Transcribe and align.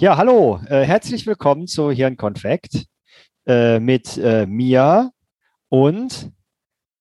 Ja, 0.00 0.16
hallo, 0.16 0.60
äh, 0.68 0.82
herzlich 0.82 1.26
willkommen 1.26 1.66
zu 1.66 1.90
Hirnkonfekt 1.90 2.86
äh, 3.46 3.78
mit 3.78 4.16
äh, 4.18 4.46
Mia 4.46 5.10
und 5.68 6.32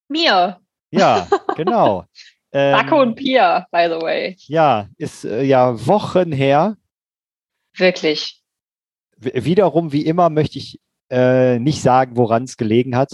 Mir. 0.09 0.59
ja, 0.91 1.27
genau. 1.55 2.05
Ähm, 2.55 2.73
Bacco 2.73 3.01
und 3.01 3.15
Pia, 3.15 3.65
by 3.71 3.87
the 3.89 3.99
way. 3.99 4.35
Ja, 4.41 4.87
ist 4.99 5.25
äh, 5.25 5.41
ja 5.41 5.87
Wochen 5.87 6.31
her. 6.31 6.77
Wirklich. 7.75 8.43
W 9.17 9.31
wiederum, 9.43 9.91
wie 9.91 10.05
immer, 10.05 10.29
möchte 10.29 10.59
ich 10.59 10.79
äh, 11.09 11.57
nicht 11.57 11.81
sagen, 11.81 12.15
woran 12.15 12.43
es 12.43 12.55
gelegen 12.55 12.95
hat. 12.95 13.09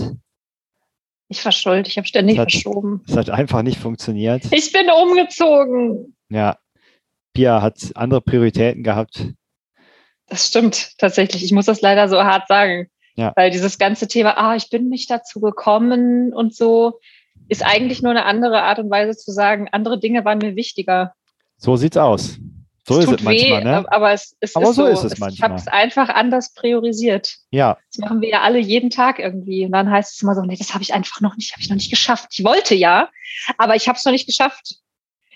Ich 1.29 1.39
verschuld, 1.39 1.87
ich 1.87 1.95
habe 1.97 2.05
ständig 2.05 2.35
Das 2.35 2.47
hat- 2.47 2.51
verschoben. 2.51 3.01
Es 3.07 3.15
hat 3.15 3.29
einfach 3.29 3.61
nicht 3.61 3.79
funktioniert. 3.79 4.43
Ich 4.51 4.73
bin 4.73 4.89
umgezogen. 4.89 6.17
Ja, 6.27 6.57
Pia 7.33 7.61
hat 7.61 7.93
andere 7.95 8.19
Prioritäten 8.19 8.83
gehabt. 8.83 9.25
Das 10.29 10.47
stimmt 10.47 10.97
tatsächlich. 10.97 11.43
Ich 11.43 11.51
muss 11.51 11.65
das 11.65 11.81
leider 11.81 12.07
so 12.07 12.23
hart 12.23 12.47
sagen. 12.47 12.89
Ja. 13.15 13.33
Weil 13.35 13.51
dieses 13.51 13.77
ganze 13.77 14.07
Thema, 14.07 14.37
ah, 14.37 14.55
ich 14.55 14.69
bin 14.69 14.87
nicht 14.89 15.09
dazu 15.09 15.41
gekommen 15.41 16.33
und 16.33 16.55
so, 16.55 16.99
ist 17.49 17.65
eigentlich 17.65 18.01
nur 18.01 18.11
eine 18.11 18.25
andere 18.25 18.61
Art 18.61 18.79
und 18.79 18.89
Weise 18.89 19.17
zu 19.17 19.31
sagen, 19.31 19.67
andere 19.71 19.99
Dinge 19.99 20.23
waren 20.23 20.37
mir 20.37 20.55
wichtiger. 20.55 21.13
So 21.57 21.75
sieht's 21.75 21.97
aus. 21.97 22.37
So 22.87 22.97
es 22.97 23.05
ist 23.05 23.11
es 23.19 23.23
manchmal, 23.23 23.61
weh, 23.61 23.63
ne? 23.63 23.85
aber 23.91 24.13
es, 24.13 24.35
es 24.39 24.55
Aber 24.55 24.69
ist 24.69 24.75
so 24.75 24.85
so. 24.85 24.87
ist 24.91 25.03
es 25.03 25.13
Ich 25.13 25.19
manchmal. 25.19 25.49
habe 25.49 25.59
es 25.59 25.67
einfach 25.67 26.09
anders 26.09 26.53
priorisiert. 26.53 27.35
Ja, 27.51 27.77
Das 27.91 27.99
machen 27.99 28.21
wir 28.21 28.29
ja 28.29 28.41
alle 28.41 28.57
jeden 28.57 28.89
Tag 28.89 29.19
irgendwie. 29.19 29.65
Und 29.65 29.73
dann 29.73 29.91
heißt 29.91 30.15
es 30.15 30.21
immer 30.23 30.33
so, 30.33 30.41
nee, 30.41 30.55
das 30.57 30.73
habe 30.73 30.81
ich 30.81 30.93
einfach 30.93 31.21
noch 31.21 31.35
nicht, 31.35 31.51
habe 31.51 31.61
ich 31.61 31.69
noch 31.69 31.75
nicht 31.75 31.91
geschafft. 31.91 32.29
Ich 32.31 32.43
wollte 32.43 32.73
ja, 32.73 33.09
aber 33.57 33.75
ich 33.75 33.87
habe 33.87 33.97
es 33.97 34.05
noch 34.05 34.11
nicht 34.11 34.25
geschafft. 34.25 34.75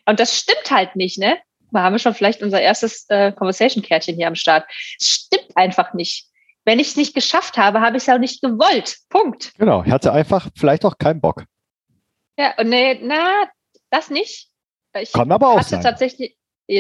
Und 0.06 0.20
das 0.20 0.36
stimmt 0.36 0.72
halt 0.72 0.96
nicht, 0.96 1.20
ne? 1.20 1.38
Haben 1.74 1.94
wir 1.94 2.00
schon 2.00 2.14
vielleicht 2.14 2.42
unser 2.42 2.62
erstes 2.62 3.06
äh, 3.10 3.32
Conversation-Kärtchen 3.32 4.16
hier 4.16 4.28
am 4.28 4.36
Start. 4.36 4.66
Es 5.00 5.10
stimmt 5.10 5.56
einfach 5.56 5.94
nicht. 5.94 6.28
Wenn 6.66 6.80
ich 6.80 6.90
es 6.90 6.96
nicht 6.96 7.14
geschafft 7.14 7.58
habe, 7.58 7.82
habe 7.82 7.98
ich 7.98 8.04
es 8.04 8.10
auch 8.10 8.20
nicht 8.20 8.42
gewollt. 8.42 8.98
Punkt. 9.10 9.54
genau. 9.58 9.84
Ich 9.86 9.92
hatte 9.92 10.14
einfach 10.14 10.48
vielleicht 10.58 10.86
auch 10.86 10.98
keinen 10.98 11.20
Bock. 11.20 11.44
Ja, 12.38 12.54
und 12.58 12.70
nee, 12.70 13.00
na, 13.02 13.48
das 13.90 14.10
nicht. 14.10 14.50
Ich 15.00 15.12
Kann 15.12 15.32
aber 15.32 15.50
auch 15.50 15.58
hatte 15.60 15.70
sein. 15.70 15.82
tatsächlich. 15.82 16.38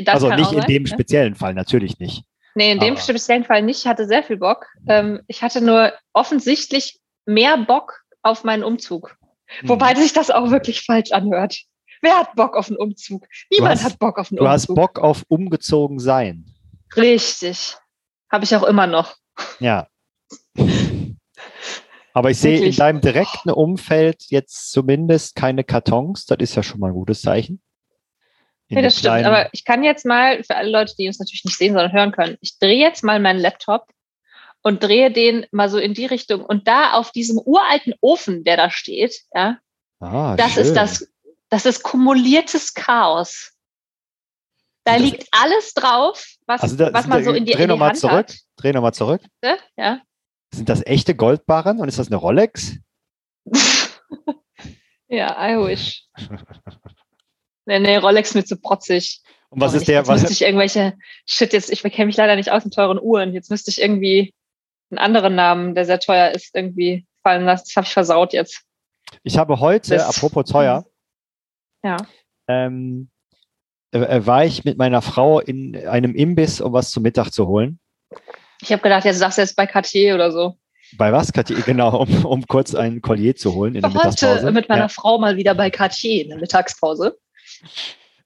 Also 0.07 0.29
nicht 0.29 0.51
in 0.51 0.59
sein, 0.59 0.67
dem 0.67 0.83
ne? 0.83 0.89
speziellen 0.89 1.35
Fall, 1.35 1.53
natürlich 1.53 1.99
nicht. 1.99 2.23
Nee, 2.55 2.71
in 2.71 2.79
dem 2.79 2.93
Aber- 2.93 3.01
speziellen 3.01 3.43
Fall 3.43 3.61
nicht. 3.61 3.79
Ich 3.79 3.87
hatte 3.87 4.07
sehr 4.07 4.23
viel 4.23 4.37
Bock. 4.37 4.67
Ähm, 4.87 5.21
ich 5.27 5.41
hatte 5.41 5.59
nur 5.59 5.91
offensichtlich 6.13 6.99
mehr 7.25 7.57
Bock 7.57 8.01
auf 8.21 8.43
meinen 8.43 8.63
Umzug. 8.63 9.17
Hm. 9.47 9.69
Wobei 9.69 9.95
sich 9.95 10.13
das 10.13 10.31
auch 10.31 10.51
wirklich 10.51 10.85
falsch 10.85 11.11
anhört. 11.11 11.57
Wer 12.03 12.17
hat 12.19 12.35
Bock 12.35 12.57
auf 12.57 12.67
einen 12.67 12.75
Umzug? 12.77 13.25
Niemand 13.49 13.75
hast- 13.75 13.85
hat 13.85 13.97
Bock 13.99 14.19
auf 14.19 14.29
einen 14.29 14.37
Du 14.37 14.47
hast 14.47 14.67
Umzug. 14.69 14.75
Bock 14.75 14.99
auf 14.99 15.23
umgezogen 15.29 15.99
sein. 15.99 16.45
Richtig. 16.97 17.77
Habe 18.29 18.43
ich 18.43 18.53
auch 18.55 18.63
immer 18.63 18.87
noch. 18.87 19.15
Ja. 19.59 19.87
Aber 22.13 22.29
ich 22.29 22.37
sehe 22.37 22.59
in 22.63 22.75
deinem 22.75 22.99
direkten 23.01 23.49
Umfeld 23.49 24.25
jetzt 24.27 24.71
zumindest 24.71 25.35
keine 25.35 25.63
Kartons. 25.63 26.25
Das 26.25 26.37
ist 26.39 26.55
ja 26.55 26.61
schon 26.61 26.79
mal 26.81 26.87
ein 26.87 26.93
gutes 26.93 27.21
Zeichen. 27.21 27.61
In 28.67 28.77
Ja, 28.77 28.83
das 28.83 28.99
stimmt. 28.99 29.23
Aber 29.23 29.49
ich 29.53 29.63
kann 29.63 29.83
jetzt 29.83 30.05
mal, 30.05 30.43
für 30.43 30.55
alle 30.55 30.69
Leute, 30.69 30.93
die 30.97 31.07
uns 31.07 31.19
natürlich 31.19 31.45
nicht 31.45 31.57
sehen, 31.57 31.73
sondern 31.73 31.93
hören 31.93 32.11
können, 32.11 32.37
ich 32.41 32.59
drehe 32.59 32.77
jetzt 32.79 33.03
mal 33.03 33.19
meinen 33.19 33.39
Laptop 33.39 33.87
und 34.61 34.83
drehe 34.83 35.09
den 35.11 35.45
mal 35.51 35.69
so 35.69 35.77
in 35.77 35.93
die 35.93 36.05
Richtung. 36.05 36.43
Und 36.43 36.67
da 36.67 36.93
auf 36.93 37.11
diesem 37.11 37.39
uralten 37.39 37.93
Ofen, 38.01 38.43
der 38.43 38.57
da 38.57 38.69
steht, 38.69 39.21
ja, 39.33 39.57
ah, 39.99 40.35
das 40.35 40.53
schön. 40.53 40.63
ist 40.63 40.73
das, 40.75 41.07
das 41.53 41.65
ist 41.67 41.83
kumuliertes 41.83 42.73
Chaos. 42.73 43.51
Da 44.85 44.93
das- 44.93 45.01
liegt 45.03 45.27
alles 45.31 45.73
drauf, 45.73 46.25
was, 46.47 46.61
Also 46.61 46.75
da, 46.75 46.91
was 46.93 47.05
man 47.07 47.23
so 47.23 47.31
in 47.31 47.45
die, 47.45 47.53
dreh 47.53 47.63
in 47.65 47.69
die 47.75 47.79
Hand 47.79 47.97
zurück. 47.97 48.13
hat. 48.29 48.37
Dreh 48.57 48.73
nochmal 48.73 48.93
zurück. 48.93 49.21
Ja. 49.77 50.01
Sind 50.53 50.67
das 50.67 50.85
echte 50.85 51.15
Goldbarren 51.15 51.79
und 51.79 51.87
ist 51.87 51.99
das 51.99 52.07
eine 52.07 52.15
Rolex? 52.17 52.77
ja, 55.07 55.49
I 55.49 55.57
wish. 55.57 56.05
Nee, 57.65 57.79
nee, 57.79 57.97
Rolex 57.97 58.33
mit 58.33 58.47
so 58.47 58.55
protzig. 58.57 59.21
Und 59.49 59.61
was 59.61 59.71
Sorry, 59.71 59.81
ist 59.81 59.87
der, 59.87 59.99
Jetzt 59.99 60.09
müsste 60.09 60.25
was, 60.25 60.31
ich 60.31 60.41
irgendwelche, 60.41 60.97
shit, 61.25 61.53
jetzt, 61.53 61.71
ich 61.71 61.81
kenne 61.83 62.07
mich 62.07 62.17
leider 62.17 62.35
nicht 62.35 62.51
aus 62.51 62.65
mit 62.65 62.73
teuren 62.73 62.99
Uhren. 62.99 63.33
Jetzt 63.33 63.49
müsste 63.51 63.69
ich 63.71 63.79
irgendwie 63.81 64.33
einen 64.89 64.97
anderen 64.97 65.35
Namen, 65.35 65.75
der 65.75 65.85
sehr 65.85 65.99
teuer 65.99 66.31
ist, 66.31 66.53
irgendwie 66.55 67.05
fallen 67.21 67.45
lassen. 67.45 67.65
Das 67.67 67.75
habe 67.75 67.85
ich 67.87 67.93
versaut 67.93 68.33
jetzt. 68.33 68.63
ich 69.23 69.37
habe 69.37 69.59
heute, 69.59 69.95
das- 69.95 70.07
apropos 70.17 70.45
teuer, 70.51 70.85
Ja. 71.83 71.97
ähm, 72.47 73.09
äh, 73.91 73.99
äh, 73.99 74.25
war 74.25 74.45
ich 74.45 74.63
mit 74.65 74.77
meiner 74.77 75.01
Frau 75.01 75.39
in 75.39 75.75
einem 75.87 76.15
Imbiss, 76.15 76.61
um 76.61 76.73
was 76.73 76.91
zum 76.91 77.03
Mittag 77.03 77.29
zu 77.31 77.47
holen. 77.47 77.79
Ich 78.61 78.71
habe 78.71 78.81
gedacht, 78.81 79.05
jetzt 79.05 79.19
sagst 79.19 79.37
du 79.37 79.41
jetzt 79.41 79.55
bei 79.55 79.65
Cartier 79.67 80.15
oder 80.15 80.31
so. 80.31 80.55
Bei 80.97 81.11
was, 81.11 81.33
Kathi? 81.33 81.55
Genau, 81.65 82.01
um, 82.03 82.25
um 82.25 82.45
kurz 82.47 82.75
ein 82.75 83.01
Collier 83.01 83.35
zu 83.35 83.53
holen 83.55 83.75
in 83.75 83.81
der 83.81 83.89
Ich 83.89 83.95
war 83.95 84.05
Mittagspause. 84.05 84.41
heute 84.43 84.51
mit 84.51 84.69
meiner 84.69 84.83
Ja. 84.83 84.87
Frau 84.89 85.17
mal 85.17 85.37
wieder 85.37 85.55
bei 85.55 85.69
Cartier 85.69 86.23
in 86.23 86.29
der 86.29 86.37
Mittagspause. 86.39 87.17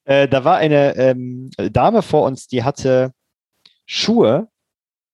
Äh, 0.06 0.28
da 0.28 0.44
war 0.44 0.57
eine 0.57 0.96
ähm, 0.96 1.50
Dame 1.72 2.01
vor 2.01 2.23
uns, 2.25 2.47
die 2.47 2.63
hatte 2.63 3.12
Schuhe 3.85 4.47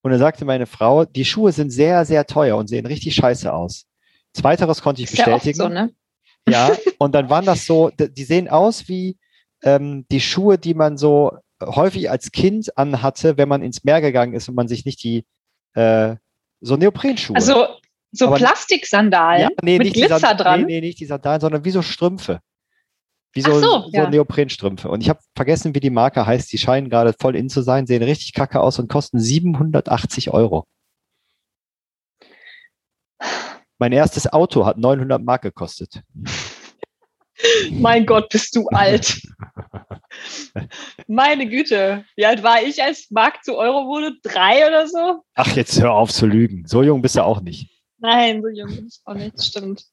und 0.02 0.12
da 0.12 0.18
sagte 0.18 0.46
meine 0.46 0.66
Frau, 0.66 1.06
die 1.06 1.26
Schuhe 1.26 1.52
sind 1.52 1.70
sehr, 1.72 2.06
sehr 2.06 2.26
teuer 2.26 2.58
und 2.58 2.68
sehen 2.68 2.86
richtig 2.86 3.16
scheiße 3.16 3.52
aus. 3.53 3.86
Zweiteres 4.34 4.82
konnte 4.82 5.02
ich 5.03 5.12
Ist 5.12 5.18
ja 5.20 5.28
oft 5.28 5.44
bestätigen. 5.46 5.64
so, 5.64 5.70
ne? 5.70 5.92
Ja, 6.48 6.76
und 6.98 7.16
dann 7.16 7.30
waren 7.30 7.46
das 7.46 7.66
so, 7.66 7.90
die 7.90 8.24
sehen 8.24 8.50
aus 8.50 8.88
wie 8.88 9.18
ähm, 9.64 10.06
die 10.12 10.20
Schuhe, 10.20 10.58
die 10.58 10.74
man 10.74 10.98
so 10.98 11.38
häufig 11.64 12.09
als 12.12 12.31
Kind 12.31 12.78
anhatte, 12.78 13.38
wenn 13.38 13.48
man 13.48 13.62
ins 13.62 13.84
Meer 13.84 14.02
gegangen 14.02 14.34
ist 14.34 14.50
und 14.50 14.56
man 14.56 14.68
sich 14.68 14.86
nicht 14.86 15.02
die 15.03 15.26
äh, 15.74 16.16
so 16.59 16.76
Neoprenschuhe. 16.76 17.36
Also 17.36 17.68
so 18.12 18.28
Aber- 18.28 18.36
Plastiksandalen 18.36 19.42
ja, 19.44 19.50
nee, 19.64 19.78
mit 19.78 19.94
Glitzer 19.94 20.20
Sand- 20.20 20.40
dran. 20.42 20.59
Nee, 20.62 20.66
nee, 20.66 20.82
nicht 20.82 21.00
die 21.00 21.06
Sandalen, 21.06 21.42
sondern 21.42 21.66
wie 21.66 21.72
so 21.72 21.82
Strümpfe. 21.82 22.40
Wie 23.36 23.42
so, 23.42 23.59
so, 23.59 23.82
so 23.82 23.90
ja. 23.92 24.08
Neoprenstrümpfe. 24.09 24.90
Und 24.90 25.02
ich 25.02 25.09
habe 25.09 25.20
vergessen, 25.36 25.74
wie 25.74 25.80
die 25.80 25.90
Marke 25.90 26.26
heißt. 26.26 26.52
Die 26.53 26.59
scheinen 26.59 26.90
gerade 26.90 27.16
voll 27.20 27.36
in 27.36 27.50
zu 27.50 27.64
sein, 27.64 27.88
sehen 27.88 28.03
richtig 28.03 28.34
kacke 28.34 28.59
aus 28.62 28.78
und 28.78 28.90
kosten 28.90 29.20
780 29.20 30.32
Euro. 30.32 30.66
Mein 33.84 33.92
erstes 33.92 34.32
Auto 34.32 34.66
hat 34.66 34.78
900 34.78 35.22
Mark 35.22 35.42
gekostet. 35.42 36.04
Mein 37.70 38.06
Gott, 38.06 38.30
bist 38.30 38.56
du 38.56 38.66
alt. 38.72 39.22
Meine 41.08 41.50
Güte. 41.50 42.06
Wie 42.16 42.26
alt 42.26 42.44
war 42.44 42.64
ich, 42.64 42.82
als 42.82 43.12
Mark 43.12 43.44
zu 43.44 43.58
Euro 43.58 43.86
wurde? 43.88 44.14
Drei 44.24 44.66
oder 44.66 44.88
so? 44.88 45.26
Ach, 45.36 45.54
jetzt 45.58 45.82
hör 45.82 45.92
auf 45.92 46.14
zu 46.14 46.26
lügen. 46.26 46.66
So 46.66 46.82
jung 46.82 47.02
bist 47.02 47.18
du 47.18 47.26
auch 47.26 47.42
nicht. 47.42 47.70
Nein, 47.98 48.42
so 48.42 48.48
jung 48.48 48.74
bin 48.74 48.88
ich 48.88 49.02
auch 49.04 49.16
nicht. 49.16 49.44
Stimmt. 49.44 49.84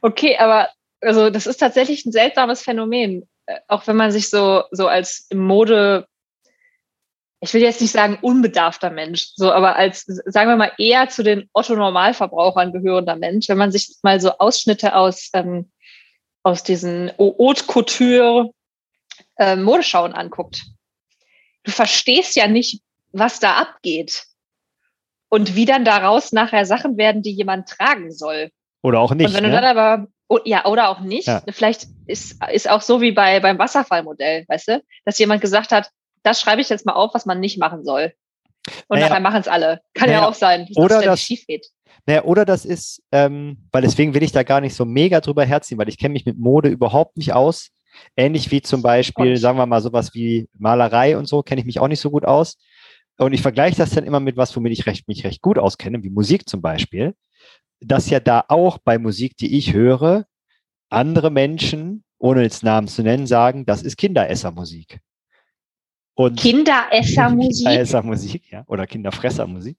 Okay, 0.00 0.36
aber 0.38 0.70
also 1.00 1.30
das 1.30 1.46
ist 1.46 1.58
tatsächlich 1.58 2.04
ein 2.04 2.10
seltsames 2.10 2.62
Phänomen. 2.62 3.28
Äh, 3.46 3.60
Auch 3.68 3.86
wenn 3.86 3.94
man 3.94 4.10
sich 4.10 4.30
so, 4.30 4.64
so 4.72 4.88
als 4.88 5.28
im 5.30 5.46
Mode, 5.46 6.08
ich 7.42 7.52
will 7.54 7.60
jetzt 7.60 7.80
nicht 7.80 7.90
sagen 7.90 8.18
unbedarfter 8.22 8.90
Mensch, 8.90 9.32
so, 9.34 9.52
aber 9.52 9.74
als, 9.74 10.04
sagen 10.06 10.48
wir 10.48 10.56
mal, 10.56 10.70
eher 10.78 11.08
zu 11.08 11.24
den 11.24 11.50
Otto-Normalverbrauchern 11.52 12.72
gehörender 12.72 13.16
Mensch, 13.16 13.48
wenn 13.48 13.58
man 13.58 13.72
sich 13.72 13.96
mal 14.02 14.20
so 14.20 14.38
Ausschnitte 14.38 14.94
aus, 14.94 15.28
ähm, 15.32 15.72
aus 16.44 16.62
diesen 16.62 17.10
Haute 17.18 17.64
Couture 17.64 18.52
äh, 19.38 19.56
Modeschauen 19.56 20.12
anguckt. 20.12 20.62
Du 21.64 21.72
verstehst 21.72 22.36
ja 22.36 22.46
nicht, 22.46 22.80
was 23.10 23.40
da 23.40 23.56
abgeht. 23.56 24.24
Und 25.28 25.56
wie 25.56 25.64
dann 25.64 25.84
daraus 25.84 26.30
nachher 26.30 26.64
Sachen 26.64 26.96
werden, 26.96 27.22
die 27.22 27.32
jemand 27.32 27.68
tragen 27.68 28.12
soll. 28.12 28.50
Oder 28.82 29.00
auch 29.00 29.14
nicht. 29.14 29.26
Und 29.26 29.34
wenn 29.34 29.44
du 29.44 29.50
ne? 29.50 29.60
dann 29.60 29.76
aber, 29.76 30.06
oh, 30.28 30.38
ja, 30.44 30.64
oder 30.66 30.90
auch 30.90 31.00
nicht, 31.00 31.26
Ja. 31.26 31.42
vielleicht 31.50 31.88
ist, 32.06 32.36
ist 32.52 32.70
auch 32.70 32.82
so 32.82 33.00
wie 33.00 33.10
bei, 33.10 33.40
beim 33.40 33.58
Wasserfallmodell, 33.58 34.44
weißt 34.46 34.68
du, 34.68 34.82
dass 35.04 35.18
jemand 35.18 35.40
gesagt 35.40 35.72
hat, 35.72 35.90
das 36.22 36.40
schreibe 36.40 36.60
ich 36.60 36.68
jetzt 36.68 36.86
mal 36.86 36.92
auf, 36.94 37.14
was 37.14 37.26
man 37.26 37.40
nicht 37.40 37.58
machen 37.58 37.84
soll. 37.84 38.12
Und 38.88 38.98
Naja. 38.98 39.08
nachher 39.08 39.20
machen 39.20 39.40
es 39.40 39.48
alle. 39.48 39.80
Kann 39.94 40.08
Naja, 40.08 40.22
ja 40.22 40.28
auch 40.28 40.34
sein, 40.34 40.66
dass 40.68 40.76
oder 40.76 41.02
das 41.02 41.20
schief 41.20 41.44
geht. 41.46 41.66
Naja, 42.06 42.24
oder 42.24 42.44
das 42.44 42.64
ist, 42.64 43.02
ähm, 43.12 43.58
weil 43.72 43.82
deswegen 43.82 44.14
will 44.14 44.22
ich 44.22 44.32
da 44.32 44.42
gar 44.44 44.60
nicht 44.60 44.74
so 44.74 44.84
mega 44.84 45.20
drüber 45.20 45.44
herziehen, 45.44 45.78
weil 45.78 45.88
ich 45.88 45.98
kenne 45.98 46.12
mich 46.12 46.24
mit 46.26 46.38
Mode 46.38 46.68
überhaupt 46.68 47.16
nicht 47.16 47.32
aus. 47.32 47.70
Ähnlich 48.16 48.50
wie 48.50 48.62
zum 48.62 48.82
Beispiel, 48.82 49.32
Und- 49.32 49.36
sagen 49.36 49.58
wir 49.58 49.66
mal, 49.66 49.82
sowas 49.82 50.14
wie 50.14 50.48
Malerei 50.58 51.16
und 51.16 51.26
so, 51.26 51.42
kenne 51.42 51.60
ich 51.60 51.66
mich 51.66 51.78
auch 51.80 51.88
nicht 51.88 52.00
so 52.00 52.10
gut 52.10 52.24
aus. 52.24 52.56
Und 53.18 53.32
ich 53.34 53.42
vergleiche 53.42 53.76
das 53.76 53.90
dann 53.90 54.04
immer 54.04 54.20
mit 54.20 54.36
was, 54.36 54.56
womit 54.56 54.72
ich 54.72 54.86
recht, 54.86 55.06
mich 55.08 55.24
recht 55.24 55.42
gut 55.42 55.58
auskenne, 55.58 56.02
wie 56.02 56.10
Musik 56.10 56.48
zum 56.48 56.62
Beispiel. 56.62 57.14
Dass 57.80 58.08
ja 58.10 58.20
da 58.20 58.44
auch 58.48 58.78
bei 58.78 58.98
Musik, 58.98 59.36
die 59.36 59.58
ich 59.58 59.72
höre, 59.72 60.24
andere 60.88 61.30
Menschen, 61.30 62.04
ohne 62.18 62.42
jetzt 62.42 62.62
Namen 62.62 62.88
zu 62.88 63.02
nennen, 63.02 63.26
sagen, 63.26 63.66
das 63.66 63.82
ist 63.82 63.96
Kinderessermusik. 63.96 65.00
Und 66.14 66.38
Kinderessermusik. 66.38 67.66
Kinderessermusik, 67.66 68.50
ja, 68.50 68.64
oder 68.66 68.86
Kinderfressermusik. 68.86 69.76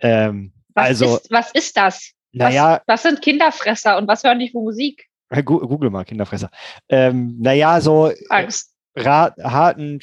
Ähm, 0.00 0.52
Was, 0.74 0.86
also, 0.86 1.16
ist, 1.16 1.30
was 1.30 1.50
ist 1.52 1.76
das? 1.76 2.12
naja, 2.32 2.82
Was 2.86 3.02
sind 3.02 3.22
Kinderfresser 3.22 3.96
und 3.96 4.06
was 4.08 4.22
hören 4.22 4.38
die 4.38 4.50
für 4.50 4.60
Musik? 4.60 5.06
Google 5.44 5.90
mal, 5.90 6.04
Kinderfresser. 6.04 6.50
Ähm, 6.88 7.36
naja, 7.40 7.80
so, 7.80 8.12
Angst. 8.28 8.72
harten 8.96 10.00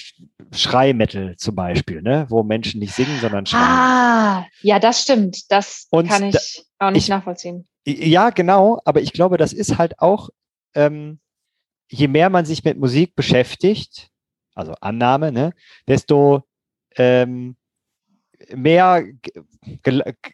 Schreimetal 0.53 1.35
zum 1.37 1.55
Beispiel, 1.55 2.01
ne? 2.01 2.25
wo 2.29 2.43
Menschen 2.43 2.79
nicht 2.79 2.93
singen, 2.93 3.19
sondern 3.21 3.45
schreien. 3.45 3.63
Ah, 3.63 4.45
ja, 4.61 4.79
das 4.79 5.01
stimmt. 5.03 5.51
Das 5.51 5.87
Und 5.91 6.09
kann 6.09 6.23
ich 6.23 6.65
da, 6.77 6.87
auch 6.87 6.91
nicht 6.91 7.03
ich, 7.03 7.09
nachvollziehen. 7.09 7.67
Ja, 7.85 8.29
genau, 8.31 8.81
aber 8.85 9.01
ich 9.01 9.13
glaube, 9.13 9.37
das 9.37 9.53
ist 9.53 9.77
halt 9.77 9.99
auch, 9.99 10.29
ähm, 10.75 11.19
je 11.89 12.07
mehr 12.07 12.29
man 12.29 12.45
sich 12.45 12.63
mit 12.63 12.77
Musik 12.77 13.15
beschäftigt, 13.15 14.09
also 14.55 14.73
Annahme, 14.81 15.31
ne, 15.31 15.53
desto 15.87 16.43
ähm, 16.95 17.55
mehr 18.53 19.03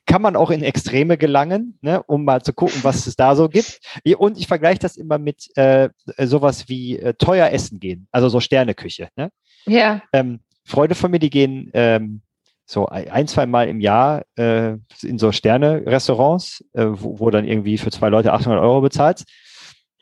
kann 0.06 0.21
man 0.21 0.36
auch 0.36 0.50
in 0.50 0.63
Extreme 0.63 1.18
gelangen, 1.18 1.77
ne, 1.81 2.01
um 2.04 2.25
mal 2.25 2.42
zu 2.42 2.54
gucken, 2.54 2.80
was 2.83 3.07
es 3.07 3.16
da 3.16 3.36
so 3.36 3.50
gibt. 3.50 3.80
Und 4.18 4.38
ich 4.38 4.48
vergleiche 4.48 4.80
das 4.80 4.98
immer 4.98 5.18
mit 5.18 5.56
äh, 5.57 5.89
sowas 6.18 6.68
wie 6.68 6.98
äh, 6.98 7.13
teuer 7.13 7.50
essen 7.51 7.80
gehen, 7.80 8.07
also 8.12 8.30
so 8.30 8.39
Sterneküche. 8.39 9.10
Ne? 9.16 9.31
Ja. 9.66 10.01
Ähm, 10.13 10.39
Freunde 10.65 10.95
von 10.95 11.12
mir, 11.12 11.19
die 11.19 11.30
gehen 11.30 11.69
ähm, 11.74 12.22
so 12.65 12.86
ein, 12.88 13.27
zwei 13.27 13.48
Mal 13.48 13.68
im 13.68 13.80
Jahr 13.80 14.24
äh, 14.36 14.74
in 15.01 15.18
so 15.18 15.31
Sterne-Restaurants, 15.31 16.63
äh, 16.74 16.86
wo, 16.88 17.19
wo, 17.19 17.30
dann 17.31 17.45
irgendwie 17.45 17.80
für 17.80 17.89
zwei 17.89 18.10
Leute 18.10 18.31
800 18.31 18.62
Euro 18.62 18.81
bezahlt. 18.81 19.24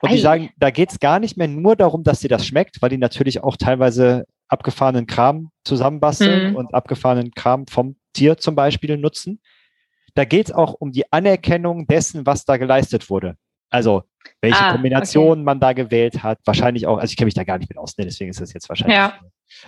Und 0.01 0.09
Ei. 0.09 0.15
die 0.15 0.21
sagen, 0.21 0.49
da 0.57 0.69
geht 0.69 0.91
es 0.91 0.99
gar 0.99 1.19
nicht 1.19 1.37
mehr 1.37 1.47
nur 1.47 1.75
darum, 1.75 2.03
dass 2.03 2.19
dir 2.19 2.29
das 2.29 2.45
schmeckt, 2.45 2.81
weil 2.81 2.89
die 2.89 2.97
natürlich 2.97 3.43
auch 3.43 3.57
teilweise 3.57 4.25
abgefahrenen 4.47 5.07
Kram 5.07 5.49
zusammenbasteln 5.63 6.51
mhm. 6.51 6.55
und 6.55 6.73
abgefahrenen 6.73 7.31
Kram 7.31 7.67
vom 7.67 7.97
Tier 8.13 8.37
zum 8.37 8.55
Beispiel 8.55 8.97
nutzen. 8.97 9.41
Da 10.13 10.25
geht 10.25 10.47
es 10.47 10.51
auch 10.51 10.73
um 10.73 10.91
die 10.91 11.11
Anerkennung 11.11 11.87
dessen, 11.87 12.25
was 12.25 12.45
da 12.45 12.57
geleistet 12.57 13.09
wurde. 13.09 13.35
Also 13.69 14.03
welche 14.41 14.63
ah, 14.63 14.71
Kombinationen 14.71 15.39
okay. 15.39 15.45
man 15.45 15.59
da 15.59 15.73
gewählt 15.73 16.23
hat, 16.23 16.39
wahrscheinlich 16.45 16.87
auch, 16.87 16.97
also 16.97 17.11
ich 17.11 17.17
kenne 17.17 17.25
mich 17.25 17.33
da 17.33 17.43
gar 17.43 17.57
nicht 17.57 17.69
mit 17.69 17.77
aus, 17.77 17.97
ne, 17.97 18.05
deswegen 18.05 18.29
ist 18.29 18.39
das 18.39 18.53
jetzt 18.53 18.69
wahrscheinlich, 18.69 18.97
ja. 18.97 19.19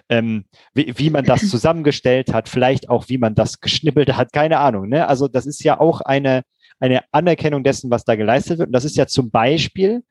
ähm, 0.09 0.45
wie, 0.73 0.93
wie, 0.97 1.09
man 1.09 1.25
das 1.25 1.41
zusammengestellt 1.49 2.33
hat, 2.33 2.49
vielleicht 2.49 2.89
auch, 2.89 3.09
wie 3.09 3.17
man 3.17 3.35
das 3.35 3.59
geschnippelt 3.59 4.15
hat, 4.15 4.31
keine 4.31 4.59
Ahnung. 4.59 4.87
Ne? 4.89 5.07
Also 5.07 5.27
das 5.27 5.45
ist 5.45 5.63
ja 5.63 5.79
auch 5.79 6.01
eine, 6.01 6.43
eine 6.79 7.03
Anerkennung 7.11 7.63
dessen, 7.63 7.91
was 7.91 8.05
da 8.05 8.15
geleistet 8.15 8.59
wird. 8.59 8.67
Und 8.67 8.73
das 8.73 8.85
ist 8.85 8.95
ja 8.95 9.07
zum 9.07 9.31
Beispiel 9.31 10.03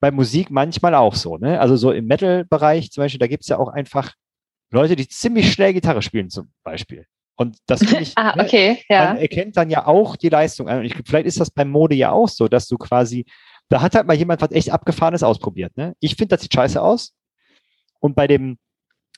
bei 0.00 0.10
Musik 0.10 0.50
manchmal 0.50 0.94
auch 0.94 1.14
so. 1.14 1.36
Ne? 1.36 1.60
Also 1.60 1.76
so 1.76 1.92
im 1.92 2.06
Metal-Bereich 2.06 2.90
zum 2.90 3.02
Beispiel, 3.02 3.18
da 3.18 3.26
gibt 3.26 3.42
es 3.42 3.48
ja 3.48 3.58
auch 3.58 3.68
einfach 3.68 4.14
Leute, 4.70 4.96
die 4.96 5.08
ziemlich 5.08 5.52
schnell 5.52 5.74
Gitarre 5.74 6.02
spielen 6.02 6.30
zum 6.30 6.50
Beispiel. 6.64 7.06
Und 7.36 7.58
das 7.66 7.80
finde 7.80 8.02
ich, 8.02 8.12
ah, 8.16 8.34
okay, 8.38 8.72
ne, 8.72 8.78
ja. 8.88 9.04
man 9.06 9.16
erkennt 9.18 9.56
dann 9.56 9.70
ja 9.70 9.86
auch 9.86 10.16
die 10.16 10.28
Leistung 10.28 10.68
Und 10.68 10.84
ich, 10.84 10.94
vielleicht 11.06 11.26
ist 11.26 11.40
das 11.40 11.50
beim 11.50 11.70
Mode 11.70 11.94
ja 11.94 12.10
auch 12.12 12.28
so, 12.28 12.48
dass 12.48 12.66
du 12.66 12.76
quasi, 12.76 13.26
da 13.68 13.82
hat 13.82 13.94
halt 13.94 14.06
mal 14.06 14.16
jemand 14.16 14.40
was 14.40 14.50
echt 14.52 14.70
Abgefahrenes 14.70 15.22
ausprobiert. 15.22 15.76
Ne? 15.76 15.94
Ich 16.00 16.16
finde, 16.16 16.34
das 16.36 16.42
sieht 16.42 16.54
scheiße 16.54 16.80
aus. 16.80 17.14
Und 17.98 18.14
bei 18.14 18.26
dem, 18.26 18.58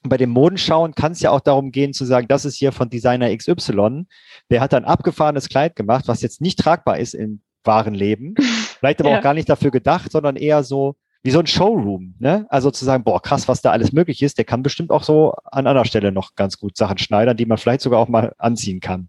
bei 0.02 0.16
dem 0.16 0.30
Modenschauen 0.30 0.94
kann 0.94 1.12
es 1.12 1.20
ja 1.20 1.30
auch 1.30 1.40
darum 1.40 1.70
gehen 1.70 1.92
zu 1.92 2.04
sagen, 2.04 2.26
das 2.26 2.44
ist 2.44 2.56
hier 2.56 2.72
von 2.72 2.90
Designer 2.90 3.36
XY. 3.36 4.06
Der 4.50 4.60
hat 4.60 4.74
ein 4.74 4.84
abgefahrenes 4.84 5.48
Kleid 5.48 5.76
gemacht, 5.76 6.08
was 6.08 6.22
jetzt 6.22 6.40
nicht 6.40 6.58
tragbar 6.58 6.98
ist 6.98 7.14
im 7.14 7.42
wahren 7.64 7.94
Leben. 7.94 8.34
Vielleicht 8.82 8.98
aber 8.98 9.10
ja. 9.10 9.18
auch 9.18 9.22
gar 9.22 9.34
nicht 9.34 9.48
dafür 9.48 9.70
gedacht, 9.70 10.10
sondern 10.10 10.34
eher 10.34 10.64
so 10.64 10.96
wie 11.22 11.30
so 11.30 11.38
ein 11.38 11.46
Showroom. 11.46 12.16
Ne? 12.18 12.46
Also 12.48 12.72
zu 12.72 12.84
sagen, 12.84 13.04
boah, 13.04 13.22
krass, 13.22 13.46
was 13.46 13.62
da 13.62 13.70
alles 13.70 13.92
möglich 13.92 14.22
ist, 14.22 14.38
der 14.38 14.44
kann 14.44 14.64
bestimmt 14.64 14.90
auch 14.90 15.04
so 15.04 15.34
an 15.44 15.68
anderer 15.68 15.84
Stelle 15.84 16.10
noch 16.10 16.34
ganz 16.34 16.58
gut 16.58 16.76
Sachen 16.76 16.98
schneidern, 16.98 17.36
die 17.36 17.46
man 17.46 17.58
vielleicht 17.58 17.82
sogar 17.82 18.00
auch 18.00 18.08
mal 18.08 18.34
anziehen 18.38 18.80
kann. 18.80 19.08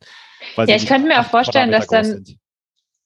ja, 0.58 0.76
ich 0.76 0.86
könnte 0.86 1.08
mir 1.08 1.20
auch 1.20 1.26
vorstellen, 1.26 1.72
dass 1.72 1.88
dann, 1.88 2.06
sind. 2.06 2.38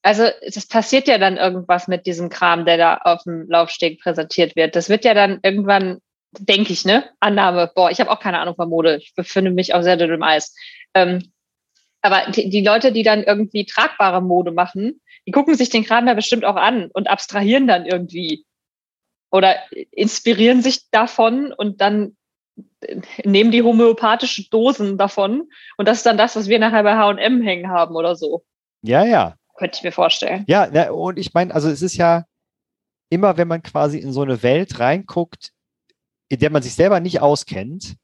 also 0.01 0.23
es 0.41 0.67
passiert 0.67 1.07
ja 1.07 1.17
dann 1.17 1.37
irgendwas 1.37 1.87
mit 1.87 2.05
diesem 2.05 2.27
Kram, 2.27 2.65
der 2.65 2.75
da 2.75 2.97
auf 2.97 3.23
dem 3.23 3.49
Laufsteg 3.49 4.01
präsentiert 4.01 4.57
wird. 4.57 4.75
Das 4.75 4.89
wird 4.89 5.05
ja 5.05 5.13
dann 5.13 5.39
irgendwann, 5.41 5.99
denke 6.37 6.73
ich, 6.73 6.83
ne? 6.83 7.05
Annahme, 7.21 7.71
boah, 7.73 7.89
ich 7.91 8.01
habe 8.01 8.11
auch 8.11 8.19
keine 8.19 8.39
Ahnung 8.39 8.55
von 8.55 8.67
Mode. 8.67 8.97
Ich 8.97 9.13
befinde 9.15 9.51
mich 9.51 9.73
auf 9.73 9.83
sehr 9.83 9.95
dünnem 9.95 10.21
Eis. 10.21 10.53
Ähm, 10.93 11.31
aber 12.01 12.31
die, 12.31 12.49
die 12.49 12.61
Leute, 12.61 12.91
die 12.91 13.03
dann 13.03 13.23
irgendwie 13.23 13.65
tragbare 13.65 14.21
Mode 14.21 14.51
machen, 14.51 15.01
die 15.25 15.31
gucken 15.31 15.55
sich 15.55 15.69
den 15.69 15.83
Kram 15.83 16.07
ja 16.07 16.13
bestimmt 16.13 16.45
auch 16.45 16.55
an 16.55 16.89
und 16.91 17.09
abstrahieren 17.09 17.67
dann 17.67 17.85
irgendwie 17.85 18.45
oder 19.31 19.55
inspirieren 19.91 20.61
sich 20.61 20.89
davon 20.89 21.51
und 21.51 21.81
dann 21.81 22.15
nehmen 23.23 23.51
die 23.51 23.61
homöopathische 23.61 24.49
Dosen 24.49 24.97
davon 24.97 25.49
und 25.77 25.87
das 25.87 25.97
ist 25.97 26.05
dann 26.05 26.17
das, 26.17 26.35
was 26.35 26.47
wir 26.47 26.59
nachher 26.59 26.83
bei 26.83 26.95
H&M 26.95 27.41
hängen 27.41 27.69
haben 27.69 27.95
oder 27.95 28.15
so. 28.15 28.43
Ja, 28.81 29.03
ja. 29.05 29.35
Könnte 29.57 29.77
ich 29.77 29.83
mir 29.83 29.91
vorstellen. 29.91 30.45
Ja, 30.47 30.71
ja 30.71 30.91
und 30.91 31.17
ich 31.17 31.33
meine, 31.33 31.53
also 31.53 31.69
es 31.69 31.81
ist 31.81 31.97
ja 31.97 32.25
immer, 33.09 33.37
wenn 33.37 33.47
man 33.47 33.63
quasi 33.63 33.99
in 33.99 34.13
so 34.13 34.21
eine 34.21 34.43
Welt 34.43 34.79
reinguckt, 34.79 35.51
in 36.29 36.39
der 36.39 36.51
man 36.51 36.61
sich 36.61 36.75
selber 36.75 36.99
nicht 36.99 37.21
auskennt, 37.21 37.95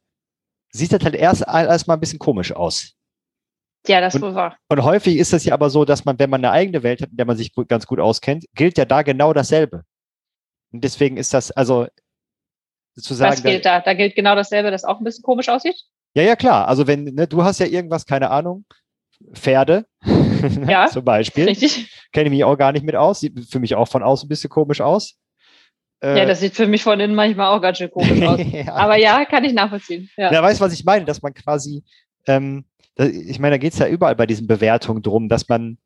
sieht 0.71 0.91
das 0.91 1.03
halt 1.03 1.15
erst 1.15 1.41
erstmal 1.41 1.97
ein 1.97 1.99
bisschen 1.99 2.19
komisch 2.19 2.51
aus. 2.51 2.95
Ja, 3.87 3.99
das 3.99 4.21
wohl 4.21 4.33
wahr. 4.33 4.57
Und 4.69 4.83
häufig 4.83 5.17
ist 5.17 5.33
es 5.33 5.43
ja 5.43 5.53
aber 5.53 5.69
so, 5.69 5.83
dass 5.83 6.05
man, 6.05 6.17
wenn 6.17 6.29
man 6.29 6.43
eine 6.43 6.51
eigene 6.51 6.83
Welt 6.83 7.01
hat, 7.01 7.09
in 7.09 7.17
der 7.17 7.25
man 7.25 7.35
sich 7.35 7.53
ganz 7.67 7.85
gut 7.85 7.99
auskennt, 7.99 8.45
gilt 8.55 8.77
ja 8.77 8.85
da 8.85 9.01
genau 9.01 9.33
dasselbe. 9.33 9.83
Und 10.71 10.83
deswegen 10.83 11.17
ist 11.17 11.33
das, 11.33 11.51
also 11.51 11.87
sozusagen. 12.95 13.33
Was 13.33 13.43
gilt 13.43 13.65
da? 13.65 13.81
Da 13.81 13.93
gilt 13.93 14.15
genau 14.15 14.35
dasselbe, 14.35 14.71
das 14.71 14.85
auch 14.85 14.99
ein 14.99 15.03
bisschen 15.03 15.23
komisch 15.23 15.49
aussieht? 15.49 15.75
Ja, 16.15 16.23
ja, 16.23 16.35
klar. 16.35 16.67
Also 16.67 16.87
wenn, 16.87 17.03
ne, 17.03 17.27
du 17.27 17.43
hast 17.43 17.59
ja 17.59 17.65
irgendwas, 17.65 18.05
keine 18.05 18.29
Ahnung, 18.29 18.65
Pferde 19.33 19.85
ja, 20.67 20.87
zum 20.87 21.03
Beispiel. 21.03 21.45
Richtig. 21.45 21.89
Kenne 22.11 22.25
ich 22.25 22.31
mich 22.31 22.43
auch 22.43 22.57
gar 22.57 22.71
nicht 22.71 22.85
mit 22.85 22.95
aus. 22.95 23.19
Sieht 23.19 23.39
für 23.49 23.59
mich 23.59 23.75
auch 23.75 23.87
von 23.87 24.03
außen 24.03 24.27
ein 24.27 24.29
bisschen 24.29 24.49
komisch 24.49 24.81
aus. 24.81 25.15
Ja, 26.01 26.15
äh, 26.15 26.25
das 26.25 26.41
sieht 26.41 26.55
für 26.55 26.67
mich 26.67 26.83
von 26.83 26.99
innen 26.99 27.15
manchmal 27.15 27.47
auch 27.47 27.61
ganz 27.61 27.77
schön 27.77 27.89
komisch 27.89 28.21
aus. 28.27 28.39
ja. 28.51 28.73
Aber 28.73 28.97
ja, 28.97 29.23
kann 29.25 29.43
ich 29.43 29.53
nachvollziehen. 29.53 30.09
Ja. 30.17 30.31
ja, 30.31 30.43
weißt 30.43 30.59
was 30.59 30.73
ich 30.73 30.83
meine, 30.83 31.05
dass 31.05 31.21
man 31.21 31.33
quasi 31.33 31.83
ähm, 32.27 32.65
ich 32.97 33.39
meine, 33.39 33.55
da 33.55 33.57
geht 33.57 33.73
es 33.73 33.79
ja 33.79 33.87
überall 33.87 34.15
bei 34.15 34.25
diesen 34.25 34.47
Bewertungen 34.47 35.01
drum, 35.01 35.29
dass 35.29 35.49
man 35.49 35.77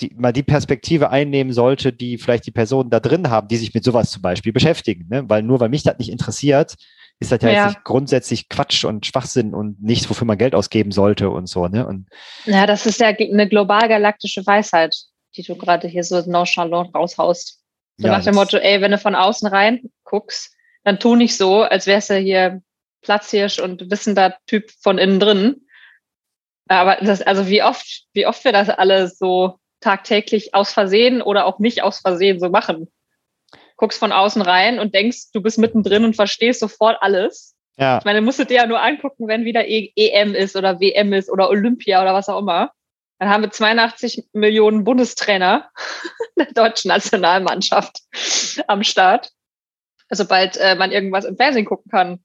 die, 0.00 0.12
mal 0.16 0.32
die 0.32 0.42
Perspektive 0.42 1.10
einnehmen 1.10 1.52
sollte, 1.52 1.92
die 1.92 2.18
vielleicht 2.18 2.46
die 2.46 2.52
Personen 2.52 2.90
da 2.90 3.00
drin 3.00 3.30
haben, 3.30 3.48
die 3.48 3.56
sich 3.56 3.74
mit 3.74 3.84
sowas 3.84 4.10
zum 4.10 4.22
Beispiel 4.22 4.52
beschäftigen. 4.52 5.06
Ne? 5.10 5.28
Weil 5.28 5.42
nur 5.42 5.60
weil 5.60 5.68
mich 5.68 5.82
das 5.82 5.98
nicht 5.98 6.10
interessiert, 6.10 6.76
ist 7.18 7.32
das 7.32 7.42
ja, 7.42 7.50
ja. 7.50 7.64
Jetzt 7.66 7.74
nicht 7.74 7.84
grundsätzlich 7.84 8.48
Quatsch 8.48 8.84
und 8.84 9.04
Schwachsinn 9.04 9.54
und 9.54 9.82
nichts, 9.82 10.08
wofür 10.08 10.26
man 10.26 10.38
Geld 10.38 10.54
ausgeben 10.54 10.90
sollte 10.90 11.28
und 11.28 11.48
so. 11.48 11.68
Ne? 11.68 11.86
Und 11.86 12.08
ja, 12.46 12.66
das 12.66 12.86
ist 12.86 13.00
ja 13.00 13.08
eine 13.08 13.48
global 13.48 13.88
galaktische 13.88 14.46
Weisheit, 14.46 14.96
die 15.36 15.42
du 15.42 15.54
gerade 15.56 15.86
hier 15.86 16.04
so 16.04 16.22
nonchalant 16.26 16.94
raushaust. 16.94 17.60
So 17.98 18.06
ja, 18.06 18.16
nach 18.16 18.24
dem 18.24 18.34
Motto, 18.34 18.56
ey, 18.56 18.80
wenn 18.80 18.92
du 18.92 18.98
von 18.98 19.14
außen 19.14 19.48
rein 19.48 19.90
guckst, 20.04 20.54
dann 20.84 20.98
tu 20.98 21.14
nicht 21.14 21.36
so, 21.36 21.62
als 21.62 21.86
wärst 21.86 22.08
du 22.08 22.16
hier 22.16 22.62
Platzhirsch 23.02 23.58
und 23.58 23.90
wissender 23.90 24.36
Typ 24.46 24.70
von 24.80 24.98
innen 24.98 25.20
drin. 25.20 25.66
Aber 26.68 26.96
das, 27.00 27.22
also 27.22 27.48
wie 27.48 27.62
oft, 27.62 28.04
wie 28.12 28.26
oft 28.26 28.44
wir 28.44 28.52
das 28.52 28.68
alle 28.68 29.08
so 29.08 29.58
tagtäglich 29.80 30.54
aus 30.54 30.72
Versehen 30.72 31.22
oder 31.22 31.46
auch 31.46 31.58
nicht 31.58 31.82
aus 31.82 32.00
Versehen 32.00 32.38
so 32.38 32.48
machen. 32.48 32.88
Guckst 33.76 33.98
von 33.98 34.12
außen 34.12 34.42
rein 34.42 34.78
und 34.78 34.94
denkst, 34.94 35.32
du 35.32 35.40
bist 35.40 35.58
mittendrin 35.58 36.04
und 36.04 36.14
verstehst 36.14 36.60
sofort 36.60 36.98
alles. 37.00 37.56
Ja. 37.76 37.98
Ich 37.98 38.04
meine, 38.04 38.20
musst 38.20 38.38
du 38.38 38.44
dir 38.44 38.58
ja 38.58 38.66
nur 38.66 38.82
angucken, 38.82 39.26
wenn 39.26 39.44
wieder 39.44 39.64
EM 39.66 40.34
ist 40.34 40.54
oder 40.54 40.80
WM 40.80 41.12
ist 41.12 41.30
oder 41.30 41.48
Olympia 41.48 42.02
oder 42.02 42.12
was 42.12 42.28
auch 42.28 42.38
immer. 42.38 42.72
Dann 43.18 43.30
haben 43.30 43.42
wir 43.42 43.50
82 43.50 44.28
Millionen 44.32 44.84
Bundestrainer 44.84 45.70
der 46.36 46.52
deutschen 46.52 46.88
Nationalmannschaft 46.88 48.00
am 48.66 48.84
Start. 48.84 49.30
Sobald 50.10 50.56
äh, 50.56 50.74
man 50.74 50.92
irgendwas 50.92 51.24
im 51.24 51.36
Fernsehen 51.36 51.64
gucken 51.64 51.90
kann. 51.90 52.24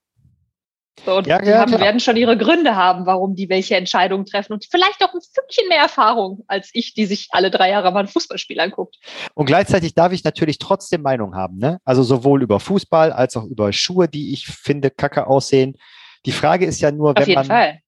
Und 1.06 1.28
ja, 1.28 1.40
die 1.40 1.50
ja, 1.50 1.60
haben, 1.60 1.72
werden 1.74 2.00
schon 2.00 2.16
ihre 2.16 2.38
Gründe 2.38 2.76
haben, 2.76 3.06
warum 3.06 3.36
die 3.36 3.50
welche 3.50 3.76
Entscheidungen 3.76 4.26
treffen 4.26 4.54
und 4.54 4.66
vielleicht 4.70 5.04
auch 5.04 5.14
ein 5.14 5.22
Stückchen 5.22 5.68
mehr 5.68 5.80
Erfahrung 5.80 6.44
als 6.48 6.70
ich, 6.74 6.94
die 6.94 7.06
sich 7.06 7.28
alle 7.32 7.52
drei 7.52 7.70
Jahre 7.70 7.92
mal 7.92 8.00
ein 8.00 8.08
Fußballspiel 8.08 8.60
anguckt. 8.60 8.98
Und 9.34 9.46
gleichzeitig 9.46 9.94
darf 9.94 10.14
ich 10.14 10.24
natürlich 10.24 10.58
trotzdem 10.58 11.02
Meinung 11.02 11.36
haben, 11.36 11.58
ne? 11.58 11.80
Also 11.84 12.04
sowohl 12.04 12.42
über 12.42 12.60
Fußball 12.60 13.12
als 13.12 13.36
auch 13.36 13.44
über 13.44 13.72
Schuhe, 13.74 14.08
die 14.08 14.34
ich 14.34 14.48
finde 14.48 14.90
kacke 14.90 15.28
aussehen. 15.28 15.78
Die 16.26 16.32
Frage 16.32 16.66
ist 16.66 16.80
ja 16.82 16.92
nur, 16.92 17.16
wenn 17.16 17.24
Auf 17.24 17.28
jeden 17.28 17.40
man. 17.40 17.46
Fall. 17.46 17.80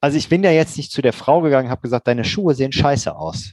Also 0.00 0.18
ich 0.18 0.28
bin 0.28 0.42
ja 0.42 0.50
jetzt 0.50 0.76
nicht 0.76 0.92
zu 0.92 1.02
der 1.02 1.12
Frau 1.12 1.40
gegangen, 1.40 1.70
habe 1.70 1.82
gesagt, 1.82 2.06
deine 2.06 2.24
Schuhe 2.24 2.54
sehen 2.54 2.72
scheiße 2.72 3.14
aus. 3.14 3.52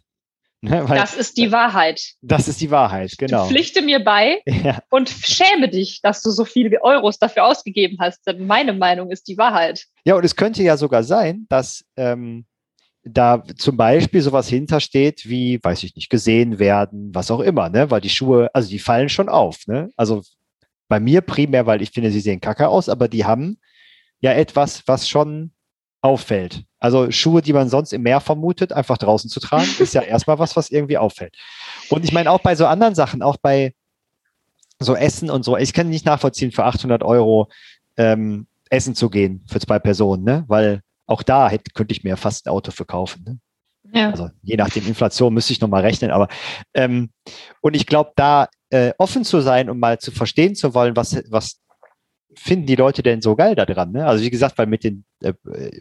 Ne, 0.69 0.85
das 0.87 1.17
ist 1.17 1.37
die 1.37 1.51
Wahrheit. 1.51 2.01
Das 2.21 2.47
ist 2.47 2.61
die 2.61 2.71
Wahrheit, 2.71 3.17
genau. 3.17 3.43
Du 3.43 3.49
pflichte 3.49 3.81
mir 3.81 4.01
bei 4.01 4.41
ja. 4.45 4.79
und 4.89 5.09
schäme 5.09 5.67
dich, 5.67 5.99
dass 6.01 6.21
du 6.21 6.31
so 6.31 6.45
viele 6.45 6.81
Euros 6.81 7.19
dafür 7.19 7.43
ausgegeben 7.43 7.97
hast. 7.99 8.25
Denn 8.25 8.47
meine 8.47 8.71
Meinung 8.71 9.11
ist 9.11 9.27
die 9.27 9.37
Wahrheit. 9.37 9.83
Ja, 10.05 10.15
und 10.15 10.23
es 10.23 10.37
könnte 10.37 10.63
ja 10.63 10.77
sogar 10.77 11.03
sein, 11.03 11.47
dass 11.49 11.83
ähm, 11.97 12.45
da 13.03 13.43
zum 13.57 13.75
Beispiel 13.75 14.21
sowas 14.21 14.47
hintersteht 14.47 15.27
wie, 15.27 15.59
weiß 15.61 15.83
ich 15.83 15.97
nicht, 15.97 16.09
gesehen 16.09 16.59
werden, 16.59 17.13
was 17.13 17.29
auch 17.29 17.41
immer, 17.41 17.67
ne? 17.67 17.91
Weil 17.91 17.99
die 17.99 18.09
Schuhe, 18.09 18.49
also 18.53 18.69
die 18.69 18.79
fallen 18.79 19.09
schon 19.09 19.27
auf, 19.27 19.67
ne? 19.67 19.89
Also 19.97 20.21
bei 20.87 21.01
mir 21.01 21.19
primär, 21.19 21.65
weil 21.65 21.81
ich 21.81 21.91
finde, 21.91 22.09
sie 22.09 22.21
sehen 22.21 22.39
kacke 22.39 22.69
aus, 22.69 22.87
aber 22.87 23.09
die 23.09 23.25
haben 23.25 23.57
ja 24.21 24.31
etwas, 24.31 24.83
was 24.87 25.09
schon 25.09 25.51
auffällt. 26.03 26.63
Also 26.79 27.09
Schuhe, 27.11 27.41
die 27.41 27.53
man 27.53 27.69
sonst 27.69 27.93
im 27.93 28.03
Meer 28.03 28.19
vermutet, 28.19 28.73
einfach 28.73 28.97
draußen 28.97 29.29
zu 29.29 29.39
tragen, 29.39 29.69
ist 29.79 29.93
ja 29.93 30.01
erstmal 30.01 30.37
was, 30.37 30.55
was 30.55 30.69
irgendwie 30.69 30.97
auffällt. 30.97 31.35
Und 31.89 32.03
ich 32.03 32.11
meine 32.11 32.29
auch 32.29 32.41
bei 32.41 32.55
so 32.55 32.67
anderen 32.67 32.93
Sachen, 32.93 33.21
auch 33.21 33.37
bei 33.41 33.73
so 34.79 34.95
Essen 34.95 35.29
und 35.29 35.43
so. 35.43 35.57
Ich 35.57 35.73
kann 35.73 35.89
nicht 35.89 36.05
nachvollziehen, 36.05 36.51
für 36.51 36.65
800 36.65 37.03
Euro 37.03 37.47
ähm, 37.95 38.47
essen 38.69 38.95
zu 38.95 39.09
gehen 39.09 39.45
für 39.47 39.59
zwei 39.59 39.79
Personen, 39.79 40.23
ne? 40.23 40.43
weil 40.47 40.81
auch 41.05 41.23
da 41.23 41.47
hätte, 41.47 41.71
könnte 41.73 41.93
ich 41.93 42.03
mir 42.03 42.17
fast 42.17 42.45
ein 42.45 42.51
Auto 42.51 42.71
verkaufen. 42.71 43.23
Ne? 43.25 43.39
Ja. 43.93 44.09
Also 44.09 44.29
je 44.41 44.57
nachdem 44.57 44.85
Inflation 44.87 45.33
müsste 45.33 45.53
ich 45.53 45.61
nochmal 45.61 45.83
rechnen, 45.83 46.11
aber 46.11 46.27
ähm, 46.73 47.11
und 47.61 47.75
ich 47.75 47.85
glaube, 47.85 48.11
da 48.15 48.49
äh, 48.71 48.91
offen 48.97 49.23
zu 49.23 49.39
sein 49.39 49.69
und 49.69 49.79
mal 49.79 49.99
zu 49.99 50.11
verstehen 50.11 50.55
zu 50.55 50.73
wollen, 50.73 50.95
was, 50.95 51.21
was 51.29 51.59
finden 52.35 52.65
die 52.65 52.75
Leute 52.75 53.03
denn 53.03 53.21
so 53.21 53.35
geil 53.35 53.55
daran? 53.55 53.91
Ne? 53.91 54.05
Also 54.05 54.23
wie 54.23 54.29
gesagt, 54.29 54.57
weil 54.57 54.67
mit 54.67 54.83
den 54.83 55.05
äh, 55.21 55.33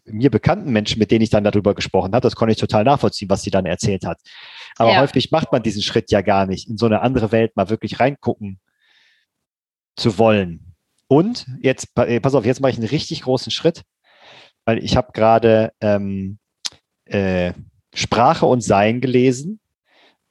mir 0.07 0.31
bekannten 0.31 0.73
Menschen, 0.73 0.99
mit 0.99 1.11
denen 1.11 1.23
ich 1.23 1.31
dann 1.31 1.45
darüber 1.45 1.75
gesprochen 1.75 2.13
habe, 2.13 2.21
das 2.21 2.37
konnte 2.37 2.53
ich 2.53 2.59
total 2.59 2.85
nachvollziehen, 2.85 3.29
was 3.31 3.43
sie 3.43 3.51
dann 3.51 3.67
erzählt 3.67 4.05
hat. 4.05 4.21
Aber 4.77 4.93
ja. 4.93 5.01
häufig 5.01 5.31
macht 5.31 5.53
man 5.53 5.63
diesen 5.63 5.83
Schritt 5.83 6.11
ja 6.11 6.23
gar 6.23 6.47
nicht, 6.47 6.69
in 6.69 6.77
so 6.79 6.87
eine 6.87 7.03
andere 7.03 7.33
Welt 7.33 7.57
mal 7.57 7.71
wirklich 7.71 8.01
reingucken 8.01 8.61
zu 9.97 10.19
wollen. 10.19 10.75
Und 11.09 11.47
jetzt, 11.61 11.89
äh, 11.97 12.21
pass 12.21 12.35
auf, 12.35 12.47
jetzt 12.47 12.61
mache 12.61 12.73
ich 12.73 12.79
einen 12.79 12.89
richtig 12.89 13.23
großen 13.23 13.51
Schritt, 13.51 13.83
weil 14.65 14.83
ich 14.83 14.97
habe 14.97 15.13
gerade 15.13 15.73
ähm, 15.81 16.39
äh, 17.05 17.53
Sprache 17.95 18.47
und 18.47 18.63
Sein 18.63 19.01
gelesen, 19.01 19.61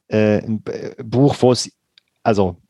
äh, 0.08 0.38
ein 0.38 0.62
Buch, 1.04 1.36
wo 1.40 1.52
es 1.52 1.70
also 2.22 2.61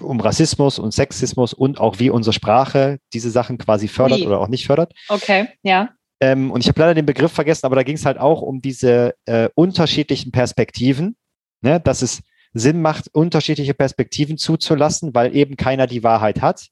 um 0.00 0.20
Rassismus 0.20 0.78
und 0.78 0.92
Sexismus 0.92 1.52
und 1.52 1.80
auch 1.80 1.98
wie 1.98 2.10
unsere 2.10 2.32
Sprache 2.32 2.98
diese 3.12 3.30
Sachen 3.30 3.58
quasi 3.58 3.88
fördert 3.88 4.20
wie? 4.20 4.26
oder 4.26 4.40
auch 4.40 4.48
nicht 4.48 4.66
fördert. 4.66 4.92
Okay, 5.08 5.48
ja. 5.62 5.90
Ähm, 6.20 6.50
und 6.50 6.60
ich 6.60 6.68
habe 6.68 6.80
leider 6.80 6.94
den 6.94 7.06
Begriff 7.06 7.32
vergessen, 7.32 7.64
aber 7.64 7.76
da 7.76 7.82
ging 7.82 7.96
es 7.96 8.04
halt 8.04 8.18
auch 8.18 8.42
um 8.42 8.60
diese 8.60 9.14
äh, 9.24 9.48
unterschiedlichen 9.54 10.32
Perspektiven, 10.32 11.16
ne? 11.62 11.80
dass 11.80 12.02
es 12.02 12.22
Sinn 12.52 12.82
macht, 12.82 13.08
unterschiedliche 13.12 13.74
Perspektiven 13.74 14.36
zuzulassen, 14.36 15.14
weil 15.14 15.34
eben 15.34 15.56
keiner 15.56 15.86
die 15.86 16.02
Wahrheit 16.02 16.42
hat. 16.42 16.68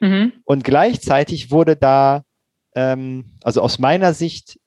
Mhm. 0.00 0.32
Und 0.44 0.62
gleichzeitig 0.62 1.50
wurde 1.50 1.76
da, 1.76 2.22
ähm, 2.76 3.36
also 3.42 3.62
aus 3.62 3.78
meiner 3.80 4.14
Sicht, 4.14 4.60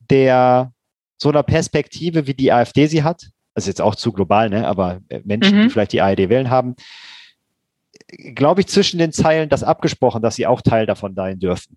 der 0.00 0.72
so 1.18 1.28
einer 1.28 1.44
Perspektive, 1.44 2.26
wie 2.26 2.34
die 2.34 2.52
AfD 2.52 2.86
sie 2.86 3.04
hat, 3.04 3.28
das 3.54 3.64
ist 3.64 3.68
jetzt 3.68 3.82
auch 3.82 3.94
zu 3.94 4.12
global, 4.12 4.48
ne? 4.48 4.66
aber 4.66 5.00
äh, 5.08 5.20
Menschen, 5.24 5.58
mhm. 5.58 5.62
die 5.64 5.70
vielleicht 5.70 5.92
die 5.92 6.00
ARD 6.00 6.28
wählen 6.28 6.50
haben, 6.50 6.74
glaube 8.12 8.60
ich, 8.60 8.68
zwischen 8.68 8.98
den 8.98 9.12
Zeilen 9.12 9.48
das 9.48 9.62
abgesprochen, 9.62 10.22
dass 10.22 10.36
sie 10.36 10.46
auch 10.46 10.60
Teil 10.60 10.86
davon 10.86 11.14
sein 11.14 11.38
dürfen. 11.38 11.76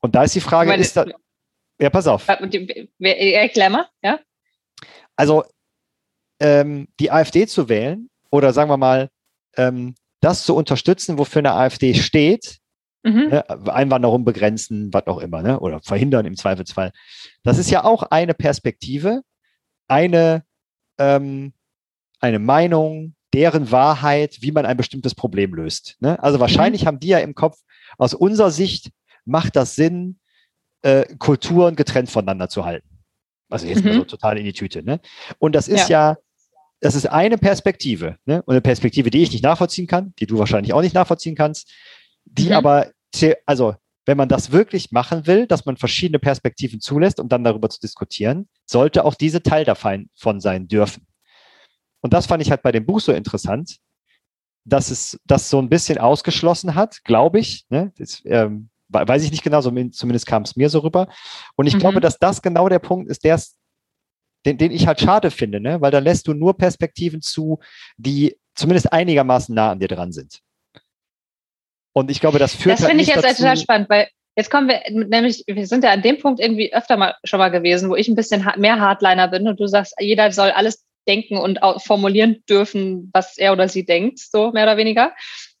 Und 0.00 0.14
da 0.14 0.24
ist 0.24 0.34
die 0.34 0.40
Frage, 0.40 0.70
meine, 0.70 0.82
ist 0.82 0.96
da. 0.96 1.06
Ja, 1.80 1.90
pass 1.90 2.06
auf. 2.06 2.26
Erklär 2.28 3.70
mal, 3.70 3.86
ja. 4.02 4.18
Also, 5.16 5.44
ähm, 6.40 6.88
die 7.00 7.10
AfD 7.10 7.46
zu 7.46 7.68
wählen 7.68 8.08
oder 8.30 8.52
sagen 8.52 8.70
wir 8.70 8.76
mal, 8.76 9.10
ähm, 9.56 9.94
das 10.20 10.44
zu 10.44 10.54
unterstützen, 10.54 11.18
wofür 11.18 11.40
eine 11.40 11.52
AfD 11.52 11.94
steht, 11.94 12.58
mhm. 13.02 13.28
ne, 13.28 13.48
Einwanderung 13.68 14.24
begrenzen, 14.24 14.92
was 14.92 15.06
auch 15.06 15.18
immer, 15.18 15.42
ne, 15.42 15.60
oder 15.60 15.80
verhindern 15.80 16.26
im 16.26 16.36
Zweifelsfall. 16.36 16.92
Das 17.42 17.58
ist 17.58 17.70
ja 17.70 17.84
auch 17.84 18.02
eine 18.04 18.34
Perspektive, 18.34 19.22
eine, 19.88 20.44
ähm, 20.98 21.52
eine 22.20 22.38
Meinung, 22.38 23.14
deren 23.36 23.70
Wahrheit, 23.70 24.38
wie 24.40 24.50
man 24.50 24.64
ein 24.64 24.78
bestimmtes 24.78 25.14
Problem 25.14 25.52
löst. 25.52 25.96
Ne? 26.00 26.20
Also 26.22 26.40
wahrscheinlich 26.40 26.82
mhm. 26.82 26.86
haben 26.86 27.00
die 27.00 27.08
ja 27.08 27.18
im 27.18 27.34
Kopf, 27.34 27.58
aus 27.98 28.14
unserer 28.14 28.50
Sicht 28.50 28.90
macht 29.26 29.56
das 29.56 29.76
Sinn, 29.76 30.18
äh, 30.80 31.04
Kulturen 31.18 31.76
getrennt 31.76 32.10
voneinander 32.10 32.48
zu 32.48 32.64
halten. 32.64 32.88
Also 33.50 33.66
jetzt 33.66 33.84
mhm. 33.84 33.90
mal 33.90 33.94
so 33.96 34.04
total 34.04 34.38
in 34.38 34.46
die 34.46 34.54
Tüte. 34.54 34.82
Ne? 34.82 35.00
Und 35.38 35.54
das 35.54 35.68
ist 35.68 35.90
ja, 35.90 36.12
ja 36.12 36.16
das 36.80 36.94
ist 36.94 37.06
eine 37.06 37.36
Perspektive. 37.36 38.16
Ne? 38.24 38.42
Und 38.42 38.54
eine 38.54 38.62
Perspektive, 38.62 39.10
die 39.10 39.22
ich 39.22 39.32
nicht 39.32 39.44
nachvollziehen 39.44 39.86
kann, 39.86 40.14
die 40.18 40.26
du 40.26 40.38
wahrscheinlich 40.38 40.72
auch 40.72 40.80
nicht 40.80 40.94
nachvollziehen 40.94 41.34
kannst, 41.34 41.70
die 42.24 42.46
mhm. 42.46 42.52
aber, 42.52 42.90
also 43.44 43.74
wenn 44.06 44.16
man 44.16 44.30
das 44.30 44.50
wirklich 44.50 44.92
machen 44.92 45.26
will, 45.26 45.46
dass 45.46 45.66
man 45.66 45.76
verschiedene 45.76 46.20
Perspektiven 46.20 46.80
zulässt, 46.80 47.20
um 47.20 47.28
dann 47.28 47.44
darüber 47.44 47.68
zu 47.68 47.80
diskutieren, 47.80 48.48
sollte 48.64 49.04
auch 49.04 49.14
diese 49.14 49.42
Teil 49.42 49.66
davon 49.66 50.08
sein 50.40 50.68
dürfen. 50.68 51.06
Und 52.06 52.12
das 52.12 52.26
fand 52.26 52.40
ich 52.40 52.52
halt 52.52 52.62
bei 52.62 52.70
dem 52.70 52.86
Buch 52.86 53.00
so 53.00 53.10
interessant, 53.10 53.78
dass 54.64 54.92
es 54.92 55.18
das 55.24 55.50
so 55.50 55.58
ein 55.58 55.68
bisschen 55.68 55.98
ausgeschlossen 55.98 56.76
hat, 56.76 57.02
glaube 57.02 57.40
ich. 57.40 57.64
Ne? 57.68 57.92
Das, 57.98 58.22
ähm, 58.26 58.68
weiß 58.90 59.24
ich 59.24 59.32
nicht 59.32 59.42
genau, 59.42 59.60
so, 59.60 59.72
zumindest 59.90 60.24
kam 60.24 60.44
es 60.44 60.54
mir 60.54 60.70
so 60.70 60.78
rüber. 60.78 61.08
Und 61.56 61.66
ich 61.66 61.74
mhm. 61.74 61.80
glaube, 61.80 62.00
dass 62.00 62.20
das 62.20 62.42
genau 62.42 62.68
der 62.68 62.78
Punkt 62.78 63.10
ist, 63.10 63.24
der 63.24 63.42
den, 64.44 64.56
den 64.56 64.70
ich 64.70 64.86
halt 64.86 65.00
schade 65.00 65.32
finde, 65.32 65.58
ne? 65.58 65.80
weil 65.80 65.90
da 65.90 65.98
lässt 65.98 66.28
du 66.28 66.32
nur 66.32 66.56
Perspektiven 66.56 67.22
zu, 67.22 67.58
die 67.96 68.38
zumindest 68.54 68.92
einigermaßen 68.92 69.52
nah 69.52 69.72
an 69.72 69.80
dir 69.80 69.88
dran 69.88 70.12
sind. 70.12 70.42
Und 71.92 72.08
ich 72.08 72.20
glaube, 72.20 72.38
das 72.38 72.54
führt 72.54 72.74
Das 72.74 72.82
halt 72.82 72.90
finde 72.90 73.02
ich 73.02 73.08
jetzt 73.08 73.24
dazu, 73.24 73.38
total 73.38 73.56
spannend, 73.56 73.90
weil 73.90 74.06
jetzt 74.36 74.52
kommen 74.52 74.68
wir, 74.68 74.80
nämlich, 75.08 75.42
wir 75.48 75.66
sind 75.66 75.82
ja 75.82 75.90
an 75.90 76.02
dem 76.02 76.20
Punkt 76.20 76.38
irgendwie 76.38 76.72
öfter 76.72 76.96
mal 76.96 77.16
schon 77.24 77.40
mal 77.40 77.48
gewesen, 77.48 77.90
wo 77.90 77.96
ich 77.96 78.06
ein 78.06 78.14
bisschen 78.14 78.48
mehr 78.58 78.78
Hardliner 78.78 79.26
bin 79.26 79.48
und 79.48 79.58
du 79.58 79.66
sagst, 79.66 79.96
jeder 79.98 80.30
soll 80.30 80.52
alles 80.52 80.85
denken 81.06 81.38
und 81.38 81.60
formulieren 81.82 82.42
dürfen, 82.48 83.10
was 83.12 83.38
er 83.38 83.52
oder 83.52 83.68
sie 83.68 83.84
denkt, 83.84 84.18
so 84.18 84.50
mehr 84.52 84.64
oder 84.64 84.76
weniger. 84.76 85.14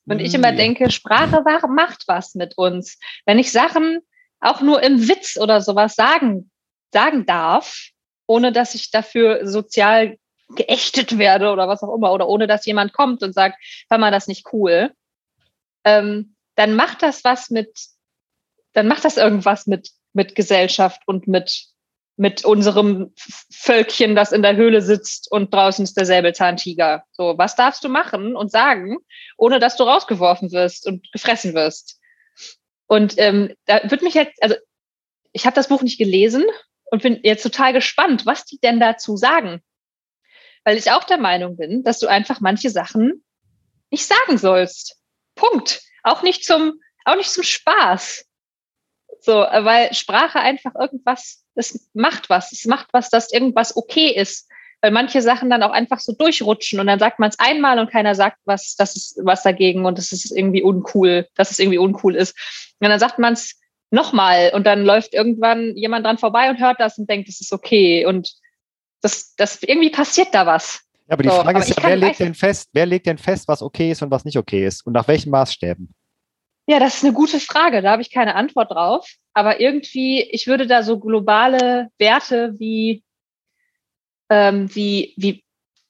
Und 0.08 0.20
ich 0.20 0.34
immer 0.34 0.52
mm, 0.52 0.56
denke, 0.56 0.90
Sprache 0.90 1.42
macht 1.68 2.04
was 2.06 2.34
mit 2.34 2.56
uns. 2.56 2.98
Wenn 3.24 3.38
ich 3.38 3.50
Sachen 3.50 4.00
auch 4.40 4.60
nur 4.60 4.82
im 4.82 5.08
Witz 5.08 5.36
oder 5.36 5.60
sowas 5.60 5.94
sagen, 5.94 6.50
sagen 6.92 7.26
darf, 7.26 7.88
ohne 8.26 8.52
dass 8.52 8.74
ich 8.74 8.90
dafür 8.90 9.46
sozial 9.46 10.18
geächtet 10.50 11.18
werde 11.18 11.50
oder 11.50 11.66
was 11.68 11.82
auch 11.82 11.94
immer, 11.94 12.12
oder 12.12 12.28
ohne 12.28 12.46
dass 12.46 12.66
jemand 12.66 12.92
kommt 12.92 13.22
und 13.22 13.32
sagt, 13.32 13.56
war 13.88 13.98
mal 13.98 14.12
das 14.12 14.28
nicht 14.28 14.52
cool, 14.52 14.92
ähm, 15.84 16.36
dann 16.54 16.74
macht 16.74 17.02
das 17.02 17.24
was 17.24 17.50
mit, 17.50 17.76
dann 18.72 18.86
macht 18.86 19.04
das 19.04 19.16
irgendwas 19.16 19.66
mit, 19.66 19.90
mit 20.12 20.34
Gesellschaft 20.34 21.02
und 21.06 21.26
mit, 21.26 21.66
mit 22.16 22.44
unserem 22.44 23.12
Völkchen, 23.50 24.16
das 24.16 24.32
in 24.32 24.42
der 24.42 24.56
Höhle 24.56 24.80
sitzt 24.80 25.30
und 25.30 25.52
draußen 25.52 25.84
ist 25.84 25.96
der 25.96 26.06
Säbelzahntiger. 26.06 27.04
So, 27.12 27.34
was 27.36 27.56
darfst 27.56 27.84
du 27.84 27.88
machen 27.88 28.36
und 28.36 28.50
sagen, 28.50 28.98
ohne 29.36 29.58
dass 29.58 29.76
du 29.76 29.84
rausgeworfen 29.84 30.50
wirst 30.52 30.86
und 30.86 31.10
gefressen 31.12 31.54
wirst? 31.54 32.00
Und 32.86 33.14
ähm, 33.18 33.54
da 33.66 33.80
wird 33.90 34.02
mich 34.02 34.14
jetzt, 34.14 34.42
also 34.42 34.54
ich 35.32 35.44
habe 35.44 35.54
das 35.54 35.68
Buch 35.68 35.82
nicht 35.82 35.98
gelesen 35.98 36.44
und 36.90 37.02
bin 37.02 37.20
jetzt 37.22 37.42
total 37.42 37.72
gespannt, 37.72 38.24
was 38.24 38.44
die 38.44 38.58
denn 38.58 38.80
dazu 38.80 39.16
sagen. 39.16 39.60
Weil 40.64 40.78
ich 40.78 40.90
auch 40.90 41.04
der 41.04 41.18
Meinung 41.18 41.56
bin, 41.56 41.84
dass 41.84 41.98
du 41.98 42.06
einfach 42.06 42.40
manche 42.40 42.70
Sachen 42.70 43.24
nicht 43.90 44.06
sagen 44.06 44.38
sollst. 44.38 44.98
Punkt. 45.34 45.82
Auch 46.02 46.22
nicht 46.22 46.44
zum, 46.44 46.80
auch 47.04 47.16
nicht 47.16 47.30
zum 47.30 47.42
Spaß. 47.42 48.25
So, 49.26 49.32
weil 49.32 49.92
Sprache 49.92 50.38
einfach 50.38 50.76
irgendwas, 50.78 51.44
es 51.56 51.90
macht 51.94 52.30
was. 52.30 52.52
Es 52.52 52.64
macht 52.64 52.86
was, 52.92 53.10
dass 53.10 53.32
irgendwas 53.32 53.76
okay 53.76 54.08
ist. 54.08 54.48
Weil 54.80 54.92
manche 54.92 55.20
Sachen 55.20 55.50
dann 55.50 55.64
auch 55.64 55.72
einfach 55.72 55.98
so 55.98 56.12
durchrutschen 56.12 56.78
und 56.78 56.86
dann 56.86 57.00
sagt 57.00 57.18
man 57.18 57.30
es 57.30 57.38
einmal 57.40 57.80
und 57.80 57.90
keiner 57.90 58.14
sagt 58.14 58.36
was, 58.44 58.76
das 58.76 58.94
ist 58.94 59.18
was 59.24 59.42
dagegen 59.42 59.84
und 59.84 59.98
das 59.98 60.12
ist 60.12 60.30
irgendwie 60.30 60.62
uncool, 60.62 61.26
dass 61.34 61.50
es 61.50 61.58
irgendwie 61.58 61.78
uncool 61.78 62.14
ist. 62.14 62.36
Und 62.78 62.88
dann 62.88 63.00
sagt 63.00 63.18
man 63.18 63.32
es 63.32 63.58
nochmal 63.90 64.52
und 64.54 64.64
dann 64.64 64.84
läuft 64.84 65.12
irgendwann 65.12 65.76
jemand 65.76 66.06
dran 66.06 66.18
vorbei 66.18 66.48
und 66.48 66.60
hört 66.60 66.78
das 66.78 66.96
und 66.96 67.10
denkt, 67.10 67.28
das 67.28 67.40
ist 67.40 67.52
okay. 67.52 68.06
Und 68.06 68.32
das, 69.00 69.34
das 69.34 69.60
irgendwie 69.60 69.90
passiert 69.90 70.28
da 70.34 70.46
was. 70.46 70.82
Ja, 71.08 71.14
aber 71.14 71.24
die 71.24 71.30
so, 71.30 71.34
Frage 71.34 71.48
aber 71.48 71.58
ist 71.66 71.76
ja, 71.76 71.82
wer 71.82 71.96
legt 71.96 72.20
denn 72.20 72.34
fest, 72.34 72.68
wer 72.72 72.86
legt 72.86 73.06
denn 73.06 73.18
fest, 73.18 73.48
was 73.48 73.60
okay 73.60 73.90
ist 73.90 74.02
und 74.02 74.12
was 74.12 74.24
nicht 74.24 74.38
okay 74.38 74.64
ist 74.64 74.86
und 74.86 74.92
nach 74.92 75.08
welchen 75.08 75.30
Maßstäben? 75.30 75.92
Ja, 76.66 76.80
das 76.80 76.96
ist 76.96 77.04
eine 77.04 77.12
gute 77.12 77.38
Frage. 77.40 77.80
Da 77.82 77.92
habe 77.92 78.02
ich 78.02 78.12
keine 78.12 78.34
Antwort 78.34 78.72
drauf. 78.72 79.08
Aber 79.34 79.60
irgendwie, 79.60 80.22
ich 80.22 80.46
würde 80.46 80.66
da 80.66 80.82
so 80.82 80.98
globale 80.98 81.88
Werte 81.98 82.54
wie, 82.58 83.04
ähm, 84.30 84.74
wie, 84.74 85.14
wie 85.16 85.44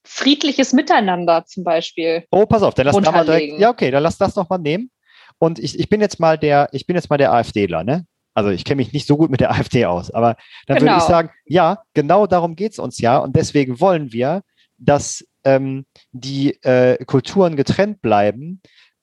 friedliches 0.05 0.73
Miteinander 0.73 1.45
zum 1.47 1.65
Beispiel. 1.65 2.25
Oh, 2.31 2.47
pass 2.47 2.63
auf, 2.63 2.75
dann 2.75 2.87
lass 2.87 2.97
da 2.97 3.13
mal 3.13 3.25
direkt, 3.25 3.59
ja, 3.59 3.71
okay, 3.71 3.91
dann 3.91 4.03
lass 4.03 4.19
das 4.19 4.37
noch 4.37 4.49
mal 4.49 4.59
nehmen. 4.59 4.91
Und 5.39 5.59
ich, 5.59 5.79
ich 5.79 5.89
bin 5.89 6.01
jetzt 6.01 6.21
mal 6.21 6.39
der, 6.39 6.69
ich 6.73 6.87
bin 6.87 6.97
jetzt 6.97 7.11
mal 7.11 7.19
der 7.19 7.33
AfDler, 7.33 7.85
ne? 7.85 8.07
Also 8.35 8.51
ich 8.51 8.65
kenne 8.65 8.77
mich 8.77 8.93
nicht 8.93 9.07
so 9.07 9.17
gut 9.17 9.31
mit 9.31 9.41
der 9.41 9.51
AfD 9.53 9.87
aus, 9.87 10.11
aber 10.11 10.37
dann 10.67 10.79
genau. 10.79 10.93
würde 10.93 11.03
ich 11.03 11.09
sagen, 11.09 11.31
ja, 11.47 11.83
genau 11.95 12.27
darum 12.27 12.55
geht 12.55 12.73
es 12.73 12.79
uns 12.79 12.99
ja. 12.99 13.19
Und 13.19 13.35
deswegen 13.35 13.81
wollen 13.81 14.13
wir, 14.13 14.43
dass 14.79 15.27
ähm, 15.45 15.87
die 16.13 16.63
äh, 16.63 17.03
Kulturen 17.05 17.57
getrennt 17.57 18.03
bleiben, 18.03 18.61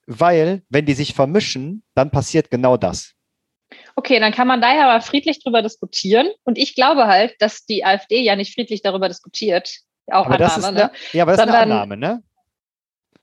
weil 0.08 0.64
wenn 0.70 0.86
die 0.86 0.94
sich 0.94 1.14
vermischen, 1.14 1.84
dann 1.96 2.12
passiert 2.12 2.52
genau 2.52 2.78
das. 2.78 3.14
Okay, 3.96 4.20
dann 4.20 4.32
kann 4.32 4.48
man 4.48 4.62
daher 4.62 4.90
aber 4.90 5.02
friedlich 5.02 5.44
darüber 5.44 5.62
diskutieren. 5.62 6.28
Und 6.44 6.58
ich 6.58 6.76
glaube 6.76 7.08
halt, 7.08 7.36
dass 7.40 7.66
die 7.66 7.86
AfD 7.86 8.22
ja 8.22 8.36
nicht 8.36 8.54
friedlich 8.54 8.82
darüber 8.82 9.08
diskutiert. 9.08 9.80
Auch 10.08 10.26
aber 10.26 10.36
Annahme, 10.36 10.68
eine, 10.68 10.78
ne? 10.78 10.92
Ja, 11.14 11.24
aber 11.24 11.32
das 11.34 11.42
Sondern, 11.42 11.56
ist 11.56 11.62
eine 11.62 11.74
Annahme, 11.74 11.98
ne? 11.98 12.24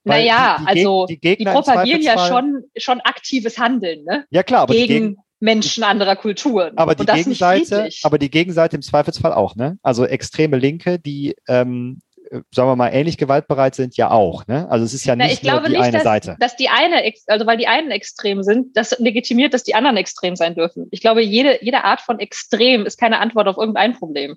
Weil 0.05 0.25
naja, 0.25 0.57
die, 0.59 0.65
die 0.65 0.71
also 0.71 1.07
die, 1.07 1.21
die 1.21 1.45
propagieren 1.45 2.03
ja 2.03 2.27
schon, 2.27 2.65
schon 2.77 3.01
aktives 3.01 3.59
Handeln, 3.59 4.05
ne? 4.05 4.25
Ja, 4.31 4.43
klar, 4.43 4.63
aber 4.63 4.75
gegen 4.75 5.19
Menschen 5.41 5.85
anderer 5.85 6.17
Kulturen. 6.17 6.77
Aber 6.77 6.95
die, 6.95 7.05
Gegenseite, 7.05 7.89
aber 8.03 8.19
die 8.19 8.31
Gegenseite 8.31 8.77
im 8.77 8.83
Zweifelsfall 8.83 9.33
auch, 9.33 9.57
ne? 9.57 9.79
Also 9.83 10.05
extreme 10.05 10.57
Linke, 10.57 10.99
die 10.99 11.35
ähm, 11.49 12.01
äh, 12.10 12.10
sagen 12.31 12.69
wir 12.69 12.77
mal, 12.77 12.91
ähnlich 12.91 13.19
gewaltbereit 13.19 13.75
sind, 13.75 13.97
ja 13.97 14.11
auch. 14.11 14.47
Ne? 14.47 14.69
Also 14.71 14.85
es 14.85 14.95
ist 14.95 15.05
ja 15.05 15.17
nicht 15.17 15.43
Na, 15.43 15.55
nur 15.55 15.65
die 15.65 15.71
nicht, 15.71 15.83
eine 15.83 15.93
dass, 15.93 16.05
Seite. 16.05 16.37
Dass 16.39 16.57
die 16.57 16.69
eine, 16.69 17.13
also 17.27 17.47
weil 17.47 17.57
die 17.57 17.67
einen 17.67 17.91
extrem 17.91 18.43
sind, 18.43 18.77
das 18.77 18.99
legitimiert, 18.99 19.53
dass 19.53 19.65
die 19.65 19.75
anderen 19.75 19.97
extrem 19.97 20.37
sein 20.37 20.55
dürfen. 20.55 20.87
Ich 20.93 21.01
glaube, 21.01 21.23
jede, 21.23 21.63
jede 21.65 21.85
Art 21.85 22.01
von 22.01 22.19
Extrem 22.21 22.87
ist 22.87 22.99
keine 22.99 23.19
Antwort 23.19 23.49
auf 23.49 23.57
irgendein 23.57 23.95
Problem. 23.95 24.37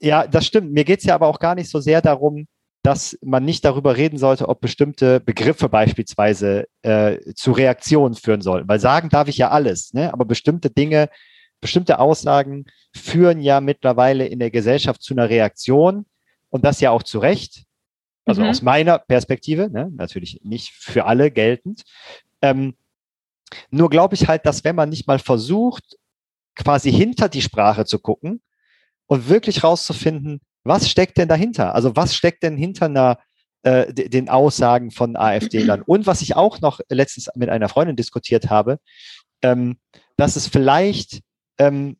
Ja, 0.00 0.26
das 0.26 0.46
stimmt. 0.46 0.72
Mir 0.72 0.84
geht 0.84 1.00
es 1.00 1.04
ja 1.04 1.14
aber 1.14 1.26
auch 1.26 1.38
gar 1.38 1.54
nicht 1.54 1.70
so 1.70 1.80
sehr 1.80 2.00
darum, 2.00 2.46
dass 2.82 3.18
man 3.22 3.44
nicht 3.44 3.64
darüber 3.64 3.96
reden 3.96 4.18
sollte, 4.18 4.48
ob 4.48 4.60
bestimmte 4.60 5.20
Begriffe 5.20 5.68
beispielsweise 5.68 6.66
äh, 6.82 7.18
zu 7.34 7.52
Reaktionen 7.52 8.14
führen 8.14 8.40
sollen. 8.40 8.68
Weil 8.68 8.80
sagen 8.80 9.08
darf 9.10 9.28
ich 9.28 9.36
ja 9.36 9.50
alles, 9.50 9.92
ne? 9.92 10.12
aber 10.12 10.24
bestimmte 10.24 10.70
Dinge, 10.70 11.10
bestimmte 11.60 11.98
Aussagen 11.98 12.64
führen 12.94 13.40
ja 13.40 13.60
mittlerweile 13.60 14.26
in 14.26 14.38
der 14.38 14.50
Gesellschaft 14.50 15.02
zu 15.02 15.12
einer 15.12 15.28
Reaktion 15.28 16.06
und 16.50 16.64
das 16.64 16.80
ja 16.80 16.90
auch 16.90 17.02
zu 17.02 17.18
Recht. 17.18 17.64
Also 18.24 18.42
Mhm. 18.42 18.48
aus 18.48 18.62
meiner 18.62 18.98
Perspektive, 18.98 19.70
ne? 19.70 19.90
natürlich 19.94 20.40
nicht 20.44 20.72
für 20.72 21.06
alle 21.06 21.30
geltend. 21.30 21.84
Ähm, 22.42 22.74
nur 23.70 23.88
glaube 23.90 24.14
ich 24.14 24.28
halt, 24.28 24.44
dass 24.44 24.64
wenn 24.64 24.76
man 24.76 24.90
nicht 24.90 25.06
mal 25.06 25.18
versucht, 25.18 25.96
quasi 26.54 26.92
hinter 26.92 27.28
die 27.28 27.40
Sprache 27.42 27.84
zu 27.86 27.98
gucken 27.98 28.42
und 29.06 29.28
wirklich 29.28 29.64
rauszufinden, 29.64 30.40
was 30.64 30.90
steckt 30.90 31.16
denn 31.16 31.28
dahinter? 31.28 31.74
Also 31.74 31.96
was 31.96 32.14
steckt 32.14 32.42
denn 32.42 32.56
hinter 32.58 32.86
einer, 32.86 33.18
äh, 33.62 33.92
de- 33.92 34.08
den 34.10 34.28
Aussagen 34.28 34.90
von 34.90 35.16
AfD-Lern? 35.16 35.82
Und 35.86 36.06
was 36.06 36.20
ich 36.20 36.36
auch 36.36 36.60
noch 36.60 36.80
letztens 36.90 37.30
mit 37.34 37.48
einer 37.48 37.68
Freundin 37.70 37.96
diskutiert 37.96 38.50
habe, 38.50 38.78
ähm, 39.40 39.78
dass 40.18 40.36
es 40.36 40.46
vielleicht 40.48 41.22
ähm, 41.58 41.96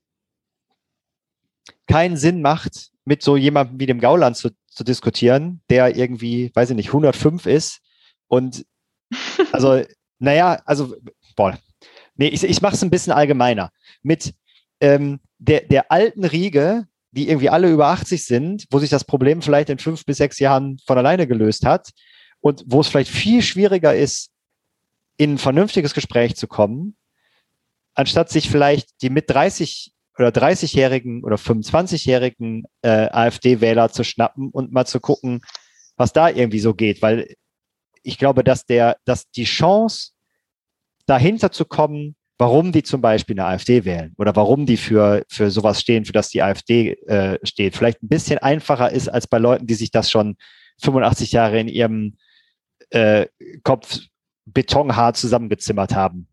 keinen 1.86 2.16
Sinn 2.16 2.42
macht, 2.42 2.90
mit 3.08 3.22
so 3.22 3.36
jemandem 3.36 3.80
wie 3.80 3.86
dem 3.86 4.00
Gauland 4.00 4.36
zu, 4.36 4.50
zu 4.66 4.84
diskutieren, 4.84 5.62
der 5.70 5.96
irgendwie, 5.96 6.50
weiß 6.54 6.70
ich 6.70 6.76
nicht, 6.76 6.88
105 6.88 7.46
ist 7.46 7.80
und 8.28 8.66
also, 9.52 9.82
naja, 10.18 10.60
also, 10.66 10.94
boah, 11.34 11.58
nee, 12.16 12.28
ich, 12.28 12.44
ich 12.44 12.60
mache 12.60 12.74
es 12.74 12.82
ein 12.82 12.90
bisschen 12.90 13.14
allgemeiner. 13.14 13.70
Mit 14.02 14.34
ähm, 14.80 15.20
der, 15.38 15.62
der 15.62 15.90
alten 15.90 16.24
Riege, 16.24 16.86
die 17.12 17.30
irgendwie 17.30 17.48
alle 17.48 17.70
über 17.70 17.86
80 17.86 18.26
sind, 18.26 18.66
wo 18.70 18.78
sich 18.78 18.90
das 18.90 19.04
Problem 19.04 19.40
vielleicht 19.40 19.70
in 19.70 19.78
fünf 19.78 20.04
bis 20.04 20.18
sechs 20.18 20.38
Jahren 20.38 20.78
von 20.86 20.98
alleine 20.98 21.26
gelöst 21.26 21.64
hat 21.64 21.90
und 22.40 22.62
wo 22.66 22.82
es 22.82 22.88
vielleicht 22.88 23.10
viel 23.10 23.40
schwieriger 23.40 23.94
ist, 23.94 24.30
in 25.16 25.34
ein 25.34 25.38
vernünftiges 25.38 25.94
Gespräch 25.94 26.36
zu 26.36 26.46
kommen, 26.46 26.94
anstatt 27.94 28.28
sich 28.28 28.50
vielleicht 28.50 29.00
die 29.00 29.08
mit 29.08 29.30
30 29.30 29.94
oder 30.18 30.28
30-jährigen 30.28 31.22
oder 31.24 31.36
25-jährigen 31.36 32.64
äh, 32.82 33.08
AfD-Wähler 33.10 33.90
zu 33.90 34.04
schnappen 34.04 34.50
und 34.50 34.72
mal 34.72 34.86
zu 34.86 35.00
gucken, 35.00 35.40
was 35.96 36.12
da 36.12 36.28
irgendwie 36.28 36.60
so 36.60 36.74
geht, 36.74 37.02
weil 37.02 37.34
ich 38.02 38.18
glaube, 38.18 38.44
dass 38.44 38.66
der, 38.66 38.96
dass 39.04 39.30
die 39.30 39.44
Chance, 39.44 40.12
dahinter 41.06 41.50
zu 41.50 41.64
kommen, 41.64 42.16
warum 42.38 42.70
die 42.70 42.82
zum 42.82 43.00
Beispiel 43.00 43.38
eine 43.38 43.48
AfD 43.48 43.84
wählen 43.84 44.14
oder 44.16 44.36
warum 44.36 44.66
die 44.66 44.76
für, 44.76 45.24
für 45.28 45.50
sowas 45.50 45.80
stehen, 45.80 46.04
für 46.04 46.12
das 46.12 46.28
die 46.28 46.42
AfD 46.42 46.92
äh, 47.06 47.38
steht, 47.42 47.76
vielleicht 47.76 48.02
ein 48.02 48.08
bisschen 48.08 48.38
einfacher 48.38 48.92
ist 48.92 49.08
als 49.08 49.26
bei 49.26 49.38
Leuten, 49.38 49.66
die 49.66 49.74
sich 49.74 49.90
das 49.90 50.10
schon 50.10 50.36
85 50.80 51.32
Jahre 51.32 51.58
in 51.58 51.68
ihrem 51.68 52.18
äh, 52.90 53.26
Kopf 53.64 53.98
betonhart 54.44 55.16
zusammengezimmert 55.16 55.94
haben. 55.94 56.28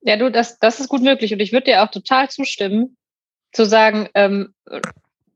Ja, 0.00 0.16
du, 0.16 0.30
das, 0.30 0.58
das 0.58 0.80
ist 0.80 0.88
gut 0.88 1.02
möglich. 1.02 1.32
Und 1.32 1.40
ich 1.40 1.52
würde 1.52 1.64
dir 1.64 1.82
auch 1.82 1.90
total 1.90 2.30
zustimmen, 2.30 2.96
zu 3.52 3.64
sagen, 3.64 4.08
ähm, 4.14 4.54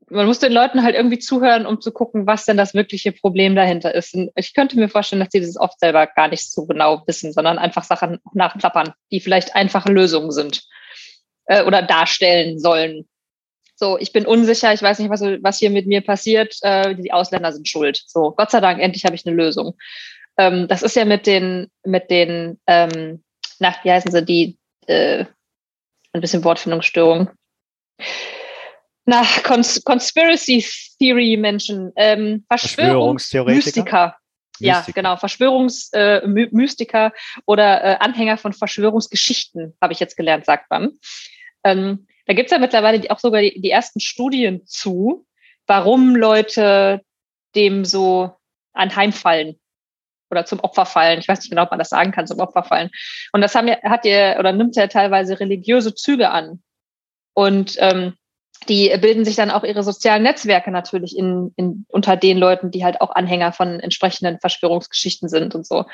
man 0.09 0.27
muss 0.27 0.39
den 0.39 0.53
Leuten 0.53 0.83
halt 0.83 0.95
irgendwie 0.95 1.19
zuhören, 1.19 1.65
um 1.65 1.81
zu 1.81 1.91
gucken, 1.91 2.27
was 2.27 2.45
denn 2.45 2.57
das 2.57 2.73
wirkliche 2.73 3.11
Problem 3.11 3.55
dahinter 3.55 3.93
ist. 3.95 4.13
Und 4.13 4.31
ich 4.35 4.53
könnte 4.53 4.77
mir 4.77 4.89
vorstellen, 4.89 5.19
dass 5.19 5.29
die 5.29 5.41
das 5.41 5.57
oft 5.57 5.79
selber 5.79 6.07
gar 6.07 6.27
nicht 6.27 6.51
so 6.51 6.65
genau 6.65 7.01
wissen, 7.07 7.33
sondern 7.33 7.57
einfach 7.57 7.83
Sachen 7.83 8.19
nachplappern, 8.33 8.93
die 9.11 9.19
vielleicht 9.19 9.55
einfache 9.55 9.91
Lösungen 9.91 10.31
sind 10.31 10.63
äh, 11.45 11.63
oder 11.63 11.81
darstellen 11.81 12.59
sollen. 12.59 13.07
So, 13.75 13.97
ich 13.97 14.13
bin 14.13 14.25
unsicher, 14.25 14.71
ich 14.73 14.83
weiß 14.83 14.99
nicht, 14.99 15.09
was, 15.09 15.21
was 15.21 15.57
hier 15.57 15.71
mit 15.71 15.87
mir 15.87 16.01
passiert. 16.01 16.55
Äh, 16.61 16.95
die 16.95 17.11
Ausländer 17.11 17.51
sind 17.51 17.67
schuld. 17.67 18.03
So, 18.05 18.31
Gott 18.31 18.51
sei 18.51 18.61
Dank, 18.61 18.79
endlich 18.79 19.05
habe 19.05 19.15
ich 19.15 19.25
eine 19.25 19.35
Lösung. 19.35 19.75
Ähm, 20.37 20.67
das 20.67 20.83
ist 20.83 20.95
ja 20.95 21.05
mit 21.05 21.25
den, 21.25 21.71
mit 21.83 22.11
den, 22.11 22.59
ähm, 22.67 23.23
na, 23.59 23.75
wie 23.83 23.91
heißen 23.91 24.11
sie, 24.11 24.23
die, 24.23 24.57
äh, 24.87 25.25
ein 26.13 26.21
bisschen 26.21 26.43
Wortfindungsstörung. 26.43 27.29
Na, 29.05 29.23
Cons 29.43 29.83
Conspiracy 29.83 30.65
Theory 30.99 31.35
Menschen, 31.37 31.91
ähm, 31.95 32.45
Verschwörungsmystiker. 32.47 34.15
Ja, 34.59 34.85
genau, 34.93 35.17
Verschwörungsmystiker 35.17 37.07
äh, 37.07 37.11
oder 37.45 37.83
äh, 37.83 37.97
Anhänger 37.99 38.37
von 38.37 38.53
Verschwörungsgeschichten, 38.53 39.75
habe 39.81 39.93
ich 39.93 39.99
jetzt 39.99 40.15
gelernt, 40.15 40.45
sagt 40.45 40.69
man. 40.69 40.91
Ähm, 41.63 42.07
da 42.27 42.33
gibt's 42.33 42.51
ja 42.51 42.59
mittlerweile 42.59 43.09
auch 43.09 43.19
sogar 43.19 43.41
die, 43.41 43.59
die 43.59 43.71
ersten 43.71 43.99
Studien 43.99 44.65
zu, 44.65 45.25
warum 45.65 46.15
Leute 46.15 47.01
dem 47.55 47.83
so 47.83 48.31
anheimfallen 48.73 49.59
oder 50.29 50.45
zum 50.45 50.59
Opfer 50.59 50.85
fallen. 50.85 51.19
Ich 51.19 51.27
weiß 51.27 51.39
nicht 51.39 51.49
genau, 51.49 51.63
ob 51.63 51.71
man 51.71 51.79
das 51.79 51.89
sagen 51.89 52.11
kann, 52.11 52.27
zum 52.27 52.39
Opfer 52.39 52.63
fallen. 52.63 52.89
Und 53.31 53.41
das 53.41 53.55
haben 53.55 53.69
hat 53.69 54.05
ja 54.05 54.39
oder 54.39 54.51
nimmt 54.51 54.75
ja 54.75 54.87
teilweise 54.87 55.39
religiöse 55.39 55.93
Züge 55.95 56.29
an. 56.29 56.61
Und 57.33 57.75
ähm, 57.79 58.13
die 58.69 58.95
bilden 58.99 59.25
sich 59.25 59.35
dann 59.35 59.51
auch 59.51 59.63
ihre 59.63 59.83
sozialen 59.83 60.23
Netzwerke 60.23 60.71
natürlich 60.71 61.17
in, 61.17 61.53
in, 61.57 61.85
unter 61.89 62.15
den 62.15 62.37
Leuten, 62.37 62.71
die 62.71 62.83
halt 62.83 63.01
auch 63.01 63.11
Anhänger 63.13 63.51
von 63.51 63.79
entsprechenden 63.79 64.39
Verschwörungsgeschichten 64.39 65.29
sind 65.29 65.55
und 65.55 65.65
so. 65.65 65.85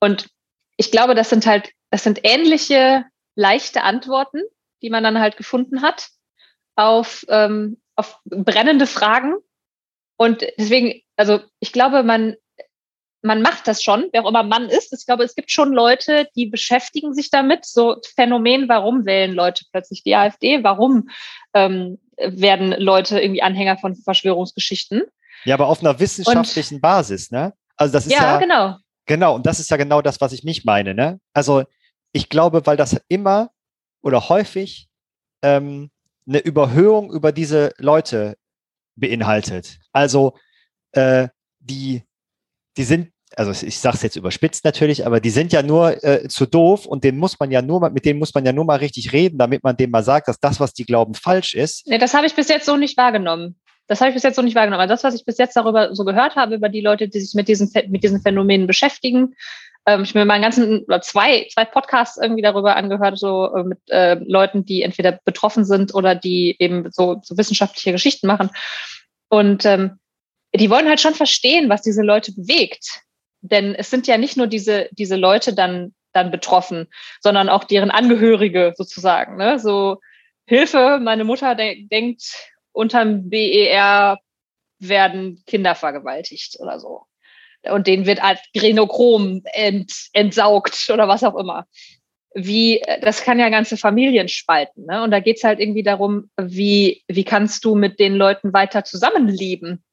Und 0.00 0.28
ich 0.76 0.90
glaube, 0.90 1.14
das 1.14 1.30
sind 1.30 1.46
halt, 1.46 1.70
das 1.90 2.04
sind 2.04 2.20
ähnliche 2.22 3.04
leichte 3.34 3.82
Antworten, 3.82 4.40
die 4.82 4.90
man 4.90 5.04
dann 5.04 5.20
halt 5.20 5.36
gefunden 5.36 5.82
hat 5.82 6.08
auf, 6.76 7.24
ähm, 7.28 7.80
auf 7.96 8.20
brennende 8.24 8.86
Fragen. 8.86 9.34
Und 10.16 10.46
deswegen, 10.58 11.00
also 11.16 11.40
ich 11.60 11.72
glaube, 11.72 12.02
man, 12.02 12.36
man 13.22 13.40
macht 13.40 13.68
das 13.68 13.82
schon, 13.82 14.08
wer 14.12 14.24
auch 14.24 14.28
immer 14.28 14.42
Mann 14.42 14.68
ist. 14.68 14.92
Ich 14.92 15.06
glaube, 15.06 15.22
es 15.24 15.34
gibt 15.34 15.50
schon 15.50 15.72
Leute, 15.72 16.28
die 16.36 16.46
beschäftigen 16.46 17.14
sich 17.14 17.30
damit. 17.30 17.64
So 17.64 17.96
Phänomen, 18.16 18.68
warum 18.68 19.06
wählen 19.06 19.32
Leute 19.32 19.64
plötzlich 19.70 20.02
die 20.02 20.14
AfD? 20.14 20.64
Warum 20.64 21.08
ähm, 21.54 21.98
werden 22.16 22.72
Leute 22.72 23.20
irgendwie 23.20 23.42
Anhänger 23.42 23.78
von 23.78 23.94
Verschwörungsgeschichten? 23.94 25.02
Ja, 25.44 25.54
aber 25.54 25.68
auf 25.68 25.80
einer 25.80 25.98
wissenschaftlichen 25.98 26.76
und, 26.76 26.80
Basis, 26.80 27.30
ne? 27.30 27.52
Also 27.76 27.92
das 27.92 28.06
ist 28.06 28.12
ja, 28.12 28.22
ja 28.22 28.38
genau. 28.38 28.76
Genau, 29.06 29.34
und 29.34 29.46
das 29.46 29.58
ist 29.58 29.70
ja 29.70 29.76
genau 29.76 30.02
das, 30.02 30.20
was 30.20 30.32
ich 30.32 30.44
nicht 30.44 30.64
meine, 30.64 30.94
ne? 30.94 31.20
Also 31.32 31.64
ich 32.12 32.28
glaube, 32.28 32.66
weil 32.66 32.76
das 32.76 33.00
immer 33.08 33.50
oder 34.02 34.28
häufig 34.28 34.88
ähm, 35.42 35.90
eine 36.26 36.38
Überhöhung 36.38 37.12
über 37.12 37.32
diese 37.32 37.72
Leute 37.78 38.36
beinhaltet. 38.96 39.78
Also 39.92 40.36
äh, 40.92 41.28
die, 41.60 42.04
die 42.76 42.84
sind, 42.84 43.11
also 43.36 43.66
ich 43.66 43.78
sage 43.78 43.96
es 43.96 44.02
jetzt 44.02 44.16
überspitzt 44.16 44.64
natürlich, 44.64 45.06
aber 45.06 45.20
die 45.20 45.30
sind 45.30 45.52
ja 45.52 45.62
nur 45.62 46.02
äh, 46.04 46.28
zu 46.28 46.46
doof 46.46 46.86
und 46.86 47.04
den 47.04 47.18
muss 47.18 47.38
man 47.38 47.50
ja 47.50 47.62
nur 47.62 47.80
mal, 47.80 47.90
mit 47.90 48.04
denen 48.04 48.18
muss 48.18 48.34
man 48.34 48.44
ja 48.44 48.52
nur 48.52 48.64
mal 48.64 48.78
richtig 48.78 49.12
reden, 49.12 49.38
damit 49.38 49.62
man 49.62 49.76
dem 49.76 49.90
mal 49.90 50.02
sagt, 50.02 50.28
dass 50.28 50.40
das, 50.40 50.60
was 50.60 50.74
die 50.74 50.84
glauben, 50.84 51.14
falsch 51.14 51.54
ist. 51.54 51.86
Nee, 51.86 51.98
das 51.98 52.14
habe 52.14 52.26
ich 52.26 52.34
bis 52.34 52.48
jetzt 52.48 52.66
so 52.66 52.76
nicht 52.76 52.96
wahrgenommen. 52.96 53.56
Das 53.86 54.00
habe 54.00 54.10
ich 54.10 54.14
bis 54.14 54.22
jetzt 54.22 54.36
so 54.36 54.42
nicht 54.42 54.54
wahrgenommen. 54.54 54.80
Aber 54.80 54.92
das, 54.92 55.04
was 55.04 55.14
ich 55.14 55.24
bis 55.24 55.38
jetzt 55.38 55.56
darüber 55.56 55.94
so 55.94 56.04
gehört 56.04 56.36
habe, 56.36 56.54
über 56.54 56.68
die 56.68 56.80
Leute, 56.80 57.08
die 57.08 57.20
sich 57.20 57.34
mit 57.34 57.48
diesen, 57.48 57.70
mit 57.88 58.02
diesen 58.02 58.22
Phänomenen 58.22 58.66
beschäftigen, 58.66 59.34
ähm, 59.86 60.02
ich 60.02 60.14
mir 60.14 60.24
mal 60.24 60.34
einen 60.34 60.44
ganzen 60.44 60.84
oder 60.84 61.00
zwei, 61.00 61.46
zwei 61.52 61.64
Podcasts 61.64 62.16
irgendwie 62.16 62.42
darüber 62.42 62.76
angehört, 62.76 63.18
so 63.18 63.54
äh, 63.54 63.64
mit 63.64 63.78
äh, 63.88 64.14
Leuten, 64.14 64.64
die 64.64 64.82
entweder 64.82 65.18
betroffen 65.24 65.64
sind 65.64 65.94
oder 65.94 66.14
die 66.14 66.56
eben 66.58 66.90
so, 66.92 67.20
so 67.22 67.36
wissenschaftliche 67.36 67.92
Geschichten 67.92 68.26
machen. 68.26 68.50
Und 69.28 69.64
ähm, 69.64 69.98
die 70.54 70.70
wollen 70.70 70.88
halt 70.88 71.00
schon 71.00 71.14
verstehen, 71.14 71.68
was 71.68 71.82
diese 71.82 72.02
Leute 72.02 72.32
bewegt. 72.32 73.02
Denn 73.42 73.74
es 73.74 73.90
sind 73.90 74.06
ja 74.06 74.16
nicht 74.16 74.36
nur 74.36 74.46
diese, 74.46 74.88
diese 74.92 75.16
Leute 75.16 75.54
dann, 75.54 75.94
dann 76.12 76.30
betroffen, 76.30 76.88
sondern 77.20 77.48
auch 77.48 77.64
deren 77.64 77.90
Angehörige 77.90 78.72
sozusagen. 78.76 79.36
Ne? 79.36 79.58
So, 79.58 79.98
Hilfe, 80.46 80.98
meine 81.02 81.24
Mutter 81.24 81.54
de 81.54 81.86
denkt, 81.88 82.22
unterm 82.72 83.28
BER 83.28 84.18
werden 84.78 85.42
Kinder 85.46 85.74
vergewaltigt 85.74 86.56
oder 86.58 86.80
so. 86.80 87.02
Und 87.62 87.86
denen 87.86 88.06
wird 88.06 88.22
Adrenochrom 88.22 89.42
ent, 89.52 89.92
entsaugt 90.12 90.90
oder 90.92 91.06
was 91.06 91.22
auch 91.22 91.36
immer. 91.36 91.66
Wie, 92.34 92.82
das 93.02 93.22
kann 93.22 93.38
ja 93.38 93.50
ganze 93.50 93.76
Familien 93.76 94.28
spalten. 94.28 94.86
Ne? 94.86 95.02
Und 95.02 95.10
da 95.10 95.20
geht's 95.20 95.44
halt 95.44 95.60
irgendwie 95.60 95.82
darum, 95.82 96.30
wie, 96.36 97.02
wie 97.06 97.24
kannst 97.24 97.64
du 97.64 97.74
mit 97.74 98.00
den 98.00 98.14
Leuten 98.14 98.52
weiter 98.52 98.84
zusammenleben 98.84 99.84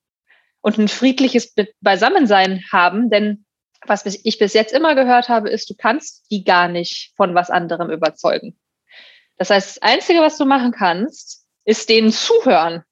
und 0.61 0.77
ein 0.77 0.87
friedliches 0.87 1.53
Beisammensein 1.81 2.63
haben. 2.71 3.09
Denn 3.09 3.45
was 3.85 4.05
ich 4.05 4.37
bis 4.37 4.53
jetzt 4.53 4.73
immer 4.73 4.95
gehört 4.95 5.29
habe, 5.29 5.49
ist, 5.49 5.69
du 5.69 5.75
kannst 5.75 6.29
die 6.31 6.43
gar 6.43 6.67
nicht 6.67 7.13
von 7.15 7.33
was 7.35 7.49
anderem 7.49 7.89
überzeugen. 7.89 8.59
Das 9.37 9.49
heißt, 9.49 9.77
das 9.77 9.81
Einzige, 9.81 10.19
was 10.19 10.37
du 10.37 10.45
machen 10.45 10.71
kannst, 10.71 11.45
ist 11.65 11.89
denen 11.89 12.11
zuhören. 12.11 12.83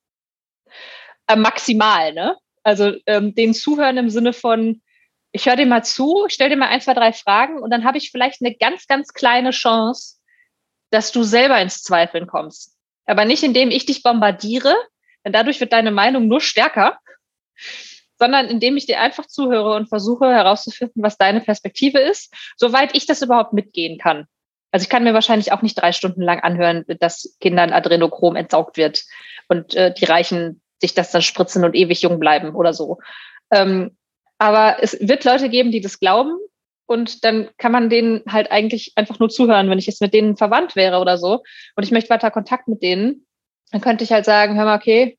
Äh, 1.28 1.36
maximal, 1.36 2.14
ne? 2.14 2.38
Also 2.64 2.94
ähm, 3.06 3.36
den 3.36 3.54
Zuhören 3.54 3.98
im 3.98 4.10
Sinne 4.10 4.34
von, 4.34 4.82
ich 5.32 5.46
höre 5.46 5.56
dir 5.56 5.66
mal 5.66 5.84
zu, 5.84 6.26
stell 6.30 6.50
dir 6.50 6.58
mal 6.58 6.70
ein, 6.70 6.82
zwei, 6.82 6.94
drei 6.94 7.14
Fragen 7.14 7.62
und 7.62 7.70
dann 7.70 7.84
habe 7.84 7.98
ich 7.98 8.12
vielleicht 8.12 8.42
eine 8.42 8.56
ganz, 8.56 8.88
ganz 8.88 9.14
kleine 9.14 9.52
Chance, 9.52 10.18
dass 10.90 11.12
du 11.12 11.24
selber 11.24 11.60
ins 11.62 11.84
Zweifeln 11.84 12.28
kommst. 12.28 12.78
Aber 13.06 13.26
nicht 13.26 13.44
indem 13.44 13.72
ich 13.72 13.86
dich 13.86 14.04
bombardiere, 14.04 14.76
denn 15.26 15.34
dadurch 15.34 15.60
wird 15.60 15.74
deine 15.74 15.92
Meinung 15.92 16.28
nur 16.28 16.42
stärker, 16.42 17.00
sondern 18.20 18.48
indem 18.48 18.78
ich 18.78 18.86
dir 18.86 19.00
einfach 19.00 19.28
zuhöre 19.28 19.76
und 19.76 19.90
versuche 19.90 20.28
herauszufinden, 20.28 21.04
was 21.04 21.18
deine 21.18 21.42
Perspektive 21.42 22.00
ist, 22.00 22.34
soweit 22.58 22.96
ich 22.96 23.06
das 23.06 23.22
überhaupt 23.22 23.54
mitgehen 23.54 23.98
kann. 23.98 24.26
Also 24.72 24.84
ich 24.84 24.90
kann 24.90 25.04
mir 25.04 25.14
wahrscheinlich 25.14 25.52
auch 25.52 25.62
nicht 25.62 25.80
drei 25.80 25.92
Stunden 25.92 26.22
lang 26.22 26.40
anhören, 26.42 26.84
dass 27.00 27.36
Kindern 27.40 27.74
Adrenochrom 27.74 28.36
entsaugt 28.36 28.78
wird 28.78 29.04
und 29.48 29.76
äh, 29.76 29.94
die 29.94 30.06
Reichen 30.06 30.62
sich 30.80 30.94
das 30.94 31.12
dann 31.12 31.22
spritzen 31.22 31.64
und 31.64 31.76
ewig 31.76 32.02
jung 32.02 32.20
bleiben 32.20 32.54
oder 32.54 32.74
so. 32.74 33.00
Ähm, 33.52 33.98
aber 34.38 34.78
es 34.82 34.98
wird 35.00 35.24
Leute 35.24 35.50
geben, 35.50 35.72
die 35.72 35.82
das 35.82 36.00
glauben 36.00 36.38
und 36.86 37.24
dann 37.24 37.50
kann 37.58 37.72
man 37.72 37.90
denen 37.90 38.22
halt 38.28 38.52
eigentlich 38.52 38.94
einfach 38.96 39.20
nur 39.20 39.30
zuhören, 39.30 39.70
wenn 39.70 39.80
ich 39.80 39.88
jetzt 39.88 40.02
mit 40.02 40.14
denen 40.14 40.38
verwandt 40.38 40.76
wäre 40.76 41.00
oder 41.00 41.18
so 41.18 41.44
und 41.76 41.84
ich 41.84 41.92
möchte 41.92 42.10
weiter 42.10 42.30
Kontakt 42.30 42.68
mit 42.68 42.84
denen, 42.84 43.26
dann 43.72 43.82
könnte 43.82 44.04
ich 44.04 44.12
halt 44.12 44.26
sagen, 44.26 44.58
hör 44.58 44.66
mal, 44.66 44.78
okay, 44.78 45.18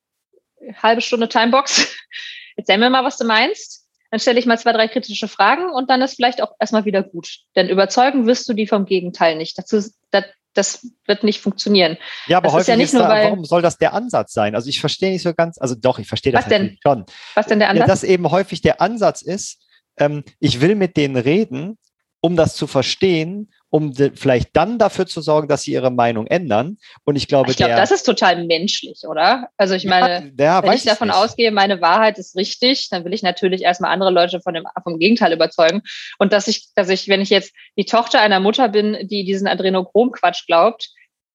halbe 0.81 1.01
Stunde 1.01 1.29
Timebox, 1.29 1.95
erzähl 2.55 2.77
mir 2.77 2.89
mal, 2.89 3.03
was 3.03 3.17
du 3.17 3.25
meinst. 3.25 3.87
Dann 4.11 4.19
stelle 4.19 4.39
ich 4.39 4.47
mal 4.47 4.57
zwei, 4.57 4.73
drei 4.73 4.87
kritische 4.87 5.27
Fragen 5.27 5.69
und 5.71 5.89
dann 5.89 6.01
ist 6.01 6.15
vielleicht 6.15 6.41
auch 6.41 6.53
erstmal 6.59 6.85
wieder 6.85 7.03
gut. 7.03 7.41
Denn 7.55 7.69
überzeugen 7.69 8.25
wirst 8.25 8.49
du 8.49 8.53
die 8.53 8.65
vom 8.65 8.85
Gegenteil 8.85 9.35
nicht. 9.35 9.57
Dazu, 9.57 9.83
das, 10.09 10.23
das 10.55 10.87
wird 11.05 11.23
nicht 11.23 11.41
funktionieren. 11.41 11.97
Ja, 12.25 12.37
aber 12.37 12.45
das 12.45 12.53
häufig 12.53 12.61
ist 12.61 12.67
ja 12.69 12.75
nicht 12.75 12.85
ist 12.85 12.93
nur 12.93 13.03
da, 13.03 13.09
bei, 13.09 13.23
warum 13.25 13.45
soll 13.45 13.61
das 13.61 13.77
der 13.77 13.93
Ansatz 13.93 14.33
sein? 14.33 14.55
Also 14.55 14.67
ich 14.67 14.79
verstehe 14.79 15.11
nicht 15.11 15.21
so 15.21 15.33
ganz, 15.35 15.59
also 15.59 15.75
doch, 15.75 15.99
ich 15.99 16.07
verstehe 16.07 16.31
das 16.33 16.45
Was 16.45 16.49
denn? 16.49 16.77
schon. 16.81 17.05
was 17.35 17.45
denn 17.45 17.59
der 17.59 17.67
Ja, 17.67 17.71
Ansatz? 17.73 17.87
dass 17.87 18.03
eben 18.03 18.29
häufig 18.31 18.61
der 18.61 18.81
Ansatz 18.81 19.21
ist, 19.21 19.61
ähm, 19.97 20.23
ich 20.39 20.59
will 20.59 20.73
mit 20.73 20.97
denen 20.97 21.15
reden, 21.15 21.77
um 22.19 22.35
das 22.35 22.55
zu 22.55 22.65
verstehen, 22.65 23.51
um 23.69 23.93
vielleicht 23.93 24.55
dann 24.55 24.79
dafür 24.79 25.05
zu 25.05 25.21
sorgen, 25.21 25.47
dass 25.47 25.63
sie 25.63 25.73
ihre 25.73 25.91
Meinung 25.91 26.27
ändern. 26.27 26.77
Und 27.03 27.15
ich 27.15 27.27
glaube, 27.27 27.51
ich 27.51 27.57
glaube, 27.57 27.75
das 27.75 27.91
ist 27.91 28.03
total 28.03 28.43
menschlich, 28.45 29.01
oder? 29.07 29.49
Also 29.57 29.75
ich 29.75 29.85
meine, 29.85 30.31
ja, 30.37 30.45
ja, 30.45 30.63
wenn 30.63 30.73
ich 30.73 30.83
davon 30.83 31.09
nicht. 31.09 31.17
ausgehe, 31.17 31.51
meine 31.51 31.79
Wahrheit 31.81 32.17
ist 32.17 32.35
richtig, 32.35 32.89
dann 32.89 33.05
will 33.05 33.13
ich 33.13 33.21
natürlich 33.21 33.61
erstmal 33.61 33.91
andere 33.91 34.11
Leute 34.11 34.41
von 34.41 34.53
dem, 34.53 34.65
vom 34.83 34.97
Gegenteil 34.97 35.33
überzeugen. 35.33 35.81
Und 36.17 36.33
dass 36.33 36.47
ich, 36.47 36.69
dass 36.75 36.89
ich, 36.89 37.07
wenn 37.07 37.21
ich 37.21 37.29
jetzt 37.29 37.53
die 37.77 37.85
Tochter 37.85 38.21
einer 38.21 38.39
Mutter 38.39 38.69
bin, 38.69 39.07
die 39.07 39.23
diesen 39.23 39.47
Adrenochrom-Quatsch 39.47 40.47
glaubt, 40.47 40.89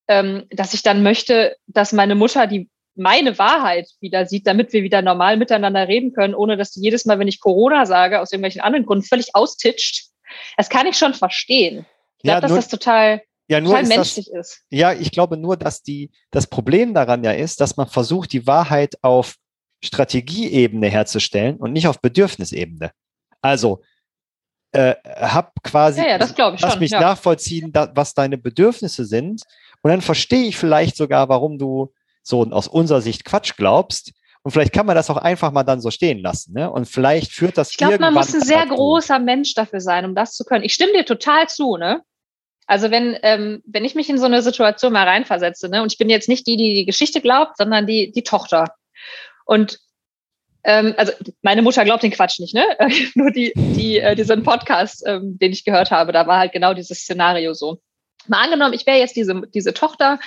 ähm, 0.08 0.44
dass 0.50 0.74
ich 0.74 0.82
dann 0.82 1.02
möchte, 1.02 1.56
dass 1.66 1.92
meine 1.92 2.14
Mutter 2.14 2.46
die 2.46 2.68
meine 2.96 3.38
Wahrheit 3.38 3.88
wieder 3.98 4.24
sieht, 4.24 4.46
damit 4.46 4.72
wir 4.72 4.84
wieder 4.84 5.02
normal 5.02 5.36
miteinander 5.36 5.88
reden 5.88 6.12
können, 6.12 6.32
ohne 6.32 6.56
dass 6.56 6.72
sie 6.72 6.80
jedes 6.80 7.04
Mal, 7.04 7.18
wenn 7.18 7.26
ich 7.26 7.40
Corona 7.40 7.86
sage, 7.86 8.20
aus 8.20 8.30
irgendwelchen 8.30 8.60
anderen 8.60 8.86
Gründen 8.86 9.04
völlig 9.04 9.34
austitscht. 9.34 10.10
Das 10.56 10.68
kann 10.68 10.86
ich 10.86 10.96
schon 10.96 11.12
verstehen. 11.12 11.86
Ich 12.24 12.28
Ja, 12.28 12.38
glaube, 12.38 12.40
dass 12.40 12.50
nur- 12.50 12.58
das 12.58 12.68
total, 12.68 13.22
ja, 13.48 13.60
nur 13.60 13.68
total 13.72 13.82
ist 13.82 13.88
das, 13.90 13.96
menschlich 13.96 14.32
ist. 14.32 14.62
Ja, 14.70 14.92
ich 14.94 15.10
glaube 15.10 15.36
nur, 15.36 15.58
dass 15.58 15.82
die, 15.82 16.10
das 16.30 16.46
Problem 16.46 16.94
daran 16.94 17.22
ja 17.22 17.32
ist, 17.32 17.60
dass 17.60 17.76
man 17.76 17.86
versucht, 17.86 18.32
die 18.32 18.46
Wahrheit 18.46 18.96
auf 19.02 19.36
Strategieebene 19.84 20.88
herzustellen 20.88 21.56
und 21.56 21.72
nicht 21.74 21.86
auf 21.86 22.00
Bedürfnisebene. 22.00 22.92
Also, 23.42 23.82
äh, 24.72 24.94
hab 25.04 25.52
quasi, 25.62 26.00
Ja, 26.00 26.08
ja, 26.08 26.18
das 26.18 26.34
glaube 26.34 26.56
ich 26.56 26.62
lass 26.62 26.72
schon. 26.72 26.80
mich 26.80 26.92
ja. 26.92 27.00
nachvollziehen, 27.00 27.70
da, 27.72 27.92
was 27.94 28.14
deine 28.14 28.38
Bedürfnisse 28.38 29.04
sind. 29.04 29.42
Und 29.82 29.90
dann 29.90 30.00
verstehe 30.00 30.44
ich 30.48 30.56
vielleicht 30.56 30.96
sogar, 30.96 31.28
warum 31.28 31.58
du 31.58 31.92
so 32.22 32.42
aus 32.50 32.66
unserer 32.68 33.02
Sicht 33.02 33.26
Quatsch 33.26 33.54
glaubst. 33.58 34.12
Und 34.42 34.50
vielleicht 34.52 34.72
kann 34.72 34.86
man 34.86 34.96
das 34.96 35.10
auch 35.10 35.18
einfach 35.18 35.52
mal 35.52 35.62
dann 35.62 35.80
so 35.82 35.90
stehen 35.90 36.18
lassen. 36.20 36.54
Ne? 36.54 36.70
Und 36.70 36.86
vielleicht 36.88 37.32
führt 37.32 37.56
das 37.58 37.70
Ich 37.70 37.76
glaube, 37.76 37.98
man 37.98 38.14
muss 38.14 38.34
ein 38.34 38.40
sehr 38.40 38.66
großer 38.66 39.18
Mensch 39.18 39.54
dafür 39.54 39.80
sein, 39.80 40.06
um 40.06 40.14
das 40.14 40.32
zu 40.34 40.44
können. 40.44 40.64
Ich 40.64 40.72
stimme 40.74 40.92
dir 40.92 41.04
total 41.04 41.48
zu, 41.48 41.76
ne? 41.76 42.02
Also 42.66 42.90
wenn, 42.90 43.18
ähm, 43.22 43.62
wenn 43.66 43.84
ich 43.84 43.94
mich 43.94 44.08
in 44.08 44.18
so 44.18 44.24
eine 44.24 44.42
Situation 44.42 44.92
mal 44.92 45.06
reinversetze, 45.06 45.68
ne, 45.68 45.82
und 45.82 45.92
ich 45.92 45.98
bin 45.98 46.08
jetzt 46.08 46.28
nicht 46.28 46.46
die, 46.46 46.56
die 46.56 46.74
die 46.74 46.86
Geschichte 46.86 47.20
glaubt, 47.20 47.56
sondern 47.56 47.86
die, 47.86 48.10
die 48.12 48.22
Tochter. 48.22 48.74
Und 49.44 49.78
ähm, 50.64 50.94
also 50.96 51.12
meine 51.42 51.60
Mutter 51.60 51.84
glaubt 51.84 52.02
den 52.02 52.10
Quatsch 52.10 52.40
nicht, 52.40 52.54
ne? 52.54 52.64
Nur 53.14 53.30
die, 53.30 53.52
die, 53.54 53.98
äh, 53.98 54.14
diesen 54.14 54.42
Podcast, 54.42 55.04
ähm, 55.06 55.38
den 55.38 55.52
ich 55.52 55.64
gehört 55.64 55.90
habe, 55.90 56.12
da 56.12 56.26
war 56.26 56.38
halt 56.38 56.52
genau 56.52 56.72
dieses 56.72 57.00
Szenario 57.00 57.52
so. 57.52 57.80
Mal 58.26 58.44
angenommen, 58.44 58.72
ich 58.72 58.86
wäre 58.86 58.98
jetzt 58.98 59.16
diese, 59.16 59.42
diese 59.52 59.74
Tochter 59.74 60.18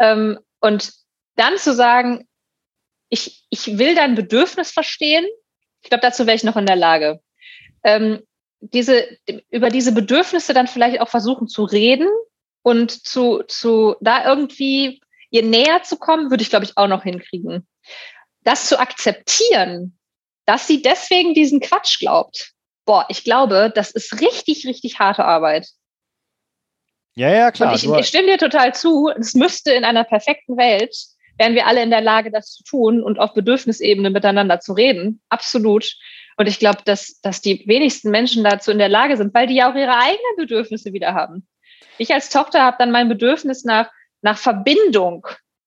ähm, 0.00 0.38
und 0.60 0.92
dann 1.34 1.58
zu 1.58 1.74
sagen, 1.74 2.28
ich, 3.08 3.44
ich 3.50 3.78
will 3.78 3.96
dein 3.96 4.14
Bedürfnis 4.14 4.70
verstehen, 4.70 5.26
ich 5.82 5.90
glaube, 5.90 6.02
dazu 6.02 6.26
wäre 6.26 6.36
ich 6.36 6.44
noch 6.44 6.56
in 6.56 6.66
der 6.66 6.76
Lage. 6.76 7.20
Ähm, 7.82 8.22
diese, 8.62 9.06
über 9.50 9.68
diese 9.68 9.92
Bedürfnisse 9.92 10.54
dann 10.54 10.68
vielleicht 10.68 11.00
auch 11.00 11.08
versuchen 11.08 11.48
zu 11.48 11.64
reden 11.64 12.08
und 12.62 12.90
zu, 12.90 13.42
zu 13.48 13.96
da 14.00 14.24
irgendwie 14.24 15.00
ihr 15.30 15.42
näher 15.42 15.82
zu 15.82 15.96
kommen, 15.96 16.30
würde 16.30 16.42
ich, 16.42 16.50
glaube 16.50 16.64
ich, 16.64 16.76
auch 16.76 16.86
noch 16.86 17.02
hinkriegen. 17.02 17.66
Das 18.44 18.68
zu 18.68 18.78
akzeptieren, 18.78 19.98
dass 20.46 20.66
sie 20.66 20.82
deswegen 20.82 21.34
diesen 21.34 21.60
Quatsch 21.60 21.98
glaubt. 21.98 22.52
Boah, 22.84 23.06
ich 23.08 23.24
glaube, 23.24 23.72
das 23.74 23.90
ist 23.90 24.20
richtig, 24.20 24.66
richtig 24.66 24.98
harte 24.98 25.24
Arbeit. 25.24 25.68
Ja, 27.14 27.30
ja, 27.30 27.50
klar. 27.50 27.70
und 27.70 27.76
ich, 27.76 27.84
nur- 27.84 27.98
ich 27.98 28.06
stimme 28.06 28.26
dir 28.28 28.38
total 28.38 28.74
zu, 28.74 29.10
es 29.18 29.34
müsste 29.34 29.72
in 29.72 29.84
einer 29.84 30.04
perfekten 30.04 30.56
Welt, 30.56 30.96
wären 31.38 31.54
wir 31.54 31.66
alle 31.66 31.82
in 31.82 31.90
der 31.90 32.00
Lage, 32.00 32.30
das 32.30 32.52
zu 32.52 32.64
tun 32.64 33.02
und 33.02 33.18
auf 33.18 33.34
Bedürfnisebene 33.34 34.10
miteinander 34.10 34.60
zu 34.60 34.72
reden. 34.72 35.20
Absolut. 35.28 35.94
Und 36.36 36.46
ich 36.48 36.58
glaube, 36.58 36.80
dass, 36.84 37.20
dass 37.20 37.40
die 37.40 37.62
wenigsten 37.66 38.10
Menschen 38.10 38.44
dazu 38.44 38.70
in 38.70 38.78
der 38.78 38.88
Lage 38.88 39.16
sind, 39.16 39.34
weil 39.34 39.46
die 39.46 39.54
ja 39.54 39.70
auch 39.70 39.74
ihre 39.74 39.96
eigenen 39.96 40.36
Bedürfnisse 40.36 40.92
wieder 40.92 41.14
haben. 41.14 41.46
Ich 41.98 42.12
als 42.12 42.30
Tochter 42.30 42.62
habe 42.62 42.76
dann 42.78 42.90
mein 42.90 43.08
Bedürfnis 43.08 43.64
nach, 43.64 43.90
nach 44.22 44.38
Verbindung 44.38 45.26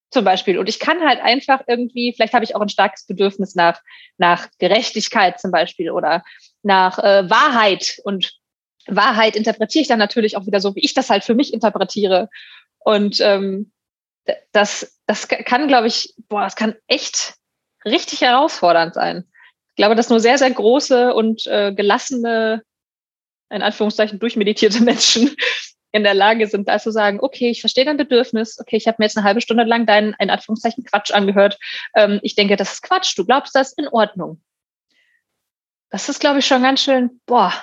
zum 0.09 0.25
Beispiel. 0.25 0.57
Und 0.57 0.69
ich 0.69 0.79
kann 0.79 1.01
halt 1.01 1.21
einfach 1.21 1.61
irgendwie, 1.67 2.13
vielleicht 2.13 2.33
habe 2.33 2.45
ich 2.45 2.55
auch 2.55 2.61
ein 2.61 2.69
starkes 2.69 3.05
Bedürfnis 3.05 3.55
nach, 3.55 3.81
nach 4.17 4.47
Gerechtigkeit 4.59 5.39
zum 5.39 5.51
Beispiel 5.51 5.91
oder 5.91 6.23
nach 6.63 6.99
äh, 6.99 7.29
Wahrheit. 7.29 7.99
Und 8.03 8.33
Wahrheit 8.87 9.35
interpretiere 9.35 9.81
ich 9.81 9.87
dann 9.87 9.99
natürlich 9.99 10.37
auch 10.37 10.45
wieder 10.45 10.61
so, 10.61 10.75
wie 10.75 10.85
ich 10.85 10.93
das 10.93 11.09
halt 11.09 11.23
für 11.23 11.35
mich 11.35 11.53
interpretiere. 11.53 12.29
Und 12.79 13.19
ähm, 13.19 13.71
das, 14.51 14.99
das 15.05 15.27
kann, 15.27 15.67
glaube 15.67 15.87
ich, 15.87 16.13
boah, 16.29 16.41
das 16.41 16.55
kann 16.55 16.75
echt 16.87 17.35
richtig 17.85 18.21
herausfordernd 18.21 18.93
sein. 18.93 19.25
Ich 19.75 19.77
glaube, 19.77 19.95
dass 19.95 20.09
nur 20.09 20.21
sehr, 20.21 20.37
sehr 20.37 20.51
große 20.51 21.13
und 21.13 21.45
äh, 21.47 21.73
gelassene, 21.73 22.63
in 23.49 23.61
Anführungszeichen 23.61 24.19
durchmeditierte 24.19 24.81
Menschen 24.83 25.35
in 25.91 26.03
der 26.03 26.13
Lage 26.13 26.47
sind, 26.47 26.69
da 26.69 26.79
zu 26.79 26.91
sagen, 26.91 27.19
okay, 27.21 27.49
ich 27.49 27.59
verstehe 27.59 27.83
dein 27.83 27.97
Bedürfnis, 27.97 28.57
okay, 28.57 28.77
ich 28.77 28.87
habe 28.87 28.95
mir 28.99 29.05
jetzt 29.05 29.17
eine 29.17 29.25
halbe 29.25 29.41
Stunde 29.41 29.65
lang 29.65 29.85
deinen, 29.85 30.15
in 30.17 30.29
Anführungszeichen, 30.29 30.85
Quatsch 30.85 31.11
angehört. 31.11 31.59
Ähm, 31.93 32.21
ich 32.23 32.35
denke, 32.35 32.55
das 32.55 32.71
ist 32.71 32.83
Quatsch, 32.83 33.17
du 33.17 33.25
glaubst 33.25 33.53
das, 33.53 33.73
in 33.73 33.89
Ordnung. 33.89 34.41
Das 35.89 36.07
ist, 36.07 36.21
glaube 36.21 36.39
ich, 36.39 36.45
schon 36.45 36.63
ganz 36.63 36.81
schön, 36.81 37.19
boah, 37.25 37.53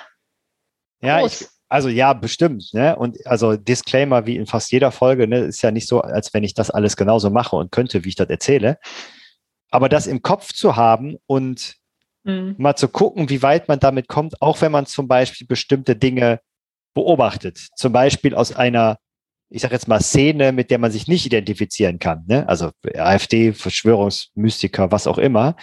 Ja, 1.01 1.25
ich, 1.25 1.47
also 1.69 1.89
ja, 1.89 2.13
bestimmt. 2.13 2.73
Ne? 2.73 2.95
Und 2.95 3.25
also 3.25 3.57
Disclaimer 3.57 4.27
wie 4.27 4.35
in 4.35 4.45
fast 4.45 4.71
jeder 4.71 4.91
Folge, 4.91 5.27
ne, 5.27 5.39
ist 5.39 5.63
ja 5.63 5.71
nicht 5.71 5.87
so, 5.87 6.01
als 6.01 6.31
wenn 6.35 6.43
ich 6.43 6.53
das 6.53 6.69
alles 6.69 6.95
genauso 6.95 7.31
mache 7.31 7.55
und 7.55 7.71
könnte, 7.71 8.03
wie 8.03 8.09
ich 8.09 8.15
das 8.15 8.29
erzähle. 8.29 8.77
Aber 9.71 9.89
das 9.89 10.05
im 10.05 10.21
Kopf 10.21 10.53
zu 10.53 10.75
haben 10.75 11.17
und 11.25 11.81
Mhm. 12.23 12.55
mal 12.57 12.75
zu 12.75 12.87
gucken, 12.87 13.29
wie 13.29 13.41
weit 13.41 13.67
man 13.67 13.79
damit 13.79 14.07
kommt, 14.07 14.41
auch 14.41 14.61
wenn 14.61 14.71
man 14.71 14.85
zum 14.85 15.07
Beispiel 15.07 15.45
bestimmte 15.47 15.95
Dinge 15.95 16.39
beobachtet. 16.93 17.69
Zum 17.75 17.91
Beispiel 17.91 18.35
aus 18.35 18.55
einer, 18.55 18.97
ich 19.49 19.61
sage 19.61 19.73
jetzt 19.73 19.87
mal, 19.87 20.01
Szene, 20.01 20.51
mit 20.51 20.71
der 20.71 20.79
man 20.79 20.91
sich 20.91 21.07
nicht 21.07 21.25
identifizieren 21.25 21.99
kann. 21.99 22.23
Ne? 22.27 22.47
Also 22.47 22.71
AfD, 22.95 23.53
Verschwörungsmystiker, 23.53 24.91
was 24.91 25.07
auch 25.07 25.17
immer. 25.17 25.55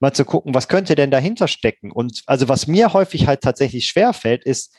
Mal 0.00 0.12
zu 0.12 0.24
gucken, 0.24 0.54
was 0.54 0.68
könnte 0.68 0.94
denn 0.94 1.10
dahinter 1.10 1.48
stecken? 1.48 1.90
Und 1.92 2.22
also 2.26 2.48
was 2.48 2.66
mir 2.66 2.92
häufig 2.92 3.26
halt 3.26 3.40
tatsächlich 3.40 3.86
schwerfällt, 3.86 4.44
ist, 4.44 4.76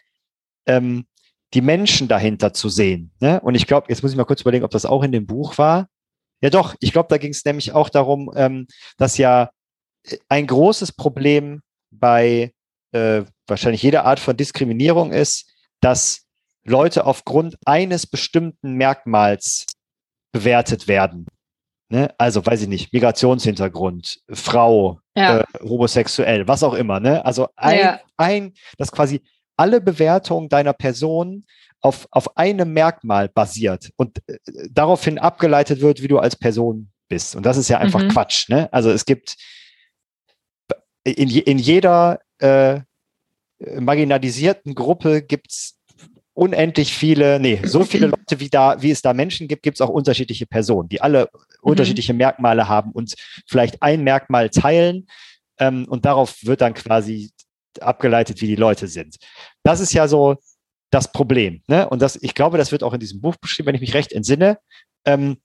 ähm, 0.67 1.05
die 1.53 1.61
Menschen 1.61 2.07
dahinter 2.07 2.53
zu 2.53 2.69
sehen. 2.69 3.11
Ne? 3.19 3.39
Und 3.41 3.55
ich 3.55 3.67
glaube, 3.67 3.87
jetzt 3.89 4.01
muss 4.01 4.11
ich 4.11 4.17
mal 4.17 4.25
kurz 4.25 4.41
überlegen, 4.41 4.65
ob 4.65 4.71
das 4.71 4.85
auch 4.85 5.03
in 5.03 5.11
dem 5.11 5.25
Buch 5.25 5.57
war. 5.57 5.87
Ja, 6.41 6.49
doch, 6.49 6.75
ich 6.79 6.91
glaube, 6.91 7.07
da 7.09 7.17
ging 7.17 7.31
es 7.31 7.45
nämlich 7.45 7.71
auch 7.71 7.89
darum, 7.89 8.31
ähm, 8.35 8.67
dass 8.97 9.17
ja 9.17 9.51
ein 10.29 10.47
großes 10.47 10.91
Problem 10.93 11.61
bei 11.91 12.53
äh, 12.91 13.23
wahrscheinlich 13.47 13.83
jeder 13.83 14.05
Art 14.05 14.19
von 14.19 14.37
Diskriminierung 14.37 15.11
ist, 15.11 15.51
dass 15.81 16.25
Leute 16.65 17.05
aufgrund 17.05 17.57
eines 17.65 18.07
bestimmten 18.07 18.73
Merkmals 18.73 19.65
bewertet 20.31 20.87
werden. 20.87 21.27
Ne? 21.89 22.13
Also, 22.17 22.45
weiß 22.45 22.61
ich 22.63 22.67
nicht, 22.67 22.93
Migrationshintergrund, 22.93 24.19
Frau, 24.31 24.99
Ja. 25.15 25.39
äh, 25.39 25.43
homosexuell, 25.61 26.47
was 26.47 26.63
auch 26.63 26.73
immer. 26.73 26.99
Ne? 26.99 27.23
Also 27.25 27.49
ein, 27.55 27.79
Ja. 27.79 27.99
ein, 28.17 28.53
dass 28.77 28.91
quasi 28.91 29.21
alle 29.57 29.81
Bewertungen 29.81 30.49
deiner 30.49 30.73
Person 30.73 31.45
auf, 31.81 32.07
auf 32.11 32.37
einem 32.37 32.73
Merkmal 32.73 33.29
basiert 33.29 33.91
und 33.97 34.17
äh, 34.27 34.37
daraufhin 34.71 35.19
abgeleitet 35.19 35.81
wird, 35.81 36.01
wie 36.01 36.07
du 36.07 36.17
als 36.19 36.35
Person 36.35 36.89
bist. 37.09 37.35
Und 37.35 37.45
das 37.45 37.57
ist 37.57 37.67
ja 37.69 37.77
einfach 37.79 38.01
Mhm. 38.01 38.09
Quatsch. 38.09 38.49
Ne? 38.49 38.71
Also 38.71 38.89
es 38.89 39.05
gibt 39.05 39.35
in, 41.03 41.29
in 41.29 41.57
jeder 41.57 42.19
äh, 42.39 42.81
marginalisierten 43.79 44.75
Gruppe 44.75 45.21
gibt 45.21 45.51
es 45.51 45.79
unendlich 46.33 46.93
viele, 46.93 47.39
nee, 47.39 47.59
so 47.63 47.83
viele 47.83 48.07
Leute, 48.27 48.39
wie 48.39 48.49
da, 48.49 48.81
wie 48.81 48.91
es 48.91 49.01
da 49.01 49.13
Menschen 49.13 49.47
gibt, 49.47 49.63
gibt 49.63 49.77
es 49.77 49.81
auch 49.81 49.89
unterschiedliche 49.89 50.45
Personen, 50.45 50.89
die 50.89 51.01
alle 51.01 51.29
mhm. 51.31 51.39
unterschiedliche 51.61 52.13
Merkmale 52.13 52.67
haben 52.67 52.91
und 52.91 53.15
vielleicht 53.47 53.81
ein 53.81 54.03
Merkmal 54.03 54.49
teilen. 54.49 55.07
Ähm, 55.59 55.85
und 55.87 56.05
darauf 56.05 56.43
wird 56.43 56.61
dann 56.61 56.73
quasi 56.73 57.31
abgeleitet, 57.79 58.41
wie 58.41 58.47
die 58.47 58.55
Leute 58.55 58.87
sind. 58.87 59.17
Das 59.63 59.79
ist 59.79 59.93
ja 59.93 60.07
so 60.07 60.37
das 60.89 61.11
Problem. 61.11 61.61
Ne? 61.67 61.87
Und 61.89 62.01
das, 62.01 62.15
ich 62.21 62.33
glaube, 62.33 62.57
das 62.57 62.71
wird 62.71 62.83
auch 62.83 62.93
in 62.93 62.99
diesem 62.99 63.21
Buch 63.21 63.35
beschrieben, 63.37 63.67
wenn 63.67 63.75
ich 63.75 63.81
mich 63.81 63.93
recht 63.93 64.11
entsinne. 64.11 64.59
Ähm, 65.05 65.37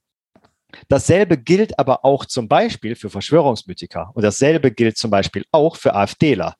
dasselbe 0.88 1.38
gilt 1.38 1.78
aber 1.78 2.04
auch 2.04 2.24
zum 2.24 2.48
Beispiel 2.48 2.94
für 2.94 3.10
Verschwörungsmythiker 3.10 4.10
und 4.14 4.22
dasselbe 4.22 4.70
gilt 4.70 4.96
zum 4.96 5.10
Beispiel 5.10 5.44
auch 5.50 5.76
für 5.76 5.94
AfDler. 5.94 6.54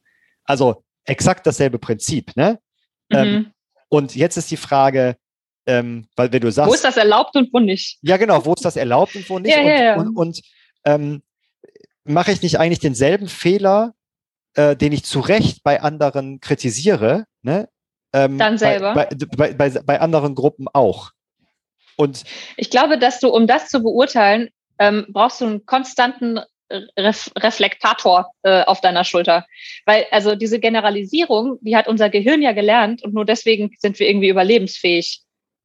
Also 0.44 0.82
exakt 1.04 1.46
dasselbe 1.46 1.78
Prinzip. 1.78 2.36
Ne? 2.36 2.58
Ähm, 3.10 3.28
mhm. 3.28 3.36
Ähm, 3.36 3.52
und 3.88 4.16
jetzt 4.16 4.36
ist 4.36 4.50
die 4.50 4.56
Frage, 4.56 5.16
ähm, 5.66 6.06
weil 6.16 6.32
wenn 6.32 6.40
du 6.40 6.50
sagst. 6.50 6.70
Wo 6.70 6.74
ist 6.74 6.84
das 6.84 6.96
erlaubt 6.96 7.36
und 7.36 7.52
wo 7.52 7.60
nicht? 7.60 7.98
Ja, 8.02 8.16
genau, 8.16 8.44
wo 8.44 8.54
ist 8.54 8.64
das 8.64 8.76
erlaubt 8.76 9.14
und 9.16 9.28
wo 9.28 9.38
nicht? 9.38 9.54
ja, 9.54 9.60
und, 9.60 9.66
ja, 9.66 9.82
ja. 9.82 9.96
und, 9.96 10.16
und 10.16 10.42
ähm, 10.84 11.22
mache 12.04 12.32
ich 12.32 12.42
nicht 12.42 12.58
eigentlich 12.58 12.80
denselben 12.80 13.28
Fehler, 13.28 13.94
äh, 14.54 14.76
den 14.76 14.92
ich 14.92 15.04
zu 15.04 15.20
Recht 15.20 15.62
bei 15.62 15.82
anderen 15.82 16.40
kritisiere, 16.40 17.26
ne? 17.42 17.68
Ähm, 18.14 18.38
Dann 18.38 18.56
selber. 18.56 18.94
Bei, 18.94 19.08
bei, 19.36 19.52
bei, 19.52 19.70
bei, 19.70 20.00
anderen 20.00 20.34
Gruppen 20.34 20.66
auch. 20.72 21.12
Und 21.98 22.24
ich 22.56 22.70
glaube, 22.70 22.96
dass 22.96 23.20
du, 23.20 23.28
um 23.28 23.46
das 23.46 23.68
zu 23.68 23.82
beurteilen, 23.82 24.50
ähm, 24.78 25.06
brauchst 25.10 25.40
du 25.40 25.46
einen 25.46 25.66
konstanten 25.66 26.40
Ref 26.70 27.30
Reflektator 27.36 28.30
äh, 28.42 28.62
auf 28.64 28.80
deiner 28.80 29.04
Schulter. 29.04 29.46
Weil 29.86 30.06
also 30.10 30.34
diese 30.34 30.60
Generalisierung, 30.60 31.58
die 31.60 31.76
hat 31.76 31.88
unser 31.88 32.10
Gehirn 32.10 32.42
ja 32.42 32.52
gelernt 32.52 33.02
und 33.02 33.14
nur 33.14 33.24
deswegen 33.24 33.74
sind 33.78 33.98
wir 33.98 34.08
irgendwie 34.08 34.28
überlebensfähig. 34.28 35.22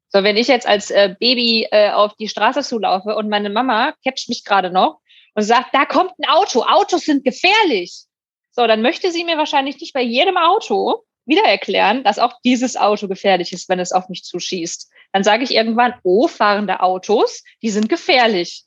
So, 0.10 0.24
wenn 0.24 0.38
ich 0.38 0.48
jetzt 0.48 0.67
als 0.67 0.91
äh, 0.91 1.15
Baby 1.19 1.67
äh, 1.72 1.91
auf 1.91 2.15
die 2.15 2.30
Straße 2.30 2.62
zulaufe 2.62 3.15
und 3.15 3.30
meine 3.30 3.50
Mama 3.50 3.93
catcht 4.04 4.30
mich 4.30 4.43
gerade 4.43 4.72
noch 4.72 5.00
und 5.34 5.43
sagt, 5.43 5.74
da 5.74 5.86
kommt 5.86 6.12
ein 6.19 6.30
Auto, 6.30 6.63
Autos 6.63 7.02
sind 7.02 7.24
gefährlich. 7.24 8.04
So, 8.52 8.65
dann 8.67 8.82
möchte 8.82 9.12
sie 9.12 9.24
mir 9.24 9.38
wahrscheinlich 9.38 9.80
nicht 9.82 9.93
bei 9.93 10.02
jedem 10.02 10.38
Auto 10.38 11.04
wieder 11.26 11.43
erklären, 11.43 12.04
dass 12.04 12.19
auch 12.19 12.34
dieses 12.46 12.78
Auto 12.78 13.08
gefährlich 13.08 13.54
ist, 13.54 13.69
wenn 13.69 13.80
es 13.80 13.91
auf 13.91 14.10
mich 14.10 14.24
zuschießt. 14.24 14.89
Dann 15.13 15.23
sage 15.23 15.43
ich 15.43 15.52
irgendwann, 15.52 15.93
oh, 16.04 16.28
fahrende 16.28 16.82
Autos, 16.82 17.43
die 17.62 17.69
sind 17.69 17.88
gefährlich. 17.88 18.65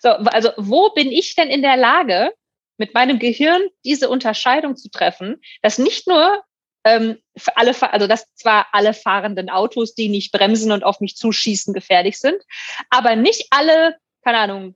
So, 0.00 0.10
also 0.10 0.50
wo 0.56 0.90
bin 0.90 1.10
ich 1.10 1.34
denn 1.34 1.48
in 1.48 1.62
der 1.62 1.76
Lage, 1.76 2.32
mit 2.76 2.94
meinem 2.94 3.18
Gehirn 3.18 3.62
diese 3.84 4.08
Unterscheidung 4.08 4.74
zu 4.74 4.90
treffen, 4.90 5.40
dass 5.60 5.78
nicht 5.78 6.08
nur 6.08 6.42
ähm, 6.84 7.18
für 7.36 7.56
alle, 7.58 7.74
also 7.92 8.06
dass 8.06 8.34
zwar 8.34 8.68
alle 8.72 8.94
fahrenden 8.94 9.50
Autos, 9.50 9.94
die 9.94 10.08
nicht 10.08 10.32
bremsen 10.32 10.72
und 10.72 10.82
auf 10.82 11.00
mich 11.00 11.14
zuschießen, 11.14 11.74
gefährlich 11.74 12.18
sind, 12.18 12.42
aber 12.88 13.16
nicht 13.16 13.48
alle, 13.50 13.96
keine 14.24 14.38
Ahnung, 14.38 14.74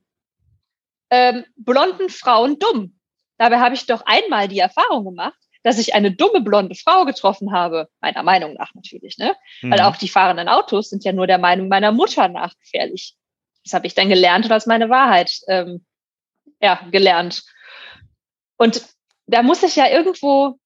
ähm, 1.09 1.45
blonden 1.55 2.09
Frauen 2.09 2.59
dumm. 2.59 2.99
Dabei 3.37 3.59
habe 3.59 3.75
ich 3.75 3.87
doch 3.87 4.03
einmal 4.05 4.47
die 4.47 4.59
Erfahrung 4.59 5.03
gemacht, 5.03 5.39
dass 5.65 5.79
ich 5.79 5.95
eine 5.95 6.11
dumme 6.11 6.41
blonde 6.41 6.75
Frau 6.75 7.05
getroffen 7.05 7.51
habe, 7.51 7.89
meiner 7.99 8.21
Meinung 8.21 8.53
nach 8.53 8.75
natürlich, 8.75 9.17
ne? 9.17 9.35
Mhm. 9.63 9.71
Weil 9.71 9.81
auch 9.81 9.95
die 9.95 10.07
fahrenden 10.07 10.47
Autos 10.47 10.89
sind 10.89 11.03
ja 11.03 11.11
nur 11.11 11.25
der 11.25 11.39
Meinung 11.39 11.69
meiner 11.69 11.91
Mutter 11.91 12.27
nach 12.27 12.55
gefährlich. 12.59 13.15
Das 13.63 13.73
habe 13.73 13.87
ich 13.87 13.95
dann 13.95 14.07
gelernt 14.07 14.45
und 14.45 14.51
als 14.51 14.67
meine 14.67 14.91
Wahrheit 14.91 15.31
ähm, 15.47 15.83
ja, 16.61 16.87
gelernt. 16.91 17.41
Und 18.57 18.85
da 19.25 19.41
muss 19.41 19.63
ich 19.63 19.75
ja 19.75 19.89
irgendwo, 19.89 20.59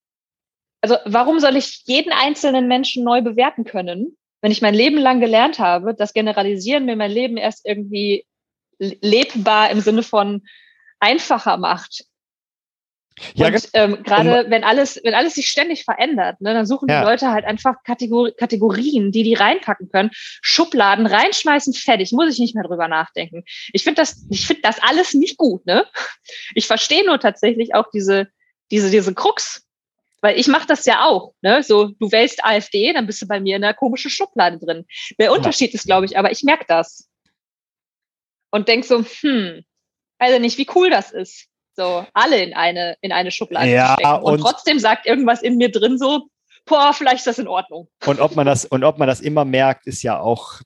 also 0.81 0.97
warum 1.05 1.39
soll 1.39 1.55
ich 1.55 1.83
jeden 1.85 2.11
einzelnen 2.11 2.67
Menschen 2.67 3.05
neu 3.05 3.21
bewerten 3.21 3.63
können, 3.63 4.17
wenn 4.41 4.51
ich 4.51 4.61
mein 4.61 4.75
Leben 4.75 4.97
lang 4.97 5.21
gelernt 5.21 5.59
habe, 5.59 5.95
dass 5.95 6.11
Generalisieren 6.11 6.83
mir 6.83 6.97
mein 6.97 7.11
Leben 7.11 7.37
erst 7.37 7.65
irgendwie 7.65 8.25
lebbar 8.79 9.69
im 9.69 9.79
Sinne 9.79 10.03
von 10.03 10.45
einfacher 10.99 11.55
macht. 11.55 12.03
Ja, 13.33 13.47
und 13.47 13.69
ähm, 13.73 14.03
gerade 14.03 14.45
um, 14.45 14.51
wenn 14.51 14.63
alles, 14.63 14.99
wenn 15.03 15.13
alles 15.13 15.35
sich 15.35 15.47
ständig 15.47 15.83
verändert, 15.83 16.41
ne, 16.41 16.53
dann 16.53 16.65
suchen 16.65 16.89
ja. 16.89 17.01
die 17.01 17.07
Leute 17.07 17.31
halt 17.31 17.45
einfach 17.45 17.83
Kategor 17.83 18.31
Kategorien, 18.31 19.11
die 19.11 19.23
die 19.23 19.33
reinpacken 19.33 19.89
können, 19.89 20.11
Schubladen 20.13 21.05
reinschmeißen, 21.05 21.73
fertig, 21.73 22.11
muss 22.11 22.33
ich 22.33 22.39
nicht 22.39 22.55
mehr 22.55 22.63
drüber 22.63 22.87
nachdenken. 22.87 23.43
Ich 23.73 23.83
finde 23.83 24.01
das, 24.01 24.25
ich 24.29 24.45
finde 24.47 24.61
das 24.63 24.81
alles 24.81 25.13
nicht 25.13 25.37
gut, 25.37 25.65
ne? 25.65 25.85
Ich 26.55 26.67
verstehe 26.67 27.05
nur 27.05 27.19
tatsächlich 27.19 27.75
auch 27.75 27.89
diese, 27.93 28.27
diese, 28.71 28.89
diese 28.89 29.13
Krux, 29.13 29.65
weil 30.21 30.39
ich 30.39 30.47
mache 30.47 30.67
das 30.67 30.85
ja 30.85 31.05
auch, 31.05 31.33
ne? 31.41 31.63
So, 31.63 31.87
du 31.99 32.11
wählst 32.11 32.43
AfD, 32.43 32.93
dann 32.93 33.07
bist 33.07 33.21
du 33.21 33.27
bei 33.27 33.39
mir 33.39 33.55
in 33.55 33.63
einer 33.63 33.73
komischen 33.73 34.11
Schublade 34.11 34.59
drin. 34.59 34.85
Der 35.19 35.31
Unterschied 35.31 35.71
ja. 35.71 35.75
ist, 35.75 35.85
glaube 35.85 36.05
ich, 36.05 36.17
aber 36.17 36.31
ich 36.31 36.43
merke 36.43 36.65
das 36.67 37.09
und 38.51 38.67
denk 38.67 38.85
so, 38.85 39.03
hm, 39.21 39.63
also 40.17 40.39
nicht, 40.39 40.57
wie 40.57 40.67
cool 40.75 40.89
das 40.89 41.11
ist 41.11 41.48
so 41.79 42.05
alle 42.13 42.43
in 42.43 42.53
eine, 42.53 42.95
in 43.01 43.11
eine 43.11 43.31
Schublade 43.31 43.69
ja, 43.69 43.93
stecken. 43.93 44.23
Und, 44.23 44.33
und 44.33 44.39
trotzdem 44.41 44.79
sagt 44.79 45.05
irgendwas 45.05 45.41
in 45.41 45.57
mir 45.57 45.71
drin 45.71 45.97
so, 45.97 46.27
boah, 46.65 46.93
vielleicht 46.93 47.19
ist 47.19 47.27
das 47.27 47.39
in 47.39 47.47
Ordnung. 47.47 47.87
Und 48.05 48.19
ob 48.19 48.35
man 48.35 48.45
das, 48.45 48.65
und 48.65 48.83
ob 48.83 48.97
man 48.97 49.07
das 49.07 49.21
immer 49.21 49.45
merkt, 49.45 49.87
ist 49.87 50.03
ja 50.03 50.19
auch, 50.19 50.61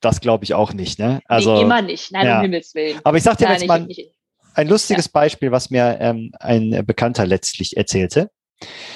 das 0.00 0.20
glaube 0.20 0.44
ich 0.44 0.54
auch 0.54 0.72
nicht. 0.72 0.98
Ne? 0.98 1.20
Also, 1.26 1.54
nee, 1.54 1.62
immer 1.62 1.82
nicht. 1.82 2.12
Nein, 2.12 2.26
ja. 2.26 2.36
um 2.36 2.42
Himmels 2.42 2.74
Willen. 2.74 3.00
Aber 3.04 3.16
ich 3.16 3.24
sag 3.24 3.38
dir 3.38 3.48
jetzt 3.48 3.66
mal 3.66 3.80
nicht, 3.80 4.14
ein 4.54 4.68
lustiges 4.68 5.06
ja. 5.06 5.10
Beispiel, 5.12 5.50
was 5.50 5.70
mir 5.70 5.98
ähm, 6.00 6.30
ein 6.38 6.84
Bekannter 6.86 7.26
letztlich 7.26 7.76
erzählte. 7.76 8.30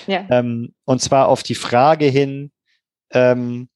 Ja. 0.07 0.27
Ähm, 0.31 0.75
und 0.85 1.03
zwar 1.03 1.29
auf 1.29 1.43
die 1.43 1.55
Frage 1.55 2.07
hin, 2.07 2.51
ähm, 3.13 3.69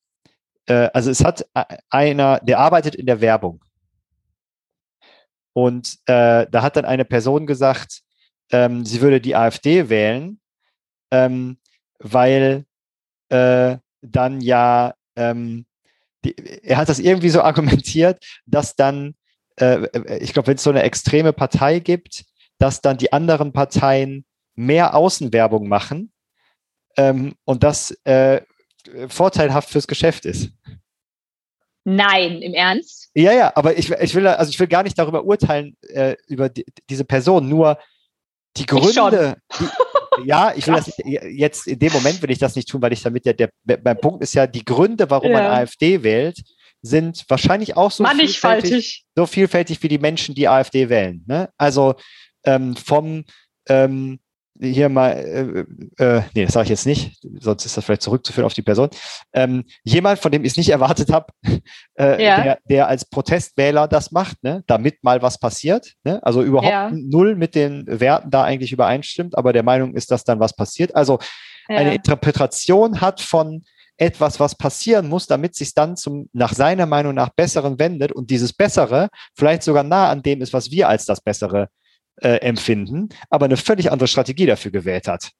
äh, 0.66 0.88
also 0.94 1.10
es 1.10 1.24
hat 1.24 1.46
einer, 1.90 2.40
der 2.40 2.58
arbeitet 2.58 2.94
in 2.94 3.06
der 3.06 3.20
Werbung 3.20 3.63
und 5.54 5.98
äh, 6.06 6.46
da 6.50 6.62
hat 6.62 6.76
dann 6.76 6.84
eine 6.84 7.04
Person 7.04 7.46
gesagt, 7.46 8.02
ähm, 8.50 8.84
sie 8.84 9.00
würde 9.00 9.20
die 9.20 9.36
AfD 9.36 9.88
wählen, 9.88 10.40
ähm, 11.10 11.58
weil 11.98 12.66
äh, 13.30 13.78
dann 14.02 14.40
ja, 14.40 14.94
ähm, 15.16 15.64
die, 16.24 16.36
er 16.36 16.76
hat 16.76 16.88
das 16.88 16.98
irgendwie 16.98 17.30
so 17.30 17.40
argumentiert, 17.42 18.22
dass 18.46 18.76
dann, 18.76 19.14
äh, 19.56 20.18
ich 20.18 20.32
glaube, 20.32 20.48
wenn 20.48 20.56
es 20.56 20.62
so 20.62 20.70
eine 20.70 20.82
extreme 20.82 21.32
Partei 21.32 21.78
gibt, 21.78 22.24
dass 22.58 22.80
dann 22.80 22.98
die 22.98 23.12
anderen 23.12 23.52
Parteien 23.52 24.24
mehr 24.56 24.94
Außenwerbung 24.94 25.68
machen 25.68 26.12
ähm, 26.96 27.34
und 27.44 27.62
das 27.62 27.92
äh, 28.04 28.42
vorteilhaft 29.08 29.70
fürs 29.70 29.86
Geschäft 29.86 30.24
ist. 30.26 30.50
Nein, 31.84 32.42
im 32.42 32.54
Ernst? 32.54 33.03
Ja, 33.14 33.32
ja, 33.32 33.52
aber 33.54 33.78
ich, 33.78 33.90
ich 33.90 34.14
will 34.14 34.26
also 34.26 34.50
ich 34.50 34.58
will 34.58 34.66
gar 34.66 34.82
nicht 34.82 34.98
darüber 34.98 35.24
urteilen 35.24 35.76
äh, 35.82 36.16
über 36.26 36.48
die, 36.48 36.64
diese 36.90 37.04
Person, 37.04 37.48
nur 37.48 37.78
die 38.56 38.66
Gründe. 38.66 39.36
Die, 39.58 40.24
ja, 40.28 40.52
ich 40.54 40.66
will 40.66 40.74
das 40.74 40.90
jetzt 41.06 41.66
in 41.68 41.78
dem 41.78 41.92
Moment 41.92 42.20
will 42.22 42.30
ich 42.30 42.38
das 42.38 42.56
nicht 42.56 42.68
tun, 42.68 42.82
weil 42.82 42.92
ich 42.92 43.02
damit 43.02 43.24
ja 43.24 43.32
der 43.32 43.50
mein 43.84 43.98
Punkt 44.00 44.22
ist 44.22 44.34
ja 44.34 44.46
die 44.46 44.64
Gründe, 44.64 45.08
warum 45.10 45.30
ja. 45.30 45.42
man 45.42 45.52
AfD 45.52 46.02
wählt, 46.02 46.38
sind 46.82 47.24
wahrscheinlich 47.28 47.76
auch 47.76 47.90
so 47.90 48.04
vielfältig, 48.04 49.04
so 49.14 49.26
vielfältig 49.26 49.82
wie 49.82 49.88
die 49.88 49.98
Menschen, 49.98 50.34
die 50.34 50.48
AfD 50.48 50.88
wählen. 50.88 51.24
Ne? 51.26 51.48
Also 51.56 51.94
ähm, 52.44 52.76
vom 52.76 53.24
ähm, 53.68 54.18
hier 54.60 54.88
mal, 54.88 55.10
äh, 55.98 56.04
äh, 56.04 56.22
nee, 56.34 56.44
das 56.44 56.54
sage 56.54 56.64
ich 56.64 56.70
jetzt 56.70 56.86
nicht, 56.86 57.18
sonst 57.40 57.64
ist 57.66 57.76
das 57.76 57.84
vielleicht 57.84 58.02
zurückzuführen 58.02 58.46
auf 58.46 58.54
die 58.54 58.62
Person. 58.62 58.88
Ähm, 59.32 59.64
jemand, 59.82 60.20
von 60.20 60.30
dem 60.30 60.44
ich 60.44 60.52
es 60.52 60.56
nicht 60.56 60.70
erwartet 60.70 61.12
habe, 61.12 61.26
äh, 61.98 62.24
ja. 62.24 62.42
der, 62.42 62.58
der 62.68 62.88
als 62.88 63.04
Protestwähler 63.04 63.88
das 63.88 64.12
macht, 64.12 64.42
ne, 64.42 64.62
damit 64.66 65.02
mal 65.02 65.22
was 65.22 65.38
passiert, 65.38 65.94
ne? 66.04 66.20
also 66.22 66.42
überhaupt 66.42 66.70
ja. 66.70 66.90
null 66.92 67.34
mit 67.34 67.54
den 67.54 67.84
Werten 67.86 68.30
da 68.30 68.44
eigentlich 68.44 68.72
übereinstimmt, 68.72 69.36
aber 69.36 69.52
der 69.52 69.64
Meinung 69.64 69.94
ist, 69.94 70.10
dass 70.10 70.24
dann 70.24 70.40
was 70.40 70.54
passiert. 70.54 70.94
Also 70.94 71.18
ja. 71.68 71.76
eine 71.76 71.94
Interpretation 71.94 73.00
hat 73.00 73.20
von 73.20 73.64
etwas, 73.96 74.40
was 74.40 74.56
passieren 74.56 75.08
muss, 75.08 75.26
damit 75.26 75.54
sich 75.54 75.74
dann 75.74 75.96
zum, 75.96 76.28
nach 76.32 76.52
seiner 76.52 76.86
Meinung 76.86 77.14
nach 77.14 77.30
Besseren 77.30 77.78
wendet 77.78 78.12
und 78.12 78.30
dieses 78.30 78.52
Bessere 78.52 79.08
vielleicht 79.34 79.62
sogar 79.62 79.84
nah 79.84 80.10
an 80.10 80.22
dem 80.22 80.42
ist, 80.42 80.52
was 80.52 80.70
wir 80.70 80.88
als 80.88 81.04
das 81.04 81.20
Bessere 81.20 81.62
äh, 81.62 81.83
empfinden, 82.16 83.08
aber 83.30 83.46
eine 83.46 83.56
völlig 83.56 83.90
andere 83.90 84.08
Strategie 84.08 84.46
dafür 84.46 84.70
gewählt 84.70 85.08
hat. 85.08 85.30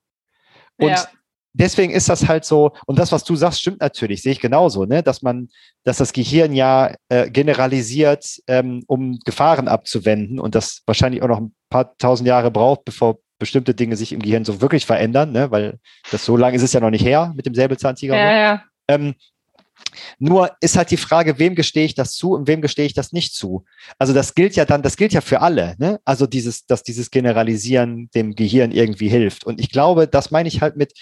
Und 0.76 0.90
ja. 0.90 1.04
deswegen 1.52 1.92
ist 1.92 2.08
das 2.08 2.26
halt 2.28 2.44
so, 2.44 2.72
und 2.87 2.98
das, 2.98 3.12
was 3.12 3.24
du 3.24 3.37
sagst, 3.37 3.60
stimmt 3.60 3.80
natürlich, 3.80 4.22
sehe 4.22 4.32
ich 4.32 4.40
genauso, 4.40 4.84
ne? 4.84 5.02
dass 5.02 5.22
man, 5.22 5.48
dass 5.84 5.98
das 5.98 6.12
Gehirn 6.12 6.52
ja 6.52 6.94
äh, 7.08 7.30
generalisiert, 7.30 8.26
ähm, 8.48 8.82
um 8.87 9.18
Gefahren 9.24 9.68
abzuwenden 9.68 10.40
und 10.40 10.54
das 10.54 10.82
wahrscheinlich 10.87 11.22
auch 11.22 11.28
noch 11.28 11.40
ein 11.40 11.54
paar 11.70 11.96
tausend 11.98 12.28
Jahre 12.28 12.50
braucht, 12.50 12.84
bevor 12.84 13.18
bestimmte 13.38 13.74
Dinge 13.74 13.96
sich 13.96 14.12
im 14.12 14.20
Gehirn 14.20 14.44
so 14.44 14.60
wirklich 14.60 14.87
verändern, 14.87 15.32
ne? 15.32 15.50
weil 15.50 15.78
das 16.10 16.24
so 16.24 16.37
lange 16.37 16.56
ist 16.56 16.62
es 16.62 16.72
ja 16.72 16.80
noch 16.80 16.90
nicht 16.90 17.04
her 17.04 17.32
mit 17.37 17.46
dem 17.46 17.54
Säbelzahntiger. 17.54 18.16
Ja, 18.16 18.37
ja. 18.37 18.64
Ähm, 18.88 19.14
Nur 20.18 20.50
ist 20.60 20.76
halt 20.76 20.90
die 20.90 20.96
Frage, 20.96 21.38
wem 21.38 21.54
gestehe 21.54 21.84
ich 21.84 21.94
das 21.94 22.14
zu 22.14 22.32
und 22.32 22.48
wem 22.48 22.60
gestehe 22.62 22.86
ich 22.86 22.94
das 22.94 23.12
nicht 23.12 23.34
zu? 23.34 23.64
Also 23.98 24.12
das 24.12 24.34
gilt 24.34 24.56
ja 24.56 24.64
dann, 24.64 24.82
das 24.82 24.96
gilt 24.96 25.12
ja 25.12 25.20
für 25.20 25.40
alle, 25.40 25.76
ne? 25.78 26.00
Also 26.04 26.26
dieses, 26.26 26.66
dass 26.66 26.82
dieses 26.82 27.10
Generalisieren 27.10 28.10
dem 28.14 28.34
Gehirn 28.34 28.72
irgendwie 28.72 29.08
hilft. 29.08 29.44
Und 29.44 29.60
ich 29.60 29.70
glaube, 29.70 30.08
das 30.08 30.30
meine 30.30 30.48
ich 30.48 30.60
halt 30.60 30.76
mit, 30.76 30.92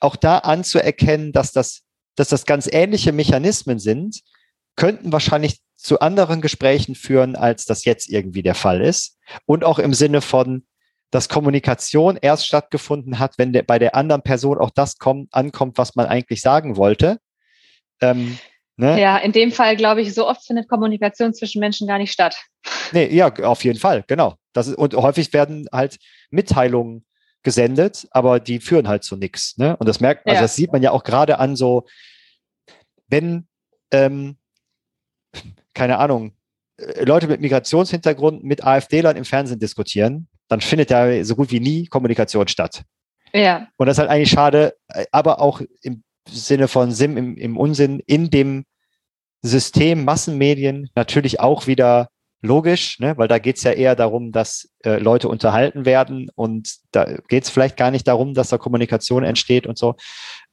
auch 0.00 0.16
da 0.16 0.38
anzuerkennen, 0.38 1.32
dass 1.32 1.52
das, 1.52 1.82
dass 2.16 2.28
das 2.28 2.46
ganz 2.46 2.68
ähnliche 2.70 3.12
Mechanismen 3.12 3.78
sind, 3.78 4.20
könnten 4.76 5.12
wahrscheinlich 5.12 5.60
zu 5.76 6.00
anderen 6.00 6.40
Gesprächen 6.40 6.94
führen, 6.94 7.36
als 7.36 7.64
das 7.64 7.84
jetzt 7.84 8.08
irgendwie 8.08 8.42
der 8.42 8.54
Fall 8.54 8.80
ist. 8.80 9.18
Und 9.46 9.64
auch 9.64 9.78
im 9.78 9.94
Sinne 9.94 10.20
von, 10.20 10.64
dass 11.10 11.28
Kommunikation 11.28 12.18
erst 12.20 12.46
stattgefunden 12.46 13.18
hat, 13.18 13.38
wenn 13.38 13.52
der, 13.52 13.62
bei 13.62 13.78
der 13.78 13.94
anderen 13.94 14.22
Person 14.22 14.58
auch 14.58 14.70
das 14.70 14.98
kommt, 14.98 15.32
ankommt, 15.32 15.78
was 15.78 15.94
man 15.94 16.06
eigentlich 16.06 16.40
sagen 16.40 16.76
wollte. 16.76 17.18
Ähm, 18.00 18.38
ne? 18.76 19.00
Ja, 19.00 19.18
in 19.18 19.32
dem 19.32 19.52
Fall 19.52 19.76
glaube 19.76 20.02
ich, 20.02 20.14
so 20.14 20.28
oft 20.28 20.46
findet 20.46 20.68
Kommunikation 20.68 21.34
zwischen 21.34 21.60
Menschen 21.60 21.86
gar 21.86 21.98
nicht 21.98 22.12
statt. 22.12 22.36
Nee, 22.92 23.14
ja, 23.14 23.32
auf 23.32 23.64
jeden 23.64 23.78
Fall, 23.78 24.04
genau. 24.06 24.34
Das 24.52 24.68
ist, 24.68 24.76
und 24.76 24.94
häufig 24.94 25.32
werden 25.32 25.66
halt 25.72 25.98
Mitteilungen 26.30 27.04
gesendet, 27.42 28.08
aber 28.10 28.40
die 28.40 28.58
führen 28.58 28.88
halt 28.88 29.04
zu 29.04 29.16
nichts. 29.16 29.56
Ne? 29.58 29.76
Und 29.76 29.88
das 29.88 30.00
merkt, 30.00 30.26
also 30.26 30.36
ja. 30.36 30.42
das 30.42 30.56
sieht 30.56 30.72
man 30.72 30.82
ja 30.82 30.90
auch 30.90 31.04
gerade 31.04 31.38
an 31.38 31.56
so, 31.56 31.86
wenn, 33.08 33.46
ähm, 33.90 34.38
keine 35.74 35.98
Ahnung, 35.98 36.32
äh, 36.78 37.04
Leute 37.04 37.28
mit 37.28 37.40
Migrationshintergrund 37.40 38.42
mit 38.44 38.64
AfD-Lern 38.64 39.16
im 39.16 39.24
Fernsehen 39.24 39.60
diskutieren, 39.60 40.28
dann 40.48 40.60
findet 40.60 40.90
da 40.90 41.24
so 41.24 41.36
gut 41.36 41.50
wie 41.50 41.60
nie 41.60 41.86
Kommunikation 41.86 42.48
statt. 42.48 42.82
Ja. 43.32 43.68
Und 43.76 43.86
das 43.86 43.96
ist 43.96 44.00
halt 44.00 44.10
eigentlich 44.10 44.30
schade, 44.30 44.76
äh, 44.88 45.04
aber 45.12 45.40
auch 45.40 45.60
im 45.82 46.02
Sinne 46.28 46.68
von 46.68 46.92
Sim, 46.92 47.16
im, 47.16 47.36
im 47.36 47.56
Unsinn, 47.56 48.00
in 48.06 48.30
dem 48.30 48.64
System 49.42 50.04
Massenmedien 50.04 50.90
natürlich 50.94 51.40
auch 51.40 51.66
wieder 51.66 52.08
logisch, 52.44 53.00
ne? 53.00 53.16
weil 53.16 53.26
da 53.26 53.38
geht 53.38 53.56
es 53.56 53.62
ja 53.62 53.72
eher 53.72 53.96
darum, 53.96 54.30
dass 54.30 54.70
äh, 54.84 54.98
Leute 54.98 55.28
unterhalten 55.28 55.86
werden 55.86 56.30
und 56.34 56.74
da 56.92 57.16
geht 57.28 57.44
es 57.44 57.50
vielleicht 57.50 57.76
gar 57.76 57.90
nicht 57.90 58.06
darum, 58.06 58.34
dass 58.34 58.50
da 58.50 58.58
Kommunikation 58.58 59.24
entsteht 59.24 59.66
und 59.66 59.78
so. 59.78 59.96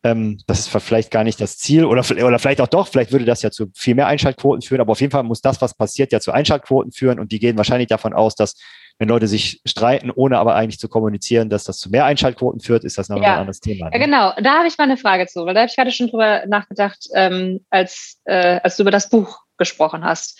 Ähm, 0.03 0.39
das 0.47 0.59
ist 0.59 0.69
vielleicht 0.69 1.11
gar 1.11 1.23
nicht 1.23 1.39
das 1.41 1.57
Ziel 1.57 1.85
oder, 1.85 2.03
oder 2.25 2.39
vielleicht 2.39 2.61
auch 2.61 2.67
doch, 2.67 2.87
vielleicht 2.87 3.11
würde 3.11 3.25
das 3.25 3.41
ja 3.41 3.51
zu 3.51 3.67
viel 3.75 3.95
mehr 3.95 4.07
Einschaltquoten 4.07 4.61
führen, 4.61 4.81
aber 4.81 4.93
auf 4.93 5.01
jeden 5.01 5.11
Fall 5.11 5.23
muss 5.23 5.41
das, 5.41 5.61
was 5.61 5.75
passiert, 5.75 6.11
ja 6.11 6.19
zu 6.19 6.31
Einschaltquoten 6.31 6.91
führen 6.91 7.19
und 7.19 7.31
die 7.31 7.39
gehen 7.39 7.57
wahrscheinlich 7.57 7.89
davon 7.89 8.13
aus, 8.13 8.35
dass 8.35 8.55
wenn 8.97 9.09
Leute 9.09 9.27
sich 9.27 9.61
streiten, 9.65 10.11
ohne 10.11 10.37
aber 10.37 10.55
eigentlich 10.55 10.79
zu 10.79 10.87
kommunizieren, 10.87 11.49
dass 11.49 11.63
das 11.63 11.79
zu 11.79 11.89
mehr 11.89 12.05
Einschaltquoten 12.05 12.61
führt, 12.61 12.83
ist 12.83 12.97
das 12.97 13.09
noch 13.09 13.17
ja. 13.17 13.33
ein 13.33 13.39
anderes 13.39 13.59
Thema. 13.59 13.89
Ne? 13.89 13.91
Ja, 13.93 14.05
genau. 14.05 14.33
Da 14.41 14.59
habe 14.59 14.67
ich 14.67 14.77
mal 14.77 14.83
eine 14.83 14.97
Frage 14.97 15.25
zu, 15.25 15.45
weil 15.45 15.55
da 15.55 15.61
habe 15.61 15.69
ich 15.69 15.75
gerade 15.75 15.91
schon 15.91 16.07
drüber 16.07 16.45
nachgedacht, 16.45 17.07
ähm, 17.15 17.65
als, 17.69 18.19
äh, 18.25 18.59
als 18.61 18.77
du 18.77 18.83
über 18.83 18.91
das 18.91 19.09
Buch 19.09 19.39
gesprochen 19.57 20.03
hast. 20.03 20.39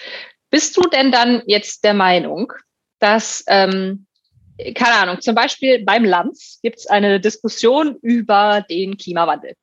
Bist 0.51 0.77
du 0.77 0.81
denn 0.81 1.11
dann 1.11 1.41
jetzt 1.47 1.83
der 1.83 1.93
Meinung, 1.93 2.53
dass, 2.99 3.43
ähm, 3.47 4.05
keine 4.75 4.95
Ahnung, 4.95 5.21
zum 5.21 5.33
Beispiel 5.33 5.83
beim 5.83 6.05
Lanz 6.05 6.59
gibt 6.61 6.77
es 6.79 6.87
eine 6.87 7.19
Diskussion 7.19 7.95
über 8.01 8.63
den 8.69 8.97
Klimawandel. 8.97 9.55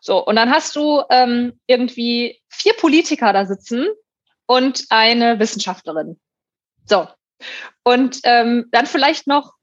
So, 0.00 0.24
und 0.24 0.36
dann 0.36 0.50
hast 0.50 0.76
du 0.76 1.02
ähm, 1.08 1.58
irgendwie 1.66 2.40
vier 2.48 2.74
Politiker 2.74 3.32
da 3.32 3.46
sitzen 3.46 3.86
und 4.46 4.84
eine 4.90 5.38
Wissenschaftlerin. 5.38 6.20
So. 6.84 7.08
Und 7.84 8.20
ähm, 8.24 8.66
dann 8.72 8.86
vielleicht 8.86 9.26
noch 9.26 9.54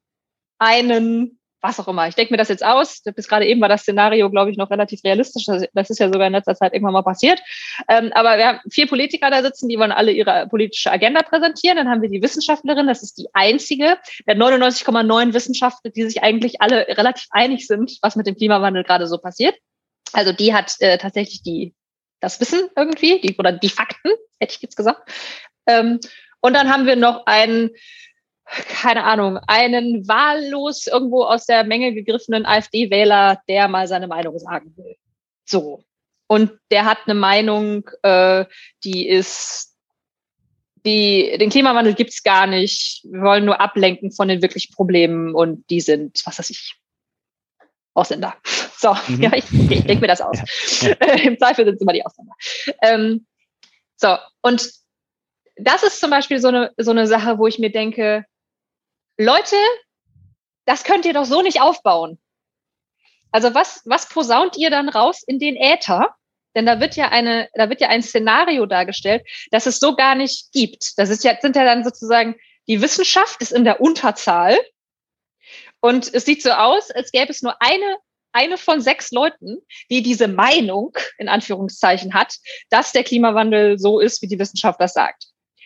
einen 0.58 1.40
was 1.62 1.80
auch 1.80 1.88
immer. 1.88 2.08
Ich 2.08 2.16
denke 2.16 2.34
mir 2.34 2.38
das 2.38 2.50
jetzt 2.50 2.64
aus. 2.64 3.02
Bis 3.16 3.28
gerade 3.28 3.46
eben 3.46 3.62
war 3.62 3.70
das 3.70 3.82
Szenario, 3.82 4.30
glaube 4.30 4.52
ich, 4.52 4.58
noch 4.58 4.70
relativ 4.70 5.04
realistisch. 5.04 5.46
Das 5.46 5.90
ist 5.90 6.00
ja 6.00 6.12
sogar 6.12 6.28
in 6.28 6.34
letzter 6.34 6.56
Zeit 6.56 6.74
irgendwann 6.74 6.94
mal 6.94 7.04
passiert. 7.04 7.42
Ähm, 7.88 8.12
aber 8.14 8.38
wir 8.38 8.48
haben 8.48 8.60
vier 8.70 8.88
Politiker 8.88 9.30
da 9.30 9.42
sitzen, 9.42 9.68
die 9.68 9.78
wollen 9.78 9.92
alle 9.92 10.12
ihre 10.12 10.48
politische 10.48 10.92
Agenda 10.92 11.24
präsentieren. 11.24 11.78
Dann 11.78 11.90
haben 11.90 12.02
wir 12.02 12.10
die 12.10 12.22
Wissenschaftlerin, 12.22 12.88
das 12.88 13.04
ist 13.04 13.18
die 13.18 13.28
einzige 13.34 13.98
der 14.28 14.38
99,9 14.38 15.34
Wissenschaftler, 15.34 15.92
die 15.92 16.04
sich 16.04 16.22
eigentlich 16.24 16.62
alle 16.62 16.88
relativ 16.88 17.28
einig 17.32 17.68
sind, 17.68 17.98
was 18.02 18.16
mit 18.16 18.28
dem 18.28 18.36
Klimawandel 18.36 18.84
gerade 18.84 19.08
so 19.08 19.18
passiert. 19.18 19.56
Also 20.14 20.32
die 20.32 20.54
hat 20.54 20.76
äh, 20.80 20.98
tatsächlich 20.98 21.42
die 21.42 21.74
das 22.22 22.40
Wissen 22.40 22.70
irgendwie, 22.76 23.20
die, 23.22 23.36
oder 23.38 23.52
die 23.52 23.70
Fakten, 23.70 24.10
hätte 24.40 24.56
ich 24.56 24.62
jetzt 24.62 24.78
gesagt. 24.78 25.10
Ähm, 25.68 26.00
und 26.42 26.54
dann 26.54 26.72
haben 26.72 26.86
wir 26.86 26.96
noch 26.96 27.26
einen 27.26 27.72
keine 28.46 29.04
Ahnung, 29.04 29.40
einen 29.48 30.08
wahllos 30.08 30.88
irgendwo 30.88 31.24
aus 31.24 31.46
der 31.46 31.64
Menge 31.64 31.94
gegriffenen 31.94 32.46
AfD-Wähler, 32.46 33.42
der 33.48 33.68
mal 33.68 33.88
seine 33.88 34.08
Meinung 34.08 34.38
sagen 34.38 34.74
will. 34.78 34.96
So. 35.46 35.84
Und 36.28 36.52
der 36.72 36.86
hat 36.86 37.00
eine 37.06 37.16
Meinung, 37.16 37.90
äh, 38.04 38.46
die 38.84 39.08
ist, 39.08 39.76
die, 40.86 41.38
den 41.40 41.50
Klimawandel 41.50 41.94
gibt's 41.94 42.24
gar 42.24 42.48
nicht. 42.48 43.04
Wir 43.04 43.22
wollen 43.22 43.46
nur 43.46 43.60
ablenken 43.60 44.12
von 44.12 44.28
den 44.28 44.42
wirklichen 44.42 44.74
Problemen 44.74 45.34
und 45.34 45.70
die 45.70 45.82
sind, 45.82 46.22
was 46.26 46.40
weiß 46.40 46.50
ich, 46.50 46.76
Ausländer. 47.94 48.36
So, 48.78 48.94
mhm. 49.08 49.22
ja, 49.22 49.32
ich, 49.34 49.46
ich 49.52 49.86
denke 49.86 50.02
mir 50.02 50.08
das 50.08 50.22
aus. 50.22 50.38
Ja. 50.82 50.94
Im 51.24 51.40
Zweifel 51.40 51.64
sind 51.66 51.76
es 51.76 51.82
immer 51.82 51.94
die 51.94 52.06
Ausländer. 52.06 52.34
Ähm, 52.82 53.26
so, 53.96 54.18
und 54.42 54.70
das 55.56 55.82
ist 55.82 56.02
zum 56.02 56.10
Beispiel 56.10 56.40
so 56.40 56.50
eine, 56.50 56.74
so 56.78 56.92
eine 56.92 57.08
Sache, 57.08 57.38
wo 57.40 57.48
ich 57.48 57.58
mir 57.58 57.72
denke, 57.72 58.26
Leute, 59.18 59.56
das 60.66 60.84
könnt 60.84 61.06
ihr 61.06 61.14
doch 61.14 61.26
so 61.26 61.42
nicht 61.42 61.62
aufbauen. 61.62 62.20
Also 63.32 63.54
was, 63.54 63.82
was 63.86 64.10
posaunt 64.10 64.58
ihr 64.58 64.70
dann 64.70 64.90
raus 64.90 65.24
in 65.26 65.40
den 65.40 65.56
Äther? 65.56 66.16
Denn 66.56 66.66
da 66.66 66.80
wird 66.80 66.96
ja 66.96 67.10
eine, 67.10 67.50
da 67.54 67.70
wird 67.70 67.82
ja 67.82 67.90
ein 67.90 68.02
Szenario 68.02 68.66
dargestellt, 68.66 69.28
das 69.52 69.66
es 69.66 69.80
so 69.80 69.96
gar 69.96 70.16
nicht 70.16 70.52
gibt. 70.54 70.98
Das 70.98 71.10
ist 71.10 71.24
ja, 71.24 71.38
sind 71.42 71.56
ja 71.56 71.66
dann 71.66 71.84
sozusagen, 71.84 72.36
die 72.68 72.82
Wissenschaft 72.82 73.42
ist 73.42 73.52
in 73.52 73.66
der 73.66 73.82
Unterzahl. 73.82 74.58
Und 75.82 76.14
es 76.14 76.26
sieht 76.26 76.42
so 76.42 76.52
aus, 76.52 76.92
als 76.92 77.12
gäbe 77.12 77.30
es 77.30 77.42
nur 77.42 77.62
eine, 77.62 77.98
eine 78.32 78.58
von 78.58 78.82
sechs 78.82 79.12
Leuten, 79.12 79.58
die 79.90 80.02
diese 80.02 80.28
Meinung, 80.28 80.98
in 81.18 81.30
Anführungszeichen, 81.30 82.14
hat, 82.14 82.36
dass 82.70 82.92
der 82.92 83.04
Klimawandel 83.04 83.78
so 83.78 84.00
ist, 84.00 84.22
wie 84.22 84.28
die 84.28 84.40
Wissenschaft 84.40 84.80
das 84.82 84.94
sagt. 84.94 85.26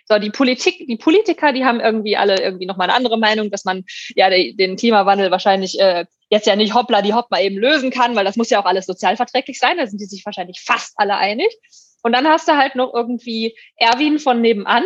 So, 0.10 0.18
die 0.18 0.32
Politik, 0.32 0.88
die 0.88 0.98
Politiker, 0.98 1.54
die 1.54 1.66
haben 1.66 1.80
irgendwie 1.80 2.18
alle 2.18 2.42
irgendwie 2.42 2.66
nochmal 2.66 2.90
eine 2.90 2.98
andere 2.98 3.20
Meinung, 3.20 3.52
dass 3.52 3.64
man 3.64 3.86
ja 4.16 4.30
den 4.30 4.76
Klimawandel 4.76 5.30
wahrscheinlich 5.30 5.80
äh, 5.80 6.06
jetzt 6.30 6.48
ja 6.48 6.56
nicht 6.56 6.74
hoppla 6.74 7.04
die 7.04 7.14
hopp 7.14 7.30
mal 7.30 7.44
eben 7.44 7.58
lösen 7.58 7.92
kann, 7.92 8.16
weil 8.16 8.26
das 8.26 8.36
muss 8.36 8.50
ja 8.50 8.60
auch 8.60 8.66
alles 8.66 8.88
sozialverträglich 8.88 9.60
sein. 9.60 9.78
Da 9.78 9.86
sind 9.86 10.02
die 10.02 10.06
sich 10.06 10.26
wahrscheinlich 10.26 10.62
fast 10.62 10.94
alle 10.98 11.16
einig. 11.16 11.56
Und 12.02 12.14
dann 12.14 12.28
hast 12.28 12.48
du 12.48 12.58
halt 12.58 12.76
noch 12.76 12.94
irgendwie 12.94 13.56
Erwin 13.76 14.18
von 14.18 14.42
nebenan, 14.42 14.84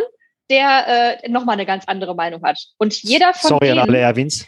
der 0.50 1.22
äh, 1.24 1.28
nochmal 1.28 1.54
eine 1.54 1.64
ganz 1.64 1.84
andere 1.86 2.14
Meinung 2.14 2.42
hat. 2.42 2.58
Und 2.76 3.02
jeder 3.02 3.32
von 3.32 3.48
Sorry 3.48 3.68
denen, 3.68 3.78
an 3.78 3.88
alle 3.88 3.98
Erwins. 3.98 4.46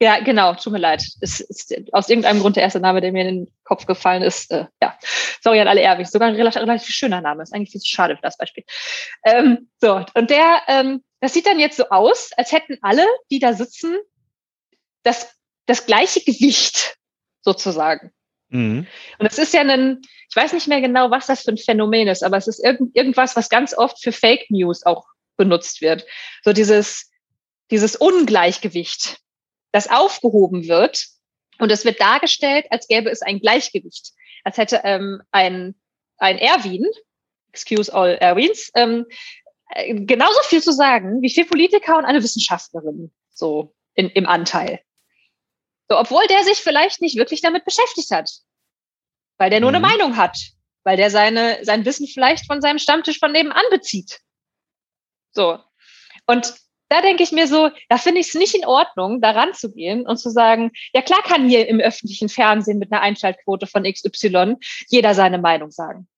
Ja, 0.00 0.20
genau, 0.20 0.54
tut 0.54 0.72
mir 0.72 0.78
leid. 0.78 1.02
Es 1.20 1.40
ist 1.40 1.74
aus 1.92 2.08
irgendeinem 2.08 2.40
Grund 2.40 2.54
der 2.54 2.62
erste 2.62 2.78
Name, 2.78 3.00
der 3.00 3.10
mir 3.10 3.22
in 3.22 3.44
den 3.44 3.54
Kopf 3.64 3.84
gefallen 3.84 4.22
ist. 4.22 4.50
Äh, 4.52 4.66
ja, 4.80 4.96
sorry 5.42 5.60
an 5.60 5.66
alle 5.66 5.80
Erwig. 5.80 6.06
Sogar 6.06 6.28
ein 6.28 6.36
relativ, 6.36 6.62
relativ 6.62 6.94
schöner 6.94 7.20
Name. 7.20 7.42
Ist 7.42 7.52
eigentlich 7.52 7.72
viel 7.72 7.80
zu 7.80 7.88
schade 7.88 8.14
für 8.14 8.22
das 8.22 8.36
Beispiel. 8.36 8.64
Ähm, 9.24 9.68
so, 9.80 10.04
und 10.14 10.30
der, 10.30 10.62
ähm, 10.68 11.02
das 11.20 11.34
sieht 11.34 11.46
dann 11.46 11.58
jetzt 11.58 11.76
so 11.76 11.88
aus, 11.88 12.30
als 12.36 12.52
hätten 12.52 12.78
alle, 12.82 13.04
die 13.30 13.40
da 13.40 13.54
sitzen, 13.54 13.96
das, 15.02 15.34
das 15.66 15.84
gleiche 15.84 16.20
Gewicht 16.20 16.96
sozusagen. 17.42 18.12
Mhm. 18.50 18.86
Und 19.18 19.26
es 19.26 19.38
ist 19.38 19.52
ja 19.52 19.62
ein, 19.62 20.00
ich 20.30 20.36
weiß 20.36 20.52
nicht 20.52 20.68
mehr 20.68 20.80
genau, 20.80 21.10
was 21.10 21.26
das 21.26 21.42
für 21.42 21.50
ein 21.50 21.58
Phänomen 21.58 22.06
ist, 22.06 22.22
aber 22.22 22.36
es 22.36 22.46
ist 22.46 22.64
irgend, 22.64 22.94
irgendwas, 22.94 23.34
was 23.34 23.48
ganz 23.48 23.76
oft 23.76 24.00
für 24.00 24.12
Fake 24.12 24.48
News 24.50 24.86
auch 24.86 25.06
benutzt 25.36 25.80
wird. 25.80 26.06
So 26.44 26.52
dieses, 26.52 27.10
dieses 27.70 27.96
Ungleichgewicht 27.96 29.18
das 29.72 29.88
aufgehoben 29.90 30.68
wird 30.68 31.06
und 31.58 31.70
es 31.70 31.84
wird 31.84 32.00
dargestellt, 32.00 32.66
als 32.70 32.88
gäbe 32.88 33.10
es 33.10 33.22
ein 33.22 33.40
Gleichgewicht, 33.40 34.12
als 34.44 34.56
hätte 34.56 34.80
ähm, 34.84 35.22
ein, 35.30 35.74
ein 36.18 36.38
Erwin, 36.38 36.86
excuse 37.52 37.92
all 37.92 38.14
Erwins, 38.16 38.70
ähm, 38.74 39.06
äh, 39.70 39.94
genauso 39.94 40.40
viel 40.44 40.62
zu 40.62 40.72
sagen 40.72 41.20
wie 41.22 41.30
vier 41.30 41.46
Politiker 41.46 41.98
und 41.98 42.04
eine 42.04 42.22
Wissenschaftlerin, 42.22 43.12
so 43.30 43.74
in, 43.94 44.08
im 44.10 44.26
Anteil. 44.26 44.80
So, 45.88 45.98
obwohl 45.98 46.26
der 46.28 46.44
sich 46.44 46.58
vielleicht 46.58 47.00
nicht 47.00 47.16
wirklich 47.16 47.40
damit 47.40 47.64
beschäftigt 47.64 48.10
hat, 48.10 48.30
weil 49.38 49.50
der 49.50 49.60
nur 49.60 49.70
mhm. 49.70 49.76
eine 49.76 49.86
Meinung 49.86 50.16
hat, 50.16 50.38
weil 50.84 50.96
der 50.96 51.10
seine, 51.10 51.64
sein 51.64 51.84
Wissen 51.84 52.06
vielleicht 52.06 52.46
von 52.46 52.60
seinem 52.60 52.78
Stammtisch 52.78 53.18
von 53.18 53.32
nebenan 53.32 53.64
bezieht. 53.70 54.20
So. 55.32 55.58
Und 56.26 56.54
da 56.88 57.02
denke 57.02 57.22
ich 57.22 57.32
mir 57.32 57.46
so, 57.46 57.70
da 57.88 57.98
finde 57.98 58.20
ich 58.20 58.28
es 58.28 58.34
nicht 58.34 58.54
in 58.54 58.64
Ordnung, 58.64 59.20
da 59.20 59.32
ranzugehen 59.32 60.06
und 60.06 60.16
zu 60.16 60.30
sagen, 60.30 60.70
ja 60.94 61.02
klar 61.02 61.22
kann 61.22 61.48
hier 61.48 61.68
im 61.68 61.80
öffentlichen 61.80 62.28
Fernsehen 62.28 62.78
mit 62.78 62.92
einer 62.92 63.02
Einschaltquote 63.02 63.66
von 63.66 63.84
XY 63.84 64.56
jeder 64.88 65.14
seine 65.14 65.38
Meinung 65.38 65.70
sagen. 65.70 66.08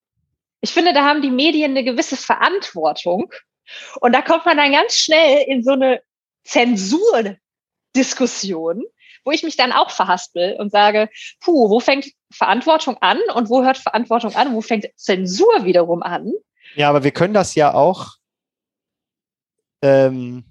Ich 0.60 0.72
finde, 0.72 0.92
da 0.92 1.04
haben 1.04 1.22
die 1.22 1.30
Medien 1.30 1.72
eine 1.72 1.84
gewisse 1.84 2.16
Verantwortung. 2.16 3.32
Und 4.00 4.12
da 4.12 4.20
kommt 4.20 4.46
man 4.46 4.56
dann 4.56 4.72
ganz 4.72 4.94
schnell 4.94 5.44
in 5.46 5.62
so 5.62 5.72
eine 5.72 6.02
Zensurdiskussion, 6.44 8.82
wo 9.24 9.30
ich 9.30 9.42
mich 9.42 9.56
dann 9.56 9.72
auch 9.72 9.90
verhaspel 9.90 10.56
und 10.58 10.70
sage, 10.70 11.08
puh, 11.40 11.70
wo 11.70 11.80
fängt 11.80 12.10
Verantwortung 12.32 12.96
an 13.00 13.18
und 13.34 13.48
wo 13.48 13.62
hört 13.62 13.78
Verantwortung 13.78 14.34
an, 14.34 14.54
wo 14.54 14.60
fängt 14.60 14.88
Zensur 14.96 15.64
wiederum 15.64 16.02
an? 16.02 16.32
Ja, 16.74 16.88
aber 16.88 17.04
wir 17.04 17.12
können 17.12 17.34
das 17.34 17.54
ja 17.54 17.74
auch 17.74 18.16
ähm, 19.82 20.44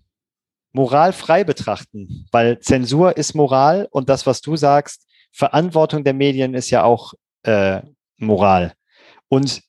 moralfrei 0.79 1.43
betrachten, 1.43 2.25
weil 2.31 2.59
Zensur 2.59 3.17
ist 3.17 3.33
Moral 3.35 3.89
und 3.91 4.07
das, 4.07 4.25
was 4.25 4.39
du 4.39 4.55
sagst, 4.55 5.05
Verantwortung 5.33 6.05
der 6.05 6.13
Medien 6.13 6.53
ist 6.53 6.69
ja 6.69 6.83
auch 6.83 7.13
äh, 7.43 7.81
Moral. 8.17 8.71
Und 9.27 9.61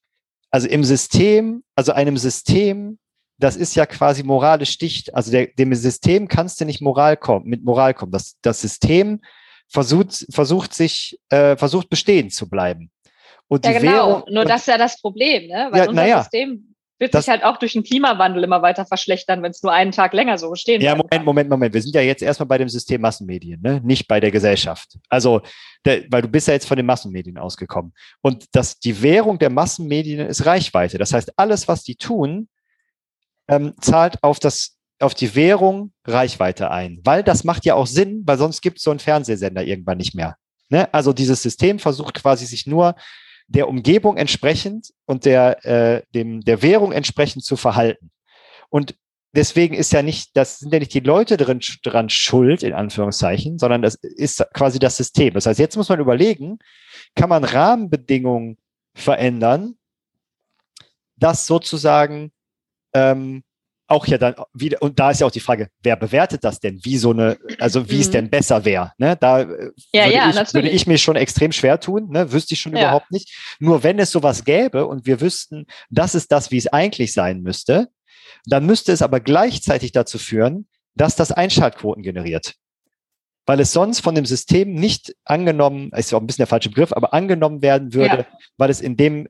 also 0.52 0.68
im 0.68 0.84
System, 0.84 1.64
also 1.74 1.90
einem 1.90 2.16
System, 2.16 3.00
das 3.38 3.56
ist 3.56 3.74
ja 3.74 3.86
quasi 3.86 4.22
moralisch 4.22 4.78
dicht. 4.78 5.12
Also 5.12 5.32
der, 5.32 5.48
dem 5.48 5.74
System 5.74 6.28
kannst 6.28 6.60
du 6.60 6.64
nicht 6.64 6.80
Moral 6.80 7.16
kommen, 7.16 7.46
mit 7.48 7.64
Moral 7.64 7.92
kommen. 7.92 8.12
Das, 8.12 8.36
das 8.42 8.60
System 8.60 9.20
versucht, 9.66 10.26
versucht 10.30 10.74
sich, 10.74 11.18
äh, 11.30 11.56
versucht 11.56 11.90
bestehen 11.90 12.30
zu 12.30 12.48
bleiben. 12.48 12.92
Und 13.48 13.66
ja, 13.66 13.72
genau. 13.72 13.92
Währung, 13.92 14.22
Nur 14.30 14.44
das 14.44 14.60
ist 14.60 14.68
ja 14.68 14.78
das 14.78 15.00
Problem, 15.00 15.48
ne? 15.48 15.68
Weil 15.72 15.82
ja, 15.82 15.88
unser 15.88 16.06
ja. 16.06 16.18
System 16.22 16.69
wird 17.00 17.14
das, 17.14 17.24
sich 17.24 17.32
halt 17.32 17.42
auch 17.44 17.56
durch 17.56 17.72
den 17.72 17.82
Klimawandel 17.82 18.44
immer 18.44 18.62
weiter 18.62 18.84
verschlechtern, 18.84 19.42
wenn 19.42 19.50
es 19.50 19.62
nur 19.62 19.72
einen 19.72 19.90
Tag 19.90 20.12
länger 20.12 20.38
so 20.38 20.54
stehen 20.54 20.82
Ja, 20.82 20.94
Moment, 20.94 21.24
Moment, 21.24 21.50
Moment. 21.50 21.74
Wir 21.74 21.82
sind 21.82 21.94
ja 21.94 22.02
jetzt 22.02 22.22
erstmal 22.22 22.46
bei 22.46 22.58
dem 22.58 22.68
System 22.68 23.00
Massenmedien, 23.00 23.60
ne? 23.62 23.80
nicht 23.82 24.06
bei 24.06 24.20
der 24.20 24.30
Gesellschaft. 24.30 24.98
Also, 25.08 25.40
der, 25.84 26.04
weil 26.10 26.22
du 26.22 26.28
bist 26.28 26.46
ja 26.46 26.54
jetzt 26.54 26.68
von 26.68 26.76
den 26.76 26.86
Massenmedien 26.86 27.38
ausgekommen. 27.38 27.94
Und 28.20 28.44
das, 28.52 28.78
die 28.78 29.02
Währung 29.02 29.38
der 29.38 29.50
Massenmedien 29.50 30.26
ist 30.26 30.44
Reichweite. 30.44 30.98
Das 30.98 31.14
heißt, 31.14 31.32
alles, 31.38 31.66
was 31.68 31.82
die 31.82 31.96
tun, 31.96 32.48
ähm, 33.48 33.74
zahlt 33.80 34.22
auf 34.22 34.38
das 34.38 34.76
auf 35.00 35.14
die 35.14 35.34
Währung 35.34 35.92
Reichweite 36.04 36.70
ein, 36.70 37.00
weil 37.04 37.22
das 37.22 37.42
macht 37.42 37.64
ja 37.64 37.74
auch 37.74 37.86
Sinn, 37.86 38.22
weil 38.26 38.36
sonst 38.36 38.60
gibt 38.60 38.76
es 38.76 38.84
so 38.84 38.90
einen 38.90 39.00
Fernsehsender 39.00 39.64
irgendwann 39.64 39.96
nicht 39.96 40.14
mehr. 40.14 40.36
Ne? 40.68 40.92
Also 40.92 41.14
dieses 41.14 41.42
System 41.42 41.78
versucht 41.78 42.14
quasi 42.14 42.44
sich 42.44 42.66
nur 42.66 42.94
der 43.50 43.68
Umgebung 43.68 44.16
entsprechend 44.16 44.92
und 45.06 45.24
der, 45.24 45.64
äh, 45.64 46.02
dem, 46.14 46.40
der 46.40 46.62
Währung 46.62 46.92
entsprechend 46.92 47.44
zu 47.44 47.56
verhalten. 47.56 48.10
Und 48.68 48.94
deswegen 49.32 49.74
ist 49.74 49.92
ja 49.92 50.02
nicht, 50.02 50.36
das 50.36 50.60
sind 50.60 50.72
ja 50.72 50.78
nicht 50.78 50.94
die 50.94 51.00
Leute 51.00 51.36
drin, 51.36 51.60
dran 51.82 52.08
schuld, 52.08 52.62
in 52.62 52.72
Anführungszeichen, 52.72 53.58
sondern 53.58 53.82
das 53.82 53.96
ist 53.96 54.44
quasi 54.54 54.78
das 54.78 54.96
System. 54.96 55.34
Das 55.34 55.46
heißt, 55.46 55.58
jetzt 55.58 55.76
muss 55.76 55.88
man 55.88 55.98
überlegen, 55.98 56.58
kann 57.16 57.28
man 57.28 57.42
Rahmenbedingungen 57.42 58.56
verändern, 58.94 59.74
dass 61.16 61.46
sozusagen 61.46 62.30
ähm, 62.94 63.42
auch 63.90 64.06
ja 64.06 64.18
dann 64.18 64.34
wieder, 64.54 64.80
und 64.80 64.98
da 64.98 65.10
ist 65.10 65.20
ja 65.20 65.26
auch 65.26 65.32
die 65.32 65.40
Frage, 65.40 65.68
wer 65.82 65.96
bewertet 65.96 66.44
das 66.44 66.60
denn? 66.60 66.78
Wie 66.84 66.96
so 66.96 67.10
eine, 67.10 67.38
also 67.58 67.90
wie 67.90 67.96
mhm. 67.96 68.00
es 68.00 68.10
denn 68.10 68.30
besser 68.30 68.64
wäre? 68.64 68.92
Ne? 68.98 69.16
Da 69.16 69.40
äh, 69.40 69.70
ja, 69.92 70.04
würde, 70.04 70.14
ja, 70.14 70.42
ich, 70.42 70.54
würde 70.54 70.68
ich 70.68 70.86
mir 70.86 70.98
schon 70.98 71.16
extrem 71.16 71.50
schwer 71.50 71.80
tun, 71.80 72.08
ne? 72.10 72.32
wüsste 72.32 72.54
ich 72.54 72.60
schon 72.60 72.74
ja. 72.74 72.82
überhaupt 72.82 73.10
nicht. 73.10 73.34
Nur 73.58 73.82
wenn 73.82 73.98
es 73.98 74.10
sowas 74.10 74.44
gäbe 74.44 74.86
und 74.86 75.06
wir 75.06 75.20
wüssten, 75.20 75.66
das 75.90 76.14
ist 76.14 76.30
das, 76.30 76.50
wie 76.50 76.58
es 76.58 76.68
eigentlich 76.68 77.12
sein 77.12 77.42
müsste, 77.42 77.88
dann 78.46 78.64
müsste 78.64 78.92
es 78.92 79.02
aber 79.02 79.20
gleichzeitig 79.20 79.92
dazu 79.92 80.18
führen, 80.18 80.68
dass 80.94 81.16
das 81.16 81.32
Einschaltquoten 81.32 82.02
generiert 82.02 82.54
weil 83.46 83.60
es 83.60 83.72
sonst 83.72 84.00
von 84.00 84.14
dem 84.14 84.26
System 84.26 84.74
nicht 84.74 85.14
angenommen, 85.24 85.90
ist 85.96 86.10
ja 86.10 86.18
auch 86.18 86.22
ein 86.22 86.26
bisschen 86.26 86.42
der 86.42 86.46
falsche 86.46 86.68
Begriff, 86.68 86.92
aber 86.92 87.14
angenommen 87.14 87.62
werden 87.62 87.94
würde, 87.94 88.18
ja. 88.18 88.38
weil 88.56 88.70
es 88.70 88.80
in 88.80 88.96
dem, 88.96 89.28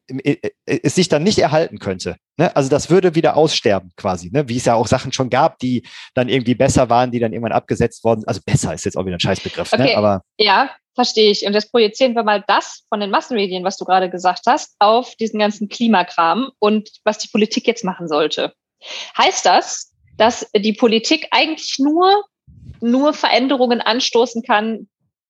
es 0.66 0.94
sich 0.94 1.08
dann 1.08 1.22
nicht 1.22 1.38
erhalten 1.38 1.78
könnte. 1.78 2.16
Ne? 2.36 2.54
Also 2.54 2.68
das 2.68 2.90
würde 2.90 3.14
wieder 3.14 3.36
aussterben 3.36 3.92
quasi, 3.96 4.30
ne? 4.32 4.48
wie 4.48 4.56
es 4.56 4.64
ja 4.64 4.74
auch 4.74 4.86
Sachen 4.86 5.12
schon 5.12 5.30
gab, 5.30 5.58
die 5.58 5.86
dann 6.14 6.28
irgendwie 6.28 6.54
besser 6.54 6.90
waren, 6.90 7.10
die 7.10 7.18
dann 7.18 7.32
irgendwann 7.32 7.52
abgesetzt 7.52 8.04
worden. 8.04 8.24
Also 8.26 8.40
besser 8.44 8.74
ist 8.74 8.84
jetzt 8.84 8.96
auch 8.96 9.06
wieder 9.06 9.16
ein 9.16 9.20
Scheißbegriff. 9.20 9.72
Ne? 9.72 9.78
Okay. 9.78 9.92
Ne? 9.92 9.96
Aber 9.96 10.22
ja, 10.38 10.70
verstehe 10.94 11.30
ich. 11.30 11.46
Und 11.46 11.54
jetzt 11.54 11.70
projizieren 11.70 12.14
wir 12.14 12.22
mal 12.22 12.44
das 12.46 12.84
von 12.88 13.00
den 13.00 13.10
Massenmedien, 13.10 13.64
was 13.64 13.76
du 13.76 13.84
gerade 13.84 14.10
gesagt 14.10 14.42
hast, 14.46 14.74
auf 14.78 15.14
diesen 15.16 15.38
ganzen 15.38 15.68
Klimakram 15.68 16.50
und 16.58 16.90
was 17.04 17.18
die 17.18 17.28
Politik 17.28 17.66
jetzt 17.66 17.84
machen 17.84 18.08
sollte. 18.08 18.52
Heißt 19.16 19.46
das, 19.46 19.92
dass 20.16 20.50
die 20.54 20.72
Politik 20.72 21.28
eigentlich 21.30 21.78
nur 21.78 22.24
nur 22.80 23.14
Veränderungen 23.14 23.80
anstoßen 23.80 24.42
kann, 24.42 24.88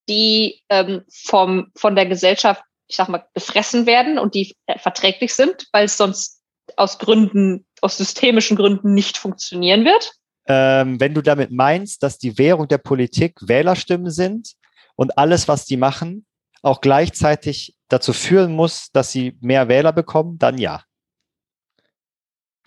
die 0.09 0.63
ähm, 0.69 1.03
vom, 1.13 1.71
von 1.77 1.95
der 1.95 2.07
Gesellschaft, 2.07 2.63
ich 2.89 2.97
sag 2.97 3.09
mal, 3.09 3.25
gefressen 3.35 3.87
werden 3.87 4.19
und 4.19 4.35
die 4.35 4.55
verträglich 4.79 5.35
sind, 5.35 5.67
weil 5.73 5.85
es 5.85 5.97
sonst 5.97 6.41
aus 6.77 6.99
Gründen, 6.99 7.67
aus 7.81 7.97
systemischen 7.97 8.57
Gründen 8.57 8.95
nicht 8.95 9.17
funktionieren 9.17 9.85
wird? 9.85 10.13
Ähm, 10.47 10.99
wenn 11.01 11.15
du 11.15 11.23
damit 11.23 11.51
meinst, 11.51 12.03
dass 12.03 12.19
die 12.19 12.39
Währung 12.39 12.67
der 12.69 12.79
Politik 12.79 13.37
Wählerstimmen 13.41 14.11
sind 14.11 14.55
und 14.97 15.17
alles, 15.19 15.49
was 15.49 15.65
die 15.65 15.77
machen, 15.77 16.27
auch 16.63 16.81
gleichzeitig 16.81 17.77
dazu 17.89 18.13
führen 18.13 18.53
muss, 18.55 18.91
dass 18.93 19.13
sie 19.13 19.37
mehr 19.41 19.69
Wähler 19.69 19.93
bekommen, 19.93 20.39
dann 20.39 20.59
ja. 20.59 20.83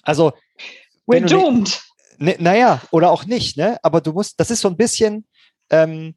Also, 0.04 0.34
We're 1.06 1.26
doomed. 1.26 1.82
Ne, 2.18 2.36
naja, 2.40 2.82
oder 2.92 3.12
auch 3.12 3.26
nicht, 3.26 3.58
ne? 3.58 3.78
Aber 3.84 4.02
du 4.02 4.14
musst, 4.14 4.40
das 4.40 4.52
ist 4.52 4.62
so 4.62 4.68
ein 4.68 4.78
bisschen, 4.78 5.26
ähm, 5.70 6.16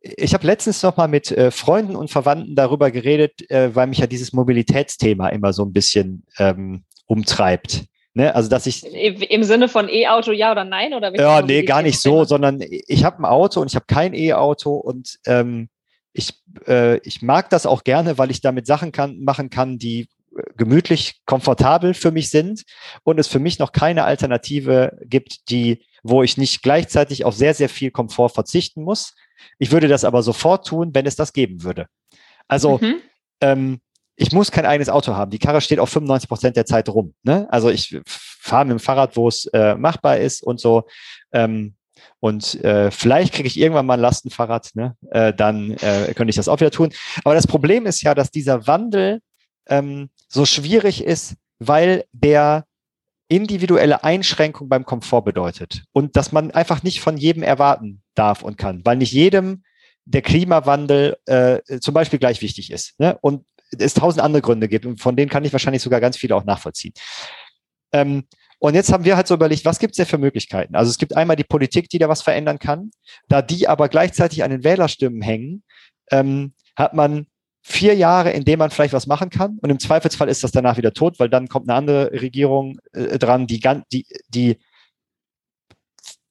ich 0.00 0.34
habe 0.34 0.46
letztens 0.46 0.82
noch 0.82 0.96
mal 0.96 1.08
mit 1.08 1.30
äh, 1.30 1.50
Freunden 1.50 1.96
und 1.96 2.10
Verwandten 2.10 2.56
darüber 2.56 2.90
geredet, 2.90 3.48
äh, 3.50 3.74
weil 3.74 3.86
mich 3.86 3.98
ja 3.98 4.06
dieses 4.06 4.32
Mobilitätsthema 4.32 5.28
immer 5.28 5.52
so 5.52 5.64
ein 5.64 5.72
bisschen 5.72 6.26
ähm, 6.38 6.84
umtreibt. 7.06 7.84
Ne? 8.14 8.34
Also 8.34 8.50
dass 8.50 8.66
ich 8.66 8.84
im 8.84 9.44
Sinne 9.44 9.68
von 9.68 9.88
E-Auto 9.88 10.32
ja 10.32 10.52
oder 10.52 10.64
nein 10.64 10.92
oder 10.92 11.14
ja 11.16 11.40
nee 11.40 11.62
gar 11.62 11.82
nicht 11.82 11.98
so, 11.98 12.24
sondern 12.24 12.60
ich 12.60 13.04
habe 13.04 13.20
ein 13.20 13.24
Auto 13.24 13.60
und 13.60 13.70
ich 13.70 13.74
habe 13.74 13.86
kein 13.86 14.12
E-Auto 14.12 14.74
und 14.74 15.18
ähm, 15.26 15.70
ich 16.12 16.34
äh, 16.66 16.98
ich 16.98 17.22
mag 17.22 17.48
das 17.48 17.64
auch 17.64 17.84
gerne, 17.84 18.18
weil 18.18 18.30
ich 18.30 18.42
damit 18.42 18.66
Sachen 18.66 18.92
kann 18.92 19.20
machen 19.20 19.48
kann, 19.48 19.78
die 19.78 20.08
gemütlich, 20.56 21.20
komfortabel 21.26 21.94
für 21.94 22.10
mich 22.10 22.30
sind 22.30 22.64
und 23.02 23.18
es 23.18 23.28
für 23.28 23.38
mich 23.38 23.58
noch 23.58 23.72
keine 23.72 24.04
Alternative 24.04 24.98
gibt, 25.04 25.50
die, 25.50 25.84
wo 26.02 26.22
ich 26.22 26.36
nicht 26.36 26.62
gleichzeitig 26.62 27.24
auf 27.24 27.34
sehr, 27.34 27.54
sehr 27.54 27.68
viel 27.68 27.90
Komfort 27.90 28.30
verzichten 28.30 28.82
muss. 28.82 29.14
Ich 29.58 29.72
würde 29.72 29.88
das 29.88 30.04
aber 30.04 30.22
sofort 30.22 30.66
tun, 30.66 30.90
wenn 30.94 31.06
es 31.06 31.16
das 31.16 31.32
geben 31.32 31.62
würde. 31.62 31.86
Also 32.48 32.78
mhm. 32.78 32.96
ähm, 33.40 33.80
ich 34.16 34.32
muss 34.32 34.50
kein 34.50 34.66
eigenes 34.66 34.88
Auto 34.88 35.14
haben. 35.14 35.30
Die 35.30 35.38
Karre 35.38 35.60
steht 35.60 35.78
auch 35.78 35.88
95 35.88 36.28
Prozent 36.28 36.56
der 36.56 36.66
Zeit 36.66 36.88
rum. 36.88 37.14
Ne? 37.22 37.46
Also 37.50 37.70
ich 37.70 37.98
fahre 38.06 38.64
mit 38.64 38.72
dem 38.72 38.80
Fahrrad, 38.80 39.16
wo 39.16 39.28
es 39.28 39.46
äh, 39.46 39.74
machbar 39.74 40.18
ist 40.18 40.42
und 40.42 40.60
so. 40.60 40.84
Ähm, 41.32 41.74
und 42.20 42.62
äh, 42.62 42.90
vielleicht 42.90 43.34
kriege 43.34 43.48
ich 43.48 43.58
irgendwann 43.58 43.86
mal 43.86 43.94
ein 43.94 44.00
Lastenfahrrad, 44.00 44.70
ne? 44.74 44.96
äh, 45.10 45.32
dann 45.32 45.72
äh, 45.72 46.12
könnte 46.14 46.30
ich 46.30 46.36
das 46.36 46.48
auch 46.48 46.60
wieder 46.60 46.70
tun. 46.70 46.92
Aber 47.24 47.34
das 47.34 47.46
Problem 47.46 47.86
ist 47.86 48.02
ja, 48.02 48.14
dass 48.14 48.30
dieser 48.30 48.66
Wandel 48.66 49.20
ähm, 49.66 50.10
so 50.28 50.44
schwierig 50.44 51.04
ist, 51.04 51.36
weil 51.58 52.04
der 52.12 52.66
individuelle 53.28 54.04
Einschränkung 54.04 54.68
beim 54.68 54.84
Komfort 54.84 55.22
bedeutet 55.22 55.84
und 55.92 56.16
dass 56.16 56.32
man 56.32 56.50
einfach 56.50 56.82
nicht 56.82 57.00
von 57.00 57.16
jedem 57.16 57.42
erwarten 57.42 58.02
darf 58.14 58.42
und 58.42 58.58
kann, 58.58 58.84
weil 58.84 58.96
nicht 58.96 59.12
jedem 59.12 59.64
der 60.04 60.22
Klimawandel 60.22 61.16
äh, 61.26 61.60
zum 61.80 61.94
Beispiel 61.94 62.18
gleich 62.18 62.42
wichtig 62.42 62.70
ist 62.70 62.98
ne? 62.98 63.16
und 63.22 63.46
es 63.78 63.94
tausend 63.94 64.22
andere 64.22 64.42
Gründe 64.42 64.68
gibt 64.68 64.84
und 64.84 65.00
von 65.00 65.16
denen 65.16 65.30
kann 65.30 65.44
ich 65.44 65.52
wahrscheinlich 65.52 65.82
sogar 65.82 66.00
ganz 66.00 66.16
viele 66.16 66.36
auch 66.36 66.44
nachvollziehen. 66.44 66.92
Ähm, 67.92 68.24
und 68.58 68.74
jetzt 68.74 68.92
haben 68.92 69.04
wir 69.04 69.16
halt 69.16 69.26
so 69.26 69.34
überlegt, 69.34 69.64
was 69.64 69.78
gibt 69.78 69.92
es 69.92 69.96
denn 69.96 70.06
für 70.06 70.18
Möglichkeiten? 70.18 70.76
Also 70.76 70.90
es 70.90 70.98
gibt 70.98 71.16
einmal 71.16 71.36
die 71.36 71.42
Politik, 71.42 71.88
die 71.88 71.98
da 71.98 72.08
was 72.08 72.22
verändern 72.22 72.60
kann. 72.60 72.92
Da 73.26 73.42
die 73.42 73.66
aber 73.66 73.88
gleichzeitig 73.88 74.44
an 74.44 74.52
den 74.52 74.62
Wählerstimmen 74.62 75.20
hängen, 75.20 75.64
ähm, 76.12 76.54
hat 76.76 76.94
man 76.94 77.26
vier 77.62 77.94
Jahre, 77.94 78.32
in 78.32 78.44
denen 78.44 78.58
man 78.58 78.70
vielleicht 78.70 78.92
was 78.92 79.06
machen 79.06 79.30
kann. 79.30 79.58
Und 79.62 79.70
im 79.70 79.78
Zweifelsfall 79.78 80.28
ist 80.28 80.42
das 80.42 80.50
danach 80.50 80.76
wieder 80.76 80.92
tot, 80.92 81.18
weil 81.18 81.28
dann 81.28 81.48
kommt 81.48 81.68
eine 81.68 81.78
andere 81.78 82.10
Regierung 82.12 82.78
äh, 82.92 83.18
dran, 83.18 83.46
die, 83.46 83.60
die, 83.92 84.06
die 84.28 84.58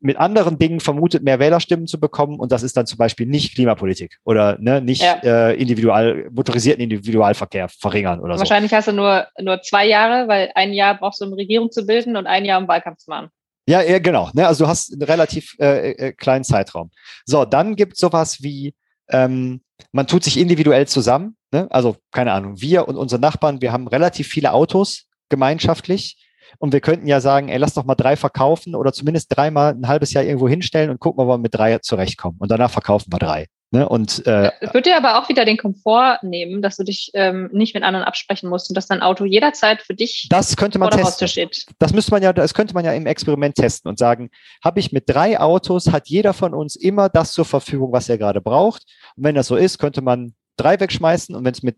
mit 0.02 0.18
anderen 0.18 0.58
Dingen 0.58 0.80
vermutet, 0.80 1.24
mehr 1.24 1.40
Wählerstimmen 1.40 1.88
zu 1.88 2.00
bekommen. 2.00 2.40
Und 2.40 2.52
das 2.52 2.64
ist 2.64 2.76
dann 2.76 2.88
zum 2.88 2.98
Beispiel 2.98 3.28
nicht 3.28 3.56
Klimapolitik 3.56 4.18
oder 4.26 4.58
ne, 4.60 4.82
nicht 4.82 5.04
ja. 5.04 5.20
äh, 5.24 5.56
individual, 5.56 6.28
motorisierten 6.32 6.84
Individualverkehr 6.84 7.70
verringern 7.70 8.20
oder 8.20 8.38
Wahrscheinlich 8.38 8.72
so. 8.72 8.78
hast 8.78 8.88
du 8.88 8.94
nur, 8.94 9.28
nur 9.40 9.62
zwei 9.62 9.88
Jahre, 9.88 10.28
weil 10.28 10.52
ein 10.56 10.74
Jahr 10.74 10.98
brauchst 10.98 11.22
du, 11.22 11.26
um 11.26 11.34
Regierung 11.34 11.72
zu 11.72 11.86
bilden 11.86 12.18
und 12.18 12.26
ein 12.26 12.46
Jahr, 12.46 12.60
um 12.60 12.68
Wahlkampf 12.68 12.98
zu 12.98 13.10
machen. 13.10 13.30
Ja, 13.68 13.82
ja 13.82 14.00
genau. 14.00 14.30
Ne? 14.34 14.48
Also 14.48 14.66
du 14.66 14.70
hast 14.70 14.92
einen 14.92 15.04
relativ 15.04 15.56
äh, 15.60 15.92
äh, 15.92 16.12
kleinen 16.14 16.44
Zeitraum. 16.44 16.90
So, 17.26 17.46
dann 17.46 17.76
gibt 17.76 17.94
es 17.94 18.00
sowas 18.00 18.42
wie 18.42 18.74
ähm, 19.10 19.62
man 19.92 20.08
tut 20.08 20.24
sich 20.24 20.38
individuell 20.38 20.88
zusammen. 20.88 21.36
Ne? 21.52 21.68
Also 21.70 21.98
keine 22.12 22.32
Ahnung, 22.34 22.62
wir 22.62 22.88
und 22.88 22.96
unsere 22.96 23.22
Nachbarn, 23.22 23.62
wir 23.62 23.72
haben 23.72 23.88
relativ 23.88 24.28
viele 24.28 24.54
Autos 24.54 25.06
gemeinschaftlich. 25.30 26.18
Und 26.60 26.74
wir 26.74 26.82
könnten 26.82 27.08
ja 27.08 27.22
sagen, 27.22 27.48
ey, 27.48 27.58
lass 27.58 27.76
doch 27.76 27.86
mal 27.86 27.96
drei 27.96 28.18
verkaufen 28.18 28.76
oder 28.76 28.92
zumindest 28.92 29.36
dreimal 29.36 29.74
ein 29.74 29.88
halbes 29.88 30.12
Jahr 30.12 30.24
irgendwo 30.24 30.50
hinstellen 30.50 30.90
und 30.90 31.00
gucken, 31.00 31.24
ob 31.24 31.30
wir 31.30 31.38
mit 31.38 31.56
drei 31.56 31.78
zurechtkommen. 31.78 32.38
Und 32.40 32.52
danach 32.52 32.70
verkaufen 32.70 33.12
wir 33.12 33.20
drei. 33.20 33.48
Ne? 33.74 33.88
Und 33.88 34.28
äh, 34.28 34.52
wird 34.74 34.86
dir 34.86 34.98
aber 34.98 35.18
auch 35.18 35.30
wieder 35.30 35.46
den 35.46 35.56
Komfort 35.56 36.20
nehmen, 36.24 36.62
dass 36.62 36.76
du 36.76 36.84
dich 36.84 37.12
ähm, 37.14 37.50
nicht 37.54 37.74
mit 37.74 37.84
anderen 37.84 38.06
absprechen 38.06 38.50
musst 38.50 38.70
und 38.70 38.76
dass 38.76 38.88
dein 38.88 39.02
Auto 39.02 39.24
jederzeit 39.24 39.82
für 39.82 39.94
dich 39.94 40.28
das 40.30 40.58
könnte 40.58 40.78
man 40.78 40.92
testen. 40.92 41.28
steht. 41.30 41.66
Das 41.80 41.94
müsste 41.94 42.12
man 42.12 42.22
ja, 42.22 42.34
das 42.34 42.54
könnte 42.54 42.74
man 42.74 42.84
ja 42.84 42.92
im 42.92 43.06
Experiment 43.06 43.56
testen 43.56 43.88
und 43.88 43.98
sagen, 43.98 44.30
habe 44.62 44.82
ich 44.82 44.92
mit 44.92 45.10
drei 45.10 45.40
Autos, 45.40 45.90
hat 45.90 46.10
jeder 46.10 46.34
von 46.34 46.54
uns 46.54 46.76
immer 46.76 47.08
das 47.08 47.32
zur 47.32 47.46
Verfügung, 47.46 47.94
was 47.94 48.10
er 48.10 48.18
gerade 48.18 48.42
braucht. 48.42 48.84
Und 49.16 49.24
wenn 49.24 49.36
das 49.36 49.48
so 49.48 49.56
ist, 49.56 49.80
könnte 49.80 50.02
man 50.02 50.34
drei 50.58 50.78
wegschmeißen 50.78 51.34
und 51.34 51.46
wenn 51.46 51.54
es 51.54 51.64
mit 51.64 51.78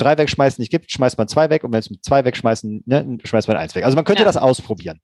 drei 0.00 0.18
wegschmeißen 0.18 0.60
nicht 0.60 0.70
gibt, 0.70 0.90
schmeißt 0.90 1.18
man 1.18 1.28
zwei 1.28 1.50
weg 1.50 1.64
und 1.64 1.72
wenn 1.72 1.78
es 1.78 1.90
mit 1.90 2.04
zwei 2.04 2.24
wegschmeißen, 2.24 2.82
ne, 2.86 3.18
schmeißt 3.22 3.48
man 3.48 3.56
eins 3.56 3.74
weg. 3.74 3.84
Also 3.84 3.94
man 3.94 4.04
könnte 4.04 4.22
ja. 4.22 4.26
das 4.26 4.36
ausprobieren. 4.36 5.00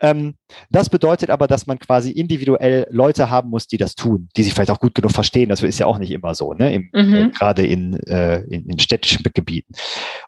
Ähm, 0.00 0.34
das 0.70 0.88
bedeutet 0.88 1.30
aber, 1.30 1.46
dass 1.46 1.66
man 1.66 1.78
quasi 1.78 2.10
individuell 2.10 2.86
Leute 2.90 3.30
haben 3.30 3.50
muss, 3.50 3.66
die 3.66 3.76
das 3.76 3.94
tun, 3.94 4.28
die 4.36 4.42
sich 4.42 4.54
vielleicht 4.54 4.70
auch 4.70 4.80
gut 4.80 4.94
genug 4.94 5.12
verstehen. 5.12 5.48
Das 5.48 5.62
ist 5.62 5.78
ja 5.78 5.86
auch 5.86 5.98
nicht 5.98 6.10
immer 6.10 6.34
so, 6.34 6.54
ne? 6.54 6.88
Mhm. 6.92 7.14
äh, 7.14 7.28
gerade 7.30 7.66
in, 7.66 7.98
äh, 8.06 8.40
in, 8.42 8.68
in 8.68 8.78
städtischen 8.78 9.24
Gebieten. 9.34 9.74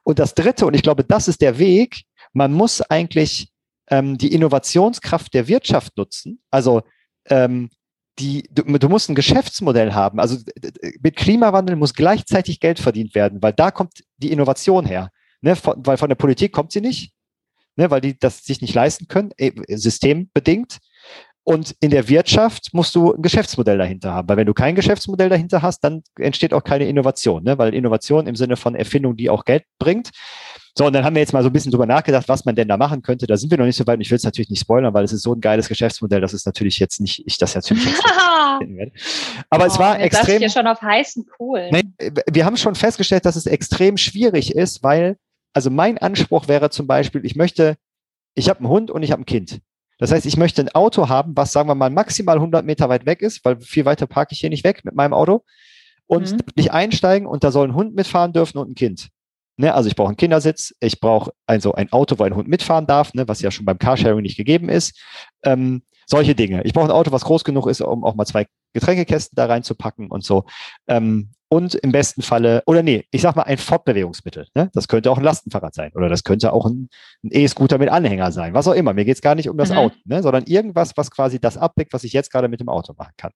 Und 0.03 0.19
das 0.19 0.35
Dritte, 0.35 0.67
und 0.67 0.75
ich 0.75 0.83
glaube, 0.83 1.05
das 1.05 1.29
ist 1.29 1.41
der 1.41 1.59
Weg, 1.59 2.03
man 2.33 2.53
muss 2.53 2.81
eigentlich 2.81 3.51
ähm, 3.91 4.19
die 4.19 4.33
Innovationskraft 4.33 5.33
der 5.35 5.49
Wirtschaft 5.49 5.97
nutzen. 5.97 6.41
Also 6.51 6.83
ähm, 7.27 7.71
die, 8.19 8.49
du, 8.51 8.63
du, 8.63 8.89
musst 8.89 9.09
ein 9.09 9.15
Geschäftsmodell 9.15 9.93
haben. 9.93 10.21
Also 10.21 10.39
mit 11.01 11.17
Klimawandel 11.17 11.77
muss 11.77 11.95
gleichzeitig 11.95 12.61
Geld 12.61 12.79
verdient 12.79 13.15
werden, 13.15 13.43
weil 13.43 13.53
da 13.53 13.71
kommt 13.71 14.05
die 14.17 14.33
Innovation 14.33 14.85
her. 14.85 15.11
Ne? 15.41 15.57
Von, 15.57 15.75
weil 15.79 15.97
von 15.97 16.09
der 16.09 16.17
Politik 16.17 16.53
kommt 16.53 16.73
sie 16.73 16.81
nicht, 16.81 17.13
ne? 17.77 17.91
weil 17.91 18.01
die 18.01 18.19
das 18.19 18.45
sich 18.45 18.61
nicht 18.61 18.75
leisten 18.75 19.09
können, 19.09 19.31
äh, 19.37 19.53
systembedingt. 19.69 20.79
Und 21.49 21.75
in 21.81 21.89
der 21.89 22.11
Wirtschaft 22.11 22.75
musst 22.75 22.95
du 22.95 23.15
ein 23.15 23.23
Geschäftsmodell 23.23 23.79
dahinter 23.79 24.13
haben, 24.13 24.29
weil 24.29 24.37
wenn 24.37 24.47
du 24.47 24.53
kein 24.53 24.75
Geschäftsmodell 24.75 25.31
dahinter 25.31 25.63
hast, 25.63 25.81
dann 25.81 26.03
entsteht 26.19 26.53
auch 26.53 26.63
keine 26.63 26.87
Innovation, 26.87 27.43
ne? 27.43 27.57
weil 27.57 27.73
Innovation 27.73 28.27
im 28.27 28.37
Sinne 28.37 28.59
von 28.59 28.75
Erfindung, 28.75 29.17
die 29.17 29.31
auch 29.31 29.47
Geld 29.47 29.65
bringt. 29.79 30.11
So, 30.77 30.85
und 30.85 30.93
dann 30.93 31.07
haben 31.07 31.15
wir 31.15 31.21
jetzt 31.21 31.33
mal 31.33 31.43
so 31.43 31.49
ein 31.49 31.53
bisschen 31.55 31.73
drüber 31.73 31.87
nachgedacht, 31.87 32.29
was 32.29 32.45
man 32.45 32.55
denn 32.55 32.69
da 32.69 32.77
machen 32.77 33.01
könnte. 33.01 33.27
Da 33.27 33.39
sind 33.39 33.51
wir 33.51 33.57
noch 33.57 33.65
nicht 33.65 33.79
so 33.79 33.87
weit 33.87 33.95
und 33.95 34.03
ich 34.03 34.11
will 34.11 34.17
es 34.17 34.25
natürlich 34.25 34.51
nicht 34.51 34.61
spoilern, 34.61 34.93
weil 34.93 35.05
es 35.05 35.15
ist 35.15 35.23
so 35.23 35.33
ein 35.33 35.41
geiles 35.41 35.71
Geschäftsmodell, 35.71 36.21
dass 36.21 36.35
es 36.35 36.45
natürlich 36.45 36.79
jetzt 36.81 37.01
nicht, 37.01 37.27
ich 37.27 37.39
das 37.39 37.55
natürlich 37.55 37.87
jetzt 37.87 38.05
werde. 38.05 38.93
Aber 39.49 39.65
oh, 39.65 39.69
es 39.69 39.79
war 39.79 39.99
extrem. 40.01 40.43
Ich 40.43 40.53
schon 40.53 40.67
auf 40.67 40.83
heißen 40.83 41.25
Kohlen. 41.35 41.71
Nee, 41.73 42.13
wir 42.31 42.45
haben 42.45 42.59
schon 42.59 42.75
festgestellt, 42.75 43.25
dass 43.25 43.37
es 43.37 43.47
extrem 43.47 43.97
schwierig 43.97 44.55
ist, 44.55 44.83
weil, 44.83 45.17
also 45.55 45.71
mein 45.71 45.97
Anspruch 45.97 46.47
wäre 46.47 46.69
zum 46.69 46.87
Beispiel, 46.87 47.25
ich 47.25 47.37
möchte, 47.37 47.77
ich 48.35 48.51
habe 48.51 48.59
einen 48.59 48.69
Hund 48.69 48.91
und 48.91 49.03
ich 49.03 49.13
habe 49.13 49.23
ein 49.23 49.27
Kind. 49.27 49.63
Das 49.99 50.13
heißt, 50.13 50.27
ich 50.27 50.37
möchte 50.37 50.63
ein 50.63 50.69
Auto 50.71 51.09
haben, 51.09 51.37
was, 51.37 51.53
sagen 51.53 51.69
wir 51.69 51.75
mal, 51.75 51.91
maximal 51.91 52.37
100 52.37 52.65
Meter 52.65 52.89
weit 52.89 53.05
weg 53.05 53.21
ist, 53.21 53.45
weil 53.45 53.61
viel 53.61 53.85
weiter 53.85 54.07
parke 54.07 54.33
ich 54.33 54.41
hier 54.41 54.51
nicht 54.51 54.65
weg 54.65 54.85
mit 54.85 54.95
meinem 54.95 55.13
Auto. 55.13 55.45
Und 56.07 56.33
mhm. 56.33 56.39
nicht 56.57 56.73
einsteigen 56.73 57.27
und 57.27 57.45
da 57.45 57.51
soll 57.51 57.69
ein 57.69 57.75
Hund 57.75 57.95
mitfahren 57.95 58.33
dürfen 58.33 58.57
und 58.57 58.71
ein 58.71 58.75
Kind. 58.75 59.09
Ne, 59.59 59.75
also 59.75 59.89
ich 59.89 59.97
brauche 59.97 60.09
einen 60.09 60.17
Kindersitz, 60.17 60.73
ich 60.81 61.01
brauche 61.01 61.33
also 61.45 61.75
ein 61.75 61.93
Auto, 61.93 62.19
wo 62.19 62.23
ein 62.23 62.35
Hund 62.35 62.49
mitfahren 62.49 62.87
darf, 62.87 63.13
ne, 63.13 63.27
was 63.27 63.43
ja 63.43 63.51
schon 63.51 63.67
beim 63.67 63.79
Carsharing 63.79 64.23
nicht 64.23 64.37
gegeben 64.37 64.69
ist. 64.69 64.99
Ähm, 65.43 65.83
solche 66.07 66.35
Dinge. 66.35 66.63
Ich 66.63 66.73
brauche 66.73 66.87
ein 66.87 66.93
Auto, 66.93 67.13
was 67.13 67.25
groß 67.25 67.45
genug 67.45 67.67
ist, 67.67 67.81
um 67.81 68.05
auch 68.05 68.15
mal 68.15 68.25
zwei 68.25 68.47
Getränkekästen 68.73 69.35
da 69.35 69.47
reinzupacken 69.47 70.11
und 70.11 70.25
so. 70.25 70.45
Ähm, 70.87 71.33
und 71.49 71.75
im 71.75 71.93
besten 71.93 72.23
Falle, 72.23 72.63
oder 72.67 72.83
nee, 72.83 73.07
ich 73.11 73.23
sag 73.23 73.37
mal 73.37 73.43
ein 73.43 73.59
Fortbewegungsmittel. 73.59 74.47
Ne? 74.55 74.71
Das 74.75 74.89
könnte 74.89 75.11
auch 75.11 75.19
ein 75.19 75.25
Lastenfahrrad 75.25 75.75
sein 75.75 75.93
oder 75.95 76.09
das 76.09 76.25
könnte 76.25 76.53
auch 76.53 76.67
ein 76.67 76.89
ein 77.25 77.31
E-Scooter 77.33 77.79
mit 77.79 77.89
Anhänger 77.89 78.33
sein, 78.33 78.55
was 78.55 78.69
auch 78.69 78.75
immer. 78.75 78.95
Mir 78.95 79.05
geht 79.05 79.17
es 79.17 79.23
gar 79.23 79.35
nicht 79.35 79.49
um 79.49 79.57
das 79.57 79.71
mhm. 79.71 79.79
Auto, 79.79 79.97
ne? 80.05 80.23
sondern 80.23 80.45
irgendwas, 80.45 80.93
was 80.97 81.11
quasi 81.11 81.41
das 81.41 81.57
abdeckt, 81.57 81.93
was 81.93 82.05
ich 82.05 82.13
jetzt 82.13 82.31
gerade 82.31 82.49
mit 82.49 82.61
dem 82.61 82.69
Auto 82.69 82.95
machen 82.97 83.13
kann. 83.17 83.33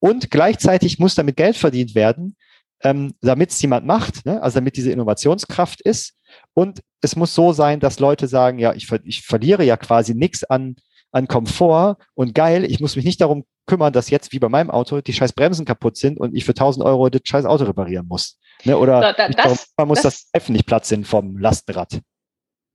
Und 0.00 0.30
gleichzeitig 0.30 0.98
muss 0.98 1.14
damit 1.14 1.36
Geld 1.36 1.56
verdient 1.56 1.94
werden, 1.94 2.36
ähm, 2.82 3.14
damit 3.20 3.50
es 3.50 3.62
jemand 3.62 3.86
macht, 3.86 4.26
ne? 4.26 4.42
also 4.42 4.56
damit 4.56 4.76
diese 4.76 4.90
Innovationskraft 4.90 5.80
ist. 5.82 6.14
Und 6.54 6.80
es 7.00 7.14
muss 7.16 7.34
so 7.34 7.52
sein, 7.52 7.78
dass 7.78 8.00
Leute 8.00 8.26
sagen, 8.26 8.58
ja, 8.58 8.74
ich, 8.74 8.90
ich 9.04 9.22
verliere 9.22 9.64
ja 9.64 9.76
quasi 9.76 10.14
nichts 10.14 10.44
an, 10.44 10.76
an 11.12 11.28
Komfort 11.28 11.98
und 12.14 12.34
geil, 12.34 12.64
ich 12.64 12.80
muss 12.80 12.96
mich 12.96 13.04
nicht 13.04 13.20
darum 13.20 13.44
kümmern, 13.66 13.92
dass 13.92 14.10
jetzt 14.10 14.32
wie 14.32 14.38
bei 14.38 14.48
meinem 14.48 14.70
Auto 14.70 15.00
die 15.00 15.12
scheiß 15.12 15.34
Bremsen 15.34 15.64
kaputt 15.64 15.96
sind 15.96 16.18
und 16.18 16.34
ich 16.34 16.44
für 16.44 16.52
1000 16.52 16.84
Euro 16.84 17.08
das 17.10 17.20
scheiß 17.24 17.44
Auto 17.44 17.64
reparieren 17.64 18.08
muss. 18.08 18.38
Ne? 18.64 18.76
Oder 18.76 19.12
da, 19.12 19.28
da, 19.28 19.56
man 19.76 19.88
muss 19.88 20.02
das, 20.02 20.24
das 20.24 20.30
Reifen 20.34 20.52
nicht 20.54 20.66
Platz 20.66 20.88
sind 20.88 21.06
vom 21.06 21.38
Lastenrad. 21.38 22.00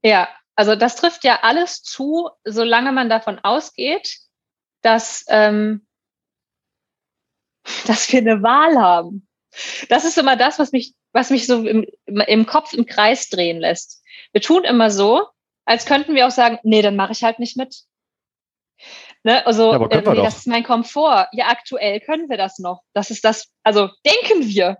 Ja, 0.04 0.30
also 0.56 0.76
das 0.76 0.96
trifft 0.96 1.24
ja 1.24 1.40
alles 1.42 1.82
zu, 1.82 2.30
solange 2.44 2.92
man 2.92 3.10
davon 3.10 3.40
ausgeht, 3.40 4.18
dass, 4.82 5.26
ähm, 5.28 5.86
dass 7.86 8.12
wir 8.12 8.20
eine 8.20 8.42
Wahl 8.44 8.78
haben. 8.78 9.28
Das 9.90 10.06
ist 10.06 10.18
immer 10.18 10.36
das, 10.36 10.60
was 10.60 10.72
mich, 10.72 10.94
was 11.12 11.30
mich 11.32 11.48
so 11.48 11.66
im, 11.66 11.86
im 12.06 12.46
Kopf 12.46 12.74
im 12.74 12.86
Kreis 12.86 13.30
drehen 13.30 13.60
lässt. 13.60 14.04
Wir 14.32 14.42
tun 14.42 14.64
immer 14.64 14.92
so, 14.92 15.28
als 15.66 15.86
könnten 15.86 16.16
wir 16.16 16.28
auch 16.28 16.32
sagen, 16.32 16.60
nee, 16.64 16.82
dann 16.82 16.96
mache 16.96 17.12
ich 17.12 17.24
halt 17.24 17.40
nicht 17.40 17.58
mit. 17.58 17.84
Ne? 19.24 19.46
Also, 19.46 19.74
ja, 19.74 19.86
äh, 19.88 20.02
nee, 20.02 20.22
das 20.22 20.38
ist 20.38 20.48
mein 20.48 20.64
Komfort. 20.64 21.28
Ja, 21.32 21.48
aktuell 21.48 22.00
können 22.00 22.30
wir 22.30 22.38
das 22.38 22.60
noch. 22.60 22.82
Das 22.94 23.12
ist 23.12 23.24
das, 23.26 23.52
also 23.64 23.90
denken 24.06 24.48
wir. 24.48 24.78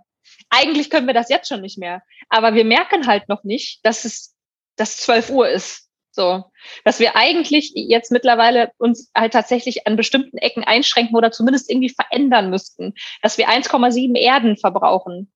Eigentlich 0.50 0.90
können 0.90 1.06
wir 1.06 1.14
das 1.14 1.28
jetzt 1.28 1.48
schon 1.48 1.60
nicht 1.60 1.78
mehr. 1.78 2.02
Aber 2.28 2.54
wir 2.54 2.64
merken 2.64 3.06
halt 3.06 3.28
noch 3.28 3.44
nicht, 3.44 3.80
dass 3.84 4.04
es, 4.04 4.34
dass 4.76 4.98
12 4.98 5.30
Uhr 5.30 5.48
ist. 5.48 5.88
So, 6.10 6.44
dass 6.84 6.98
wir 6.98 7.14
eigentlich 7.14 7.72
jetzt 7.74 8.10
mittlerweile 8.10 8.72
uns 8.78 9.10
halt 9.14 9.32
tatsächlich 9.32 9.86
an 9.86 9.94
bestimmten 9.94 10.38
Ecken 10.38 10.64
einschränken 10.64 11.14
oder 11.16 11.30
zumindest 11.30 11.70
irgendwie 11.70 11.90
verändern 11.90 12.50
müssten, 12.50 12.94
dass 13.22 13.38
wir 13.38 13.48
1,7 13.48 14.16
Erden 14.16 14.56
verbrauchen. 14.56 15.30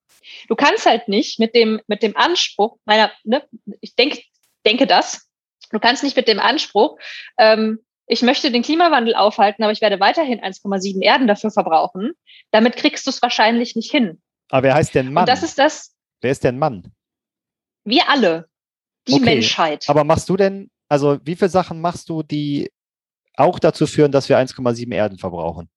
Du 0.49 0.57
kannst 0.57 0.87
halt 0.87 1.07
nicht 1.07 1.39
mit 1.39 1.55
dem, 1.55 1.81
mit 1.87 2.03
dem 2.03 2.17
Anspruch, 2.17 2.79
meiner, 2.85 3.13
ne, 3.23 3.45
ich 3.81 3.95
denke, 3.95 4.23
denke 4.67 4.89
das, 4.89 5.29
du 5.71 5.79
kannst 5.79 6.03
nicht 6.03 6.17
mit 6.17 6.27
dem 6.27 6.41
Anspruch, 6.41 6.99
ähm, 7.39 7.79
ich 8.07 8.23
möchte 8.23 8.51
den 8.51 8.63
Klimawandel 8.63 9.15
aufhalten, 9.15 9.63
aber 9.63 9.73
ich 9.73 9.81
werde 9.81 10.01
weiterhin 10.01 10.41
1,7 10.41 11.01
Erden 11.03 11.27
dafür 11.27 11.51
verbrauchen. 11.51 12.13
Damit 12.51 12.77
kriegst 12.77 13.07
du 13.07 13.11
es 13.11 13.23
wahrscheinlich 13.23 13.77
nicht 13.77 13.91
hin. 13.91 14.21
Aber 14.51 14.65
wer 14.65 14.75
heißt 14.75 14.95
denn 14.95 15.13
Mann? 15.13 15.23
Und 15.23 15.29
das 15.29 15.43
ist 15.43 15.59
das. 15.59 15.95
Wer 16.21 16.33
ist 16.33 16.45
denn 16.45 16.59
Mann? 16.59 16.93
Wir 17.85 18.09
alle. 18.09 18.49
Die 19.09 19.15
okay. 19.15 19.25
Menschheit. 19.25 19.85
Aber 19.89 20.05
machst 20.05 20.29
du 20.29 20.37
denn 20.37 20.71
also 20.93 21.19
wie 21.25 21.37
viele 21.37 21.49
Sachen 21.49 21.81
machst 21.81 22.11
du, 22.11 22.23
die 22.23 22.71
auch 23.35 23.59
dazu 23.59 23.87
führen, 23.87 24.13
dass 24.13 24.29
wir 24.29 24.37
1,7 24.37 24.93
Erden 24.93 25.17
verbrauchen? 25.17 25.71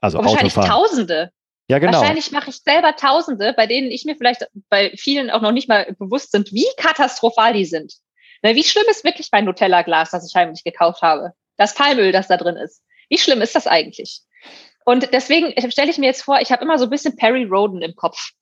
Also 0.00 0.16
Wahrscheinlich 0.16 0.56
Autofahren. 0.56 0.70
Tausende. 0.70 1.30
Ja, 1.68 1.78
genau. 1.78 1.98
Wahrscheinlich 1.98 2.32
mache 2.32 2.48
ich 2.48 2.56
selber 2.62 2.96
Tausende, 2.96 3.52
bei 3.54 3.66
denen 3.66 3.90
ich 3.90 4.06
mir 4.06 4.16
vielleicht 4.16 4.48
bei 4.70 4.94
vielen 4.96 5.30
auch 5.30 5.42
noch 5.42 5.52
nicht 5.52 5.68
mal 5.68 5.94
bewusst 5.98 6.32
sind, 6.32 6.50
wie 6.52 6.64
katastrophal 6.78 7.52
die 7.52 7.66
sind. 7.66 7.92
Wie 8.40 8.64
schlimm 8.64 8.86
ist 8.88 9.04
wirklich 9.04 9.28
mein 9.32 9.44
Nutella-Glas, 9.44 10.12
das 10.12 10.26
ich 10.26 10.34
heimlich 10.34 10.64
gekauft 10.64 11.02
habe? 11.02 11.34
Das 11.56 11.74
Palmöl, 11.74 12.12
das 12.12 12.28
da 12.28 12.36
drin 12.36 12.56
ist. 12.56 12.82
Wie 13.08 13.18
schlimm 13.18 13.42
ist 13.42 13.54
das 13.54 13.66
eigentlich? 13.66 14.22
Und 14.84 15.12
deswegen 15.12 15.54
stelle 15.70 15.90
ich 15.90 15.98
mir 15.98 16.06
jetzt 16.06 16.22
vor, 16.22 16.40
ich 16.40 16.52
habe 16.52 16.62
immer 16.62 16.78
so 16.78 16.84
ein 16.84 16.90
bisschen 16.90 17.16
Perry 17.16 17.44
Roden 17.44 17.80
im 17.80 17.94
Kopf. 17.94 18.32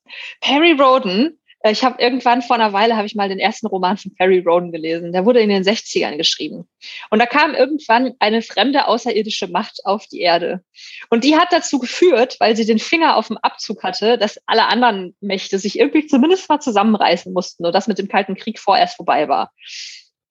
Perry 0.41 0.73
Roden 0.73 1.39
äh, 1.63 1.71
ich 1.71 1.83
habe 1.83 2.01
irgendwann 2.01 2.41
vor 2.41 2.55
einer 2.55 2.73
Weile 2.73 2.95
habe 2.95 3.07
ich 3.07 3.15
mal 3.15 3.29
den 3.29 3.39
ersten 3.39 3.67
Roman 3.67 3.97
von 3.97 4.13
Perry 4.13 4.39
Roden 4.39 4.71
gelesen. 4.71 5.11
Der 5.11 5.25
wurde 5.25 5.39
in 5.39 5.49
den 5.49 5.63
60ern 5.63 6.17
geschrieben. 6.17 6.67
Und 7.09 7.19
da 7.19 7.25
kam 7.25 7.55
irgendwann 7.55 8.13
eine 8.19 8.41
fremde 8.41 8.87
außerirdische 8.87 9.47
Macht 9.47 9.81
auf 9.85 10.05
die 10.07 10.19
Erde. 10.19 10.63
Und 11.09 11.23
die 11.23 11.35
hat 11.35 11.51
dazu 11.51 11.79
geführt, 11.79 12.37
weil 12.39 12.55
sie 12.55 12.65
den 12.65 12.79
Finger 12.79 13.15
auf 13.15 13.27
dem 13.27 13.37
Abzug 13.37 13.83
hatte, 13.83 14.17
dass 14.17 14.39
alle 14.45 14.67
anderen 14.67 15.15
Mächte 15.21 15.57
sich 15.57 15.79
irgendwie 15.79 16.05
zumindest 16.05 16.47
mal 16.49 16.59
zusammenreißen 16.59 17.33
mussten 17.33 17.65
und 17.65 17.73
das 17.73 17.87
mit 17.87 17.97
dem 17.97 18.09
Kalten 18.09 18.35
Krieg 18.35 18.59
vorerst 18.59 18.97
vorbei 18.97 19.27
war. 19.27 19.51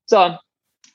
So. 0.07 0.37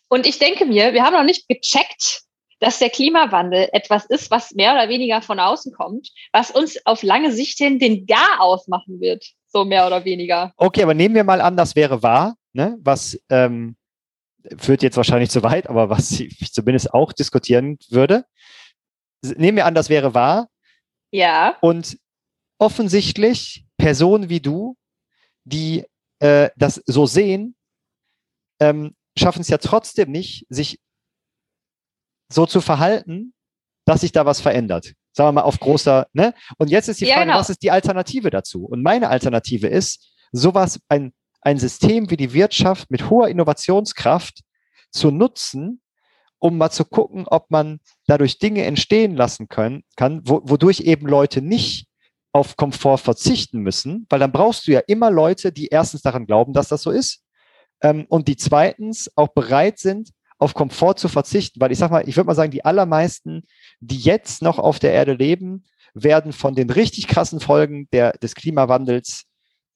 Und 0.10 0.26
ich 0.26 0.40
denke 0.40 0.66
mir, 0.66 0.94
wir 0.94 1.04
haben 1.04 1.14
noch 1.14 1.24
nicht 1.24 1.48
gecheckt, 1.48 2.22
dass 2.60 2.80
der 2.80 2.90
Klimawandel 2.90 3.70
etwas 3.72 4.06
ist, 4.06 4.32
was 4.32 4.52
mehr 4.54 4.74
oder 4.74 4.90
weniger 4.90 5.22
von 5.22 5.40
außen 5.40 5.74
kommt, 5.74 6.10
was 6.32 6.50
uns 6.50 6.84
auf 6.86 7.04
lange 7.04 7.32
Sicht 7.32 7.58
hin 7.60 7.78
den 7.78 8.08
Gar 8.08 8.40
ausmachen 8.40 9.00
wird 9.00 9.24
so 9.48 9.66
mehr 9.66 9.88
oder 9.88 10.06
weniger. 10.06 10.54
Okay, 10.58 10.84
aber 10.84 10.94
nehmen 10.94 11.16
wir 11.16 11.24
mal 11.24 11.42
an, 11.42 11.58
das 11.58 11.76
wäre 11.76 12.04
wahr, 12.04 12.36
ne? 12.54 12.78
was 12.80 13.20
ähm, 13.30 13.76
führt 14.58 14.84
jetzt 14.84 14.98
wahrscheinlich 14.98 15.30
zu 15.30 15.44
weit, 15.44 15.68
aber 15.68 15.90
was 15.90 16.12
ich 16.20 16.54
zumindest 16.54 16.94
auch 16.94 17.14
diskutieren 17.14 17.78
würde. 17.90 18.26
Nehmen 19.24 19.58
wir 19.58 19.66
an, 19.66 19.76
das 19.76 19.90
wäre 19.90 20.14
wahr. 20.14 20.50
Ja. 21.12 21.58
Und 21.62 21.98
offensichtlich 22.60 23.66
Personen 23.78 24.30
wie 24.30 24.42
du, 24.42 24.76
die 25.44 25.86
äh, 26.20 26.50
das 26.56 26.76
so 26.86 27.06
sehen, 27.06 27.56
ähm, 28.60 28.96
schaffen 29.18 29.42
es 29.42 29.50
ja 29.50 29.58
trotzdem 29.58 30.12
nicht, 30.12 30.46
sich 30.50 30.80
so 32.32 32.46
zu 32.46 32.62
verhalten, 32.62 33.34
dass 33.86 34.02
sich 34.02 34.12
da 34.12 34.26
was 34.26 34.42
verändert 34.42 34.94
sagen 35.18 35.30
wir 35.30 35.42
mal, 35.42 35.42
auf 35.42 35.60
großer, 35.60 36.08
ne? 36.14 36.34
Und 36.58 36.70
jetzt 36.70 36.88
ist 36.88 37.02
die 37.02 37.06
Frage, 37.06 37.20
ja, 37.20 37.26
genau. 37.26 37.40
was 37.40 37.50
ist 37.50 37.64
die 37.64 37.72
Alternative 37.72 38.30
dazu? 38.30 38.66
Und 38.66 38.84
meine 38.84 39.10
Alternative 39.10 39.68
ist, 39.68 40.08
sowas, 40.32 40.80
ein, 40.88 41.12
ein 41.42 41.58
System 41.58 42.10
wie 42.10 42.18
die 42.18 42.34
Wirtschaft 42.34 42.90
mit 42.92 43.10
hoher 43.10 43.28
Innovationskraft 43.28 44.42
zu 44.92 45.12
nutzen, 45.12 45.82
um 46.40 46.58
mal 46.58 46.70
zu 46.70 46.86
gucken, 46.86 47.26
ob 47.28 47.50
man 47.50 47.80
dadurch 48.06 48.38
Dinge 48.38 48.64
entstehen 48.64 49.16
lassen 49.16 49.48
können, 49.48 49.84
kann, 49.96 50.22
wo, 50.24 50.42
wodurch 50.44 50.82
eben 50.82 51.08
Leute 51.08 51.42
nicht 51.42 51.88
auf 52.32 52.56
Komfort 52.56 53.00
verzichten 53.00 53.60
müssen, 53.60 54.06
weil 54.10 54.20
dann 54.20 54.32
brauchst 54.32 54.68
du 54.68 54.72
ja 54.72 54.82
immer 54.86 55.10
Leute, 55.10 55.52
die 55.52 55.68
erstens 55.68 56.04
daran 56.04 56.28
glauben, 56.28 56.54
dass 56.54 56.68
das 56.68 56.84
so 56.84 56.92
ist 56.92 57.24
ähm, 57.82 58.06
und 58.10 58.28
die 58.28 58.38
zweitens 58.38 59.12
auch 59.16 59.30
bereit 59.30 59.80
sind, 59.80 60.10
auf 60.40 60.54
Komfort 60.54 60.96
zu 60.96 61.08
verzichten, 61.08 61.60
weil 61.60 61.72
ich 61.72 61.80
sag 61.80 61.90
mal, 61.90 62.08
ich 62.08 62.16
würde 62.16 62.28
mal 62.28 62.36
sagen, 62.36 62.52
die 62.52 62.64
allermeisten, 62.64 63.44
die 63.80 63.98
jetzt 63.98 64.42
noch 64.42 64.60
auf 64.60 64.80
der 64.80 64.94
Erde 64.94 65.14
leben, 65.14 65.66
werden 65.94 66.32
von 66.32 66.54
den 66.54 66.70
richtig 66.70 67.08
krassen 67.08 67.40
Folgen 67.40 67.88
der, 67.92 68.12
des 68.14 68.36
Klimawandels 68.36 69.26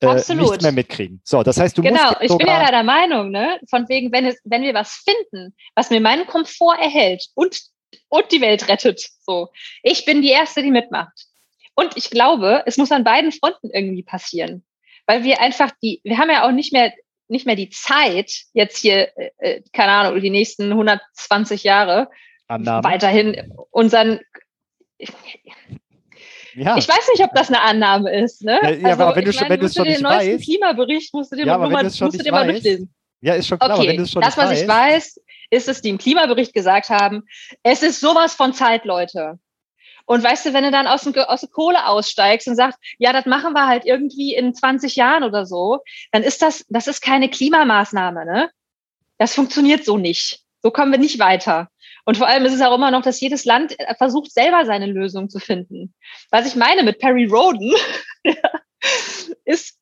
äh, 0.01 0.15
nicht 0.35 0.61
mehr 0.61 0.71
mitkriegen. 0.71 1.21
So, 1.23 1.41
das 1.43 1.59
heißt, 1.59 1.77
du 1.77 1.81
genau, 1.81 2.09
musst 2.09 2.21
ich 2.21 2.37
bin 2.37 2.47
ja 2.47 2.69
der 2.69 2.83
Meinung, 2.83 3.31
ne, 3.31 3.59
von 3.69 3.87
wegen, 3.89 4.11
wenn 4.11 4.25
es, 4.25 4.39
wenn 4.43 4.61
wir 4.61 4.73
was 4.73 5.03
finden, 5.03 5.55
was 5.75 5.89
mir 5.89 6.01
meinen 6.01 6.27
Komfort 6.27 6.77
erhält 6.79 7.25
und 7.33 7.59
und 8.09 8.31
die 8.31 8.41
Welt 8.41 8.67
rettet. 8.67 9.09
So, 9.21 9.49
ich 9.83 10.05
bin 10.05 10.21
die 10.21 10.29
erste, 10.29 10.61
die 10.61 10.71
mitmacht. 10.71 11.25
Und 11.75 11.97
ich 11.97 12.09
glaube, 12.09 12.63
es 12.65 12.77
muss 12.77 12.91
an 12.91 13.03
beiden 13.03 13.31
Fronten 13.31 13.69
irgendwie 13.71 14.03
passieren, 14.03 14.63
weil 15.07 15.23
wir 15.23 15.39
einfach 15.41 15.71
die, 15.81 16.01
wir 16.03 16.17
haben 16.17 16.29
ja 16.29 16.47
auch 16.47 16.51
nicht 16.51 16.73
mehr 16.73 16.93
nicht 17.31 17.45
mehr 17.45 17.55
die 17.55 17.69
Zeit 17.69 18.43
jetzt 18.53 18.77
hier, 18.77 19.09
äh, 19.17 19.31
äh 19.37 19.63
keine 19.73 19.91
Ahnung, 19.91 20.21
die 20.21 20.29
nächsten 20.29 20.71
120 20.71 21.63
Jahre 21.63 22.09
Annahme. 22.47 22.83
weiterhin 22.83 23.53
unseren 23.71 24.19
ja. 26.53 26.75
Ich 26.77 26.87
weiß 26.87 27.09
nicht, 27.13 27.23
ob 27.23 27.33
das 27.33 27.47
eine 27.47 27.61
Annahme 27.61 28.13
ist. 28.23 28.43
Ne? 28.43 28.59
Ja, 28.61 28.69
ja 28.69 28.89
also, 28.89 29.03
aber 29.03 29.15
wenn 29.15 29.25
du 29.25 29.33
schon, 29.33 29.49
wenn 29.49 29.59
du 29.59 29.69
schon 29.69 29.85
den 29.85 30.01
neuesten 30.01 30.33
weißt, 30.33 30.43
Klimabericht 30.43 31.13
musst 31.13 31.31
du 31.31 31.37
dir, 31.37 31.45
ja, 31.45 31.57
mal, 31.57 31.83
musst 31.83 32.01
du 32.01 32.09
dir 32.09 32.31
mal 32.31 32.45
durchlesen. 32.45 32.93
Ja, 33.21 33.35
ist 33.35 33.47
schon 33.47 33.57
klar. 33.57 33.79
Okay, 33.79 33.87
wenn 33.87 33.97
du 33.97 34.05
schon 34.05 34.21
das, 34.21 34.35
was 34.35 34.49
weißt, 34.49 34.61
ich 34.61 34.67
weiß, 34.67 35.21
ist 35.51 35.69
es, 35.69 35.81
die 35.81 35.89
im 35.89 35.97
Klimabericht 35.97 36.53
gesagt 36.53 36.89
haben, 36.89 37.23
es 37.63 37.83
ist 37.83 38.01
sowas 38.01 38.33
von 38.33 38.53
Zeit, 38.53 38.85
Leute. 38.85 39.39
Und 40.05 40.23
weißt 40.23 40.45
du, 40.45 40.53
wenn 40.53 40.63
du 40.63 40.71
dann 40.71 40.87
aus, 40.87 41.03
dem, 41.03 41.15
aus 41.15 41.41
der 41.41 41.49
Kohle 41.49 41.85
aussteigst 41.85 42.47
und 42.47 42.55
sagst, 42.55 42.79
ja, 42.97 43.13
das 43.13 43.25
machen 43.25 43.53
wir 43.53 43.67
halt 43.67 43.85
irgendwie 43.85 44.33
in 44.33 44.53
20 44.53 44.95
Jahren 44.95 45.23
oder 45.23 45.45
so, 45.45 45.79
dann 46.11 46.23
ist 46.23 46.41
das, 46.41 46.65
das 46.69 46.87
ist 46.87 47.01
keine 47.01 47.29
Klimamaßnahme, 47.29 48.25
ne? 48.25 48.49
Das 49.17 49.35
funktioniert 49.35 49.85
so 49.85 49.97
nicht. 49.97 50.41
So 50.63 50.71
kommen 50.71 50.91
wir 50.91 50.99
nicht 50.99 51.19
weiter. 51.19 51.69
Und 52.05 52.17
vor 52.17 52.27
allem 52.27 52.45
ist 52.45 52.53
es 52.53 52.61
auch 52.61 52.75
immer 52.75 52.91
noch, 52.91 53.03
dass 53.03 53.19
jedes 53.19 53.45
Land 53.45 53.77
versucht, 53.97 54.31
selber 54.31 54.65
seine 54.65 54.87
Lösung 54.87 55.29
zu 55.29 55.39
finden. 55.39 55.93
Was 56.31 56.47
ich 56.47 56.55
meine 56.55 56.83
mit 56.83 56.99
Perry 56.99 57.25
Roden, 57.25 57.73
ist, 59.45 59.77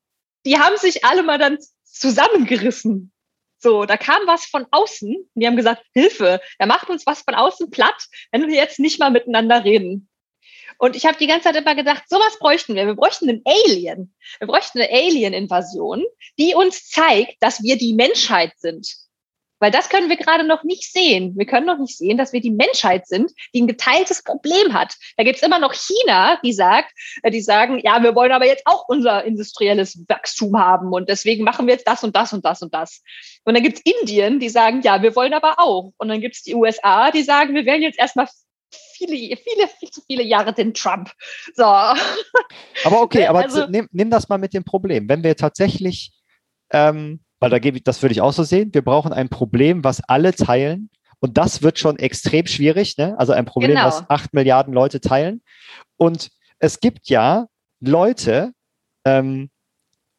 die 0.46 0.60
haben 0.60 0.78
sich 0.78 1.06
alle 1.06 1.24
mal 1.24 1.38
dann 1.38 1.58
zusammengerissen. 1.84 3.14
So, 3.58 3.86
da 3.86 3.98
kam 3.98 4.26
was 4.26 4.46
von 4.46 4.66
außen 4.72 5.16
und 5.16 5.30
die 5.36 5.46
haben 5.46 5.58
gesagt, 5.58 5.84
Hilfe, 5.94 6.42
da 6.60 6.66
macht 6.66 6.90
uns 6.90 7.06
was 7.06 7.22
von 7.22 7.36
außen 7.36 7.70
platt, 7.72 8.08
wenn 8.32 8.48
wir 8.48 8.56
jetzt 8.56 8.80
nicht 8.80 9.00
mal 9.00 9.12
miteinander 9.12 9.64
reden. 9.64 10.09
Und 10.78 10.96
ich 10.96 11.06
habe 11.06 11.18
die 11.18 11.28
ganze 11.28 11.46
Zeit 11.46 11.56
immer 11.56 11.76
gedacht, 11.76 12.04
sowas 12.08 12.38
bräuchten 12.40 12.76
wir. 12.76 12.86
Wir 12.86 12.96
bräuchten 12.96 13.30
einen 13.30 13.42
Alien. 13.46 14.14
Wir 14.40 14.48
bräuchten 14.48 14.80
eine 14.80 14.90
Alien-Invasion, 14.92 16.04
die 16.38 16.54
uns 16.56 16.90
zeigt, 16.90 17.42
dass 17.42 17.64
wir 17.64 17.78
die 17.78 17.94
Menschheit 17.94 18.54
sind. 18.58 18.88
Weil 19.60 19.72
das 19.72 19.90
können 19.90 20.10
wir 20.10 20.16
gerade 20.16 20.46
noch 20.46 20.64
nicht 20.64 20.92
sehen. 20.92 21.38
Wir 21.38 21.46
können 21.46 21.66
noch 21.66 21.78
nicht 21.78 21.98
sehen, 21.98 22.18
dass 22.18 22.32
wir 22.34 22.40
die 22.40 22.52
Menschheit 22.52 23.08
sind, 23.08 23.32
die 23.54 23.62
ein 23.62 23.68
geteiltes 23.68 24.24
Problem 24.24 24.74
hat. 24.74 24.96
Da 25.18 25.24
gibt's 25.24 25.44
immer 25.44 25.60
noch 25.60 25.74
China, 25.74 26.40
die 26.44 26.54
sagt, 26.54 26.92
äh, 27.24 27.32
die 27.32 27.42
sagen, 27.42 27.80
ja, 27.84 28.02
wir 28.02 28.16
wollen 28.16 28.32
aber 28.32 28.46
jetzt 28.46 28.66
auch 28.66 28.86
unser 28.88 29.24
industrielles 29.26 30.02
Wachstum 30.08 30.58
haben 30.58 30.94
und 30.94 31.10
deswegen 31.10 31.44
machen 31.44 31.68
wir 31.68 31.74
jetzt 31.74 31.88
das 31.88 32.04
und 32.04 32.16
das 32.16 32.32
und 32.32 32.46
das 32.46 32.62
und 32.62 32.74
das. 32.74 33.04
Und 33.44 33.54
dann 33.54 33.64
gibt's 33.64 33.82
Indien, 33.82 34.40
die 34.40 34.50
sagen, 34.50 34.82
ja, 34.82 35.02
wir 35.02 35.16
wollen 35.16 35.34
aber 35.34 35.60
auch. 35.60 35.92
Und 35.98 36.08
dann 36.08 36.22
gibt's 36.22 36.44
die 36.44 36.56
USA, 36.56 37.12
die 37.12 37.24
sagen, 37.24 37.54
wir 37.54 37.66
werden 37.66 37.82
jetzt 37.82 38.00
erstmal 38.00 38.28
viele, 38.72 39.38
viele, 39.38 39.68
viel 39.80 39.90
zu 39.90 40.02
viele 40.08 40.24
Jahre 40.24 40.54
den 40.54 40.74
Trump. 40.74 41.12
So. 41.56 41.64
Aber 41.64 43.02
okay, 43.02 43.26
aber 43.28 43.40
also, 43.40 43.68
nimm, 43.68 43.88
nimm 43.92 44.10
das 44.10 44.30
mal 44.30 44.38
mit 44.38 44.54
dem 44.54 44.64
Problem. 44.64 45.08
Wenn 45.10 45.24
wir 45.24 45.36
tatsächlich 45.36 46.14
ähm, 46.72 47.20
weil 47.40 47.50
da 47.50 47.60
gebe 47.60 47.78
ich, 47.78 47.84
das 47.84 48.02
würde 48.02 48.14
ich 48.14 48.22
auch 48.22 48.34
so 48.34 48.44
sehen. 48.44 48.74
Wir 48.74 48.82
brauchen 48.82 49.14
ein 49.14 49.30
Problem, 49.30 49.84
was 49.84 50.02
alle 50.02 50.34
teilen. 50.34 50.90
Und 51.20 51.38
das 51.38 51.62
wird 51.62 51.80
schon 51.80 51.98
extrem 52.00 52.46
schwierig, 52.46 52.98
ne? 52.98 53.18
Also 53.18 53.34
ein 53.34 53.46
Problem, 53.46 53.72
genau. 53.72 53.88
was 53.88 54.10
acht 54.10 54.34
Milliarden 54.34 54.74
Leute 54.74 55.02
teilen. 55.02 55.42
Und 55.98 56.30
es 56.60 56.80
gibt 56.80 57.10
ja 57.10 57.48
Leute, 57.82 58.54
ähm, 59.06 59.50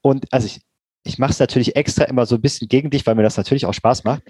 und 0.02 0.26
also 0.30 0.46
ich, 0.46 0.60
ich 1.04 1.18
mache 1.18 1.32
es 1.32 1.38
natürlich 1.38 1.76
extra 1.76 2.04
immer 2.04 2.26
so 2.26 2.34
ein 2.34 2.42
bisschen 2.42 2.68
gegen 2.68 2.90
dich, 2.90 3.06
weil 3.06 3.14
mir 3.14 3.22
das 3.22 3.38
natürlich 3.38 3.64
auch 3.64 3.72
Spaß 3.72 4.04
macht. 4.04 4.22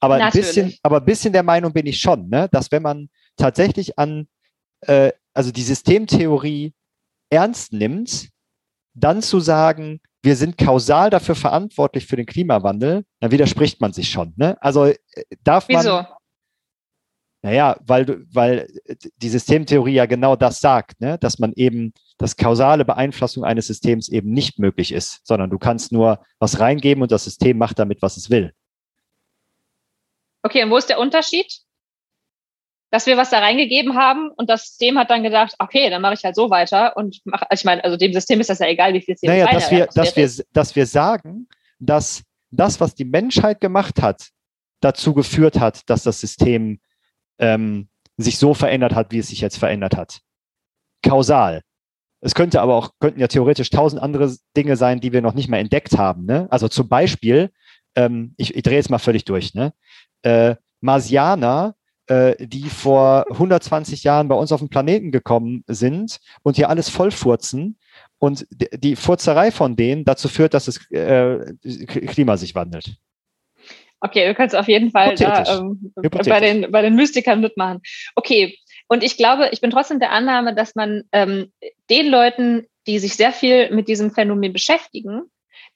Aber 0.00 0.18
natürlich. 0.18 0.46
ein 0.46 0.64
bisschen, 0.64 0.78
aber 0.82 0.98
ein 0.98 1.04
bisschen 1.04 1.32
der 1.32 1.44
Meinung 1.44 1.72
bin 1.72 1.86
ich 1.86 2.00
schon, 2.00 2.28
ne? 2.28 2.48
dass 2.50 2.72
wenn 2.72 2.82
man 2.82 3.08
tatsächlich 3.36 3.98
an, 3.98 4.28
äh, 4.80 5.12
also 5.34 5.52
die 5.52 5.62
Systemtheorie 5.62 6.74
ernst 7.30 7.72
nimmt, 7.72 8.30
dann 8.94 9.22
zu 9.22 9.40
sagen, 9.40 10.00
wir 10.22 10.36
sind 10.36 10.58
kausal 10.58 11.10
dafür 11.10 11.34
verantwortlich 11.34 12.06
für 12.06 12.16
den 12.16 12.26
Klimawandel, 12.26 13.04
dann 13.20 13.30
widerspricht 13.30 13.80
man 13.80 13.92
sich 13.92 14.10
schon. 14.10 14.34
Ne? 14.36 14.60
Also 14.60 14.86
äh, 14.86 14.96
darf 15.44 15.68
man. 15.68 15.84
Wieso? 15.84 16.04
Naja, 17.42 17.76
weil, 17.86 18.26
weil 18.32 18.66
die 19.18 19.28
Systemtheorie 19.28 19.92
ja 19.92 20.06
genau 20.06 20.34
das 20.34 20.60
sagt, 20.60 21.00
ne? 21.00 21.16
dass 21.18 21.38
man 21.38 21.52
eben, 21.52 21.92
dass 22.18 22.36
kausale 22.36 22.84
Beeinflussung 22.84 23.44
eines 23.44 23.68
Systems 23.68 24.08
eben 24.08 24.32
nicht 24.32 24.58
möglich 24.58 24.90
ist, 24.90 25.24
sondern 25.24 25.50
du 25.50 25.58
kannst 25.58 25.92
nur 25.92 26.24
was 26.40 26.58
reingeben 26.58 27.02
und 27.02 27.12
das 27.12 27.22
System 27.22 27.56
macht 27.56 27.78
damit, 27.78 28.02
was 28.02 28.16
es 28.16 28.30
will. 28.30 28.52
Okay, 30.42 30.64
und 30.64 30.70
wo 30.70 30.76
ist 30.76 30.88
der 30.88 30.98
Unterschied? 30.98 31.60
Dass 32.96 33.04
wir 33.04 33.18
was 33.18 33.28
da 33.28 33.40
reingegeben 33.40 33.94
haben 33.94 34.30
und 34.38 34.48
das 34.48 34.68
System 34.68 34.96
hat 34.96 35.10
dann 35.10 35.22
gedacht, 35.22 35.54
okay, 35.58 35.90
dann 35.90 36.00
mache 36.00 36.14
ich 36.14 36.24
halt 36.24 36.34
so 36.34 36.48
weiter 36.48 36.96
und 36.96 37.20
mache, 37.26 37.44
also 37.50 37.60
ich 37.60 37.64
meine, 37.66 37.84
also 37.84 37.98
dem 37.98 38.14
System 38.14 38.40
ist 38.40 38.48
das 38.48 38.58
ja 38.58 38.68
egal, 38.68 38.94
wie 38.94 39.02
viel 39.02 39.14
CO2 39.16 39.26
naja, 39.26 39.52
dass 39.52 39.70
wir, 39.70 39.86
dass 39.94 40.16
wir, 40.16 40.44
dass 40.54 40.76
wir 40.76 40.86
sagen, 40.86 41.46
dass 41.78 42.22
das, 42.50 42.80
was 42.80 42.94
die 42.94 43.04
Menschheit 43.04 43.60
gemacht 43.60 44.00
hat, 44.00 44.30
dazu 44.80 45.12
geführt 45.12 45.60
hat, 45.60 45.82
dass 45.90 46.04
das 46.04 46.22
System 46.22 46.80
ähm, 47.38 47.88
sich 48.16 48.38
so 48.38 48.54
verändert 48.54 48.94
hat, 48.94 49.12
wie 49.12 49.18
es 49.18 49.28
sich 49.28 49.42
jetzt 49.42 49.58
verändert 49.58 49.94
hat. 49.94 50.20
Kausal. 51.02 51.60
Es 52.22 52.34
könnte 52.34 52.62
aber 52.62 52.76
auch, 52.76 52.92
könnten 52.98 53.20
ja 53.20 53.28
theoretisch 53.28 53.68
tausend 53.68 54.00
andere 54.00 54.34
Dinge 54.56 54.78
sein, 54.78 55.00
die 55.00 55.12
wir 55.12 55.20
noch 55.20 55.34
nicht 55.34 55.50
mal 55.50 55.58
entdeckt 55.58 55.98
haben. 55.98 56.24
Ne? 56.24 56.46
Also 56.48 56.66
zum 56.68 56.88
Beispiel, 56.88 57.50
ähm, 57.94 58.32
ich, 58.38 58.54
ich 58.54 58.62
drehe 58.62 58.76
jetzt 58.76 58.88
mal 58.88 58.98
völlig 58.98 59.26
durch, 59.26 59.52
ne? 59.52 59.74
Äh, 60.22 60.56
Marsianer 60.80 61.75
die 62.08 62.68
vor 62.68 63.24
120 63.30 64.04
Jahren 64.04 64.28
bei 64.28 64.36
uns 64.36 64.52
auf 64.52 64.60
den 64.60 64.68
Planeten 64.68 65.10
gekommen 65.10 65.64
sind 65.66 66.20
und 66.42 66.56
hier 66.56 66.70
alles 66.70 66.88
vollfurzen. 66.88 67.78
Und 68.18 68.46
die 68.50 68.96
Furzerei 68.96 69.50
von 69.50 69.76
denen 69.76 70.04
dazu 70.04 70.28
führt, 70.28 70.54
dass 70.54 70.66
das 70.66 70.90
äh, 70.90 71.54
Klima 71.86 72.36
sich 72.36 72.54
wandelt. 72.54 72.96
Okay, 74.00 74.26
du 74.28 74.34
kannst 74.34 74.54
auf 74.54 74.68
jeden 74.68 74.90
Fall 74.90 75.14
da, 75.14 75.58
ähm, 75.58 75.92
bei, 75.96 76.40
den, 76.40 76.70
bei 76.70 76.82
den 76.82 76.94
Mystikern 76.94 77.40
mitmachen. 77.40 77.80
Okay, 78.14 78.58
und 78.88 79.02
ich 79.02 79.16
glaube, 79.16 79.48
ich 79.52 79.60
bin 79.60 79.70
trotzdem 79.70 80.00
der 80.00 80.12
Annahme, 80.12 80.54
dass 80.54 80.74
man 80.74 81.04
ähm, 81.12 81.52
den 81.90 82.08
Leuten, 82.08 82.66
die 82.86 82.98
sich 82.98 83.16
sehr 83.16 83.32
viel 83.32 83.70
mit 83.74 83.88
diesem 83.88 84.12
Phänomen 84.12 84.52
beschäftigen, 84.52 85.22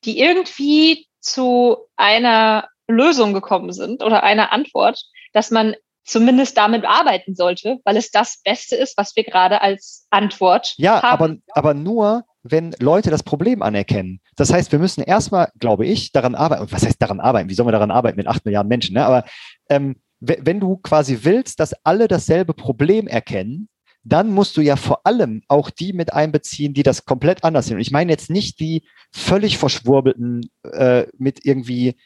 die 0.04 0.20
irgendwie 0.20 1.06
zu 1.20 1.78
einer 1.96 2.68
Lösung 2.86 3.32
gekommen 3.32 3.72
sind 3.72 4.02
oder 4.02 4.22
einer 4.22 4.52
Antwort, 4.52 5.02
dass 5.32 5.50
man 5.50 5.74
zumindest 6.04 6.56
damit 6.56 6.84
arbeiten 6.84 7.34
sollte, 7.34 7.78
weil 7.84 7.96
es 7.96 8.10
das 8.10 8.40
Beste 8.42 8.76
ist, 8.76 8.96
was 8.96 9.14
wir 9.16 9.24
gerade 9.24 9.60
als 9.60 10.06
Antwort 10.10 10.74
ja, 10.76 11.02
haben. 11.02 11.12
aber, 11.12 11.36
aber 11.48 11.74
nur, 11.74 12.24
wenn 12.42 12.74
Leute 12.78 13.10
das 13.10 13.22
Problem 13.22 13.62
anerkennen. 13.62 14.20
Das 14.36 14.52
heißt, 14.52 14.72
wir 14.72 14.78
müssen 14.78 15.02
erstmal, 15.02 15.50
glaube 15.58 15.86
ich, 15.86 16.12
daran 16.12 16.34
arbeiten. 16.34 16.62
Und 16.62 16.72
was 16.72 16.84
heißt 16.84 17.00
daran 17.00 17.20
arbeiten? 17.20 17.48
Wie 17.48 17.54
sollen 17.54 17.68
wir 17.68 17.72
daran 17.72 17.90
arbeiten 17.90 18.16
mit 18.16 18.26
acht 18.26 18.44
Milliarden 18.44 18.68
Menschen? 18.68 18.94
Ne? 18.94 19.04
Aber 19.04 19.24
ähm, 19.68 19.96
wenn 20.20 20.60
du 20.60 20.76
quasi 20.76 21.20
willst, 21.22 21.60
dass 21.60 21.74
alle 21.84 22.06
dasselbe 22.08 22.54
Problem 22.54 23.06
erkennen, 23.06 23.68
dann 24.02 24.30
musst 24.30 24.56
du 24.56 24.62
ja 24.62 24.76
vor 24.76 25.06
allem 25.06 25.42
auch 25.48 25.70
die 25.70 25.92
mit 25.92 26.12
einbeziehen, 26.12 26.72
die 26.72 26.82
das 26.82 27.04
komplett 27.04 27.44
anders 27.44 27.66
sehen. 27.66 27.76
Und 27.76 27.82
ich 27.82 27.90
meine 27.90 28.10
jetzt 28.10 28.30
nicht 28.30 28.58
die 28.60 28.82
völlig 29.12 29.58
verschwurbelten 29.58 30.50
äh, 30.62 31.06
mit 31.18 31.44
irgendwie 31.44 31.96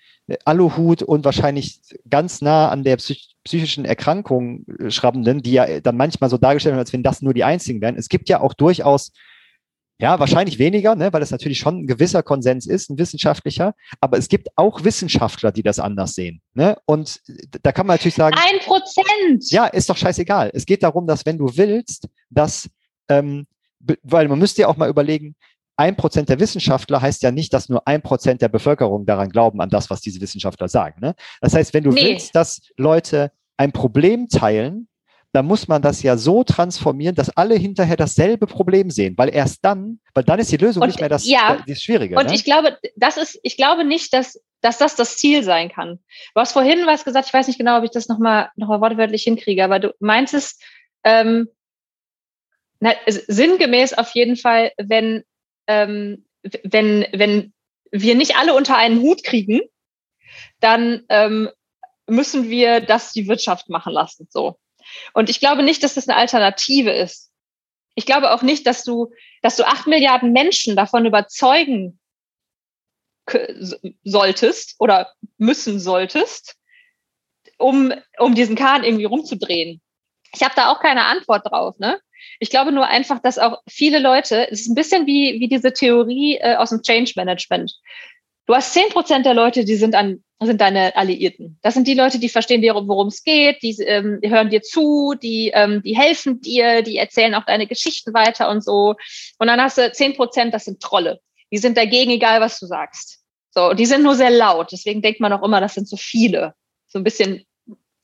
Aluhut 0.45 1.03
und 1.03 1.25
wahrscheinlich 1.25 1.81
ganz 2.09 2.41
nah 2.41 2.69
an 2.71 2.83
der 2.83 2.97
psych 2.97 3.35
psychischen 3.45 3.85
Erkrankung 3.85 4.65
äh, 4.79 4.91
schrabbenden, 4.91 5.43
die 5.43 5.53
ja 5.53 5.81
dann 5.81 5.99
manchmal 5.99 6.31
so 6.31 6.39
dargestellt 6.39 6.73
werden, 6.73 6.81
als 6.81 6.93
wenn 6.95 7.03
das 7.03 7.21
nur 7.21 7.35
die 7.35 7.45
einzigen 7.45 7.83
wären. 7.83 7.97
Es 7.97 8.09
gibt 8.09 8.31
ja 8.31 8.41
auch 8.41 8.55
durchaus, 8.55 9.13
ja, 9.99 10.19
wahrscheinlich 10.19 10.59
weniger, 10.59 10.97
ne, 10.97 11.13
weil 11.13 11.21
es 11.21 11.31
natürlich 11.31 11.59
schon 11.59 11.81
ein 11.81 11.87
gewisser 11.87 12.23
Konsens 12.23 12.67
ist, 12.67 12.89
ein 12.89 12.99
wissenschaftlicher, 12.99 13.75
aber 14.01 14.17
es 14.17 14.29
gibt 14.29 14.49
auch 14.57 14.83
Wissenschaftler, 14.83 15.53
die 15.53 15.63
das 15.63 15.79
anders 15.79 16.15
sehen. 16.15 16.41
Ne? 16.55 16.79
Und 16.87 17.21
da 17.63 17.71
kann 17.71 17.87
man 17.87 17.97
natürlich 17.97 18.15
sagen. 18.15 18.35
Ein 18.37 18.61
Prozent! 18.61 19.51
Ja, 19.51 19.67
ist 19.67 19.91
doch 19.91 19.97
scheißegal. 19.97 20.51
Es 20.55 20.65
geht 20.65 20.83
darum, 20.83 21.07
dass 21.07 21.27
wenn 21.27 21.37
du 21.37 21.55
willst, 21.55 22.09
dass, 22.31 22.71
ähm, 23.09 23.47
weil 24.03 24.29
man 24.29 24.39
müsste 24.39 24.63
ja 24.63 24.69
auch 24.69 24.79
mal 24.79 24.89
überlegen, 24.89 25.37
ein 25.77 25.97
Prozent 25.97 26.29
der 26.29 26.39
Wissenschaftler 26.39 27.01
heißt 27.01 27.23
ja 27.23 27.31
nicht, 27.31 27.53
dass 27.53 27.69
nur 27.69 27.87
ein 27.87 28.03
Prozent 28.03 28.43
der 28.43 28.49
Bevölkerung 28.49 29.07
daran 29.07 29.29
glauben, 29.29 29.61
an 29.61 29.71
das, 29.71 29.91
was 29.91 30.01
diese 30.01 30.21
Wissenschaftler 30.21 30.69
sagen. 30.69 31.01
Ne? 31.01 31.15
Das 31.41 31.55
heißt, 31.55 31.75
wenn 31.75 31.85
du 31.85 31.91
nee. 31.91 32.05
willst, 32.05 32.35
dass 32.35 32.61
Leute 32.77 33.33
ein 33.57 33.73
Problem 33.73 34.29
teilen 34.29 34.89
dann 35.35 35.47
muss 35.47 35.67
man 35.67 35.83
das 35.83 36.05
ja 36.05 36.17
so 36.17 36.45
transformieren, 36.45 37.17
dass 37.17 37.37
alle 37.37 37.57
hinterher 37.57 37.97
dasselbe 37.97 38.47
Problem 38.47 38.91
sehen, 38.91 39.15
weil 39.19 39.35
erst 39.35 39.65
dann, 39.65 39.99
weil 40.15 40.23
dann 40.23 40.39
ist 40.39 40.53
die 40.53 40.57
Lösung 40.57 40.81
Und 40.81 40.89
nicht 40.89 41.01
mehr 41.01 41.09
das, 41.09 41.27
ja, 41.27 41.61
das 41.67 41.83
Schwierige. 41.83 42.17
Und 42.17 42.29
ne? 42.29 42.35
ich 42.37 42.45
glaube, 42.45 42.79
das 42.95 43.17
ist, 43.17 43.41
ich 43.43 43.57
glaube 43.57 43.85
nicht, 43.85 44.13
dass, 44.13 44.41
dass 44.61 44.79
das 44.79 44.95
das 44.95 45.17
Ziel 45.17 45.43
sein 45.43 45.71
kann. 45.71 45.99
Du 46.35 46.41
hast 46.41 46.53
vorhin 46.53 46.87
was 46.87 47.05
gesagt, 47.05 47.27
ich 47.27 47.35
weiß 47.35 47.49
nicht 47.49 47.59
genau, 47.59 47.79
ob 47.79 47.85
ich 47.85 47.91
das 47.91 48.07
nochmal 48.07 48.51
noch 48.55 48.69
mal 48.69 48.81
wortwörtlich 48.81 49.25
hinkriege, 49.25 49.65
aber 49.65 49.81
du 49.81 49.93
meinst 49.99 50.35
es 50.35 50.57
ähm, 51.03 51.49
na, 52.79 52.93
sinngemäß 53.09 53.95
auf 53.95 54.11
jeden 54.11 54.37
Fall, 54.37 54.71
wenn, 54.79 55.25
ähm, 55.67 56.27
wenn, 56.63 57.07
wenn 57.13 57.53
wir 57.91 58.15
nicht 58.15 58.37
alle 58.37 58.55
unter 58.55 58.77
einen 58.77 59.01
Hut 59.01 59.25
kriegen, 59.25 59.61
dann 60.61 61.05
ähm, 61.09 61.49
müssen 62.07 62.51
wir 62.51 62.81
das 62.81 63.13
die 63.13 63.29
Wirtschaft 63.29 63.69
machen 63.69 63.93
lassen. 63.93 64.27
So. 64.31 64.59
Und 65.13 65.31
ich 65.31 65.41
glaube 65.41 65.63
nicht, 65.63 65.83
dass 65.83 65.95
das 65.95 66.09
eine 66.09 66.19
Alternative 66.19 66.93
ist. 66.93 67.31
Ich 67.95 68.07
glaube 68.07 68.33
auch 68.33 68.43
nicht, 68.43 68.67
dass 68.67 68.85
du, 68.85 69.13
dass 69.43 69.57
du 69.57 69.65
acht 69.65 69.87
Milliarden 69.87 70.33
Menschen 70.33 70.77
davon 70.77 71.07
überzeugen 71.07 71.99
solltest 74.03 74.75
oder 74.79 75.13
müssen 75.39 75.81
solltest, 75.81 76.57
um, 77.59 77.93
um 78.19 78.35
diesen 78.35 78.57
Kahn 78.57 78.85
irgendwie 78.85 79.05
rumzudrehen. 79.05 79.81
Ich 80.35 80.43
habe 80.43 80.55
da 80.57 80.71
auch 80.71 80.81
keine 80.81 81.07
Antwort 81.07 81.47
drauf. 81.47 81.79
Ne? 81.79 82.01
Ich 82.41 82.51
glaube 82.51 82.73
nur 82.73 82.87
einfach, 82.87 83.21
dass 83.21 83.39
auch 83.39 83.59
viele 83.69 83.99
Leute, 83.99 84.51
es 84.51 84.63
ist 84.63 84.69
ein 84.69 84.75
bisschen 84.75 85.07
wie, 85.07 85.41
wie 85.41 85.49
diese 85.49 85.73
Theorie 85.73 86.37
äh, 86.37 86.57
aus 86.57 86.71
dem 86.71 86.83
Change 86.83 87.13
Management. 87.17 87.73
Du 88.47 88.55
hast 88.55 88.75
zehn 88.75 88.89
Prozent 88.91 89.25
der 89.25 89.35
Leute, 89.35 89.65
die 89.65 89.77
sind 89.77 89.95
an 89.95 90.23
sind 90.47 90.61
deine 90.61 90.95
Alliierten. 90.97 91.59
Das 91.63 91.75
sind 91.75 91.87
die 91.87 91.95
Leute, 91.95 92.19
die 92.19 92.29
verstehen 92.29 92.63
dir, 92.63 92.75
worum 92.75 93.09
es 93.09 93.23
geht, 93.23 93.63
die, 93.63 93.77
ähm, 93.83 94.21
die 94.23 94.31
hören 94.31 94.51
dir 94.51 94.63
zu, 94.63 95.15
die, 95.15 95.51
ähm, 95.55 95.83
die 95.83 95.97
helfen 95.97 96.41
dir, 96.41 96.83
die 96.83 96.97
erzählen 96.97 97.35
auch 97.35 97.45
deine 97.45 97.67
Geschichten 97.67 98.15
weiter 98.15 98.49
und 98.49 98.63
so. 98.63 98.95
Und 99.39 99.47
dann 99.47 99.61
hast 99.61 99.79
du 99.79 99.91
zehn 99.93 100.15
Prozent, 100.15 100.55
das 100.55 100.65
sind 100.65 100.81
Trolle. 100.81 101.21
Die 101.51 101.59
sind 101.59 101.77
dagegen, 101.77 102.11
egal 102.11 102.41
was 102.41 102.59
du 102.59 102.67
sagst. 102.67 103.21
So, 103.51 103.73
die 103.75 103.87
sind 103.87 104.03
nur 104.03 104.17
sehr 104.17 104.31
laut. 104.31 104.73
Deswegen 104.73 105.03
denkt 105.03 105.21
man 105.21 105.33
auch 105.33 105.43
immer, 105.43 105.61
das 105.61 105.75
sind 105.75 105.89
so 105.89 105.97
viele. 105.97 106.55
So 106.89 106.99
ein 106.99 107.05
bisschen, 107.05 107.45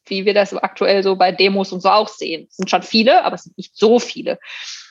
wie 0.07 0.25
wir 0.25 0.35
das 0.35 0.55
aktuell 0.55 1.03
so 1.03 1.17
bei 1.17 1.33
Demos 1.33 1.73
und 1.73 1.81
so 1.81 1.89
auch 1.89 2.09
sehen. 2.09 2.47
Es 2.49 2.57
sind 2.57 2.71
schon 2.71 2.83
viele, 2.83 3.25
aber 3.25 3.37
es 3.37 3.45
sind 3.45 3.57
nicht 3.57 3.77
so 3.77 3.99
viele. 3.99 4.39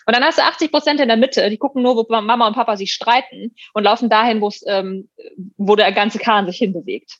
Und 0.05 0.15
dann 0.15 0.23
hast 0.23 0.37
du 0.37 0.43
80 0.43 0.71
Prozent 0.71 0.99
in 0.99 1.07
der 1.07 1.17
Mitte, 1.17 1.49
die 1.49 1.57
gucken 1.57 1.83
nur, 1.83 1.95
wo 1.95 2.05
Mama 2.09 2.47
und 2.47 2.53
Papa 2.53 2.77
sich 2.77 2.93
streiten 2.93 3.55
und 3.73 3.83
laufen 3.83 4.09
dahin, 4.09 4.41
wo 4.41 4.51
ähm, 4.65 5.09
wo 5.57 5.75
der 5.75 5.91
ganze 5.91 6.19
Kahn 6.19 6.47
sich 6.47 6.57
hinbewegt. 6.57 7.17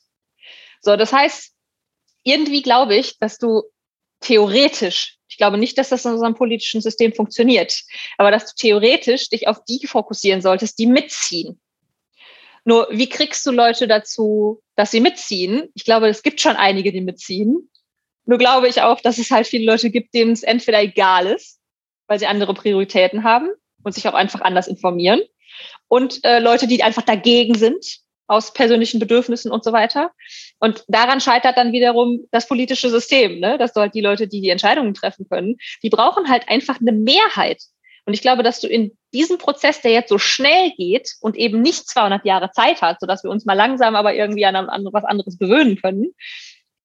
So, 0.80 0.96
das 0.96 1.12
heißt, 1.12 1.54
irgendwie 2.22 2.62
glaube 2.62 2.96
ich, 2.96 3.18
dass 3.18 3.38
du 3.38 3.62
theoretisch, 4.20 5.18
ich 5.28 5.36
glaube 5.36 5.58
nicht, 5.58 5.78
dass 5.78 5.88
das 5.88 6.04
in 6.04 6.12
unserem 6.12 6.34
politischen 6.34 6.80
System 6.80 7.12
funktioniert, 7.12 7.82
aber 8.18 8.30
dass 8.30 8.46
du 8.46 8.52
theoretisch 8.56 9.28
dich 9.28 9.48
auf 9.48 9.64
die 9.64 9.86
fokussieren 9.86 10.42
solltest, 10.42 10.78
die 10.78 10.86
mitziehen. 10.86 11.60
Nur, 12.64 12.88
wie 12.90 13.08
kriegst 13.08 13.46
du 13.46 13.50
Leute 13.50 13.88
dazu, 13.88 14.62
dass 14.76 14.90
sie 14.90 15.00
mitziehen? 15.00 15.70
Ich 15.74 15.84
glaube, 15.84 16.08
es 16.08 16.22
gibt 16.22 16.40
schon 16.40 16.56
einige, 16.56 16.92
die 16.92 17.00
mitziehen. 17.00 17.70
Nur 18.24 18.38
glaube 18.38 18.68
ich 18.68 18.82
auch, 18.82 19.00
dass 19.00 19.18
es 19.18 19.30
halt 19.30 19.46
viele 19.46 19.70
Leute 19.70 19.90
gibt, 19.90 20.14
denen 20.14 20.32
es 20.32 20.42
entweder 20.42 20.80
egal 20.82 21.26
ist, 21.26 21.60
weil 22.06 22.18
sie 22.18 22.26
andere 22.26 22.54
Prioritäten 22.54 23.24
haben 23.24 23.48
und 23.82 23.94
sich 23.94 24.06
auch 24.08 24.14
einfach 24.14 24.40
anders 24.40 24.68
informieren. 24.68 25.20
Und 25.88 26.24
äh, 26.24 26.38
Leute, 26.38 26.66
die 26.66 26.82
einfach 26.82 27.02
dagegen 27.02 27.56
sind, 27.56 27.84
aus 28.30 28.52
persönlichen 28.52 29.00
Bedürfnissen 29.00 29.50
und 29.50 29.64
so 29.64 29.72
weiter. 29.72 30.12
Und 30.60 30.84
daran 30.86 31.20
scheitert 31.20 31.56
dann 31.56 31.72
wiederum 31.72 32.28
das 32.30 32.46
politische 32.46 32.88
System, 32.88 33.40
ne? 33.40 33.58
dass 33.58 33.72
du 33.72 33.80
halt 33.80 33.94
die 33.94 34.00
Leute, 34.00 34.28
die 34.28 34.40
die 34.40 34.50
Entscheidungen 34.50 34.94
treffen 34.94 35.28
können, 35.28 35.56
die 35.82 35.90
brauchen 35.90 36.28
halt 36.28 36.48
einfach 36.48 36.80
eine 36.80 36.92
Mehrheit. 36.92 37.60
Und 38.06 38.14
ich 38.14 38.22
glaube, 38.22 38.44
dass 38.44 38.60
du 38.60 38.68
in 38.68 38.96
diesem 39.12 39.38
Prozess, 39.38 39.80
der 39.80 39.90
jetzt 39.90 40.10
so 40.10 40.18
schnell 40.18 40.70
geht 40.76 41.16
und 41.20 41.36
eben 41.36 41.60
nicht 41.60 41.88
200 41.88 42.24
Jahre 42.24 42.52
Zeit 42.52 42.82
hat, 42.82 43.00
sodass 43.00 43.24
wir 43.24 43.30
uns 43.30 43.44
mal 43.46 43.54
langsam 43.54 43.96
aber 43.96 44.14
irgendwie 44.14 44.46
an, 44.46 44.54
was 44.92 45.04
anderes 45.04 45.36
gewöhnen 45.36 45.76
können, 45.80 46.14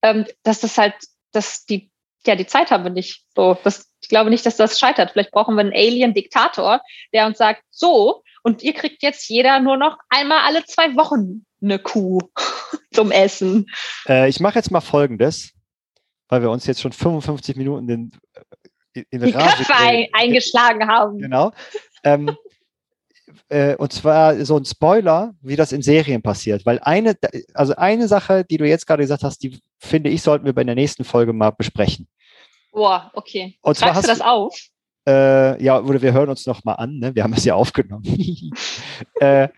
ähm, 0.02 0.26
dass 0.42 0.62
das 0.62 0.78
halt, 0.80 0.96
dass 1.36 1.66
die, 1.66 1.92
ja, 2.26 2.36
die 2.36 2.48
Zeit 2.48 2.72
haben 2.72 2.84
wir 2.84 2.92
nicht. 2.92 3.24
So, 3.36 3.58
das, 3.64 3.92
ich 4.02 4.10
glaube 4.10 4.30
nicht, 4.30 4.46
dass 4.46 4.58
das 4.58 4.80
scheitert. 4.80 5.12
Vielleicht 5.12 5.32
brauchen 5.32 5.56
wir 5.56 5.62
einen 5.62 5.74
Alien-Diktator, 5.74 6.82
der 7.14 7.26
uns 7.26 7.38
sagt, 7.38 7.64
so, 7.70 8.24
und 8.44 8.64
ihr 8.64 8.74
kriegt 8.74 9.04
jetzt 9.04 9.28
jeder 9.30 9.60
nur 9.60 9.78
noch 9.78 9.98
einmal 10.10 10.40
alle 10.46 10.64
zwei 10.66 10.96
Wochen 10.96 11.46
eine 11.62 11.80
Kuh 11.80 12.20
zum 12.94 13.12
Essen. 13.12 13.68
Äh, 14.08 14.30
ich 14.30 14.40
mache 14.40 14.56
jetzt 14.56 14.72
mal 14.72 14.82
Folgendes, 14.82 15.52
weil 16.28 16.42
wir 16.42 16.52
uns 16.52 16.66
jetzt 16.68 16.82
schon 16.82 16.92
55 16.92 17.56
Minuten 17.56 17.90
in, 17.90 18.12
äh, 18.94 19.04
in 19.10 19.22
Die 19.22 19.32
Rage 19.32 19.64
Köpfe 19.64 19.76
ein, 19.76 20.08
eingeschlagen 20.14 20.88
haben. 20.88 21.18
Genau. 21.18 21.52
Ähm, 22.04 22.38
äh, 23.50 23.76
und 23.76 23.94
zwar 23.94 24.44
so 24.46 24.58
ein 24.58 24.66
Spoiler, 24.66 25.34
wie 25.42 25.56
das 25.56 25.72
in 25.72 25.82
Serien 25.82 26.22
passiert. 26.22 26.66
Weil 26.66 26.80
eine, 26.80 27.16
also 27.54 27.76
eine 27.76 28.08
Sache, 28.08 28.44
die 28.44 28.58
du 28.58 28.68
jetzt 28.68 28.88
gerade 28.88 29.04
gesagt 29.04 29.24
hast, 29.24 29.44
die 29.44 29.60
finde 29.80 30.10
ich, 30.10 30.22
sollten 30.22 30.46
wir 30.46 30.54
bei 30.54 30.64
der 30.64 30.76
nächsten 30.76 31.04
Folge 31.04 31.34
mal 31.34 31.52
besprechen. 31.52 32.08
Boah, 32.72 33.12
okay. 33.14 33.58
Und 33.62 33.78
zwar 33.78 33.94
Schreibst 33.94 34.04
du 34.04 34.08
das 34.08 34.22
auf? 34.22 34.58
Äh, 35.08 35.64
ja, 35.64 35.80
oder 35.80 36.02
wir 36.02 36.14
hören 36.14 36.30
uns 36.30 36.46
noch 36.46 36.64
mal 36.64 36.74
an, 36.74 36.98
ne? 36.98 37.16
wir 37.16 37.24
haben 37.24 37.34
es 37.34 37.46
ja 37.46 37.56
aufgenommen. 37.56 38.04
äh, 39.20 39.50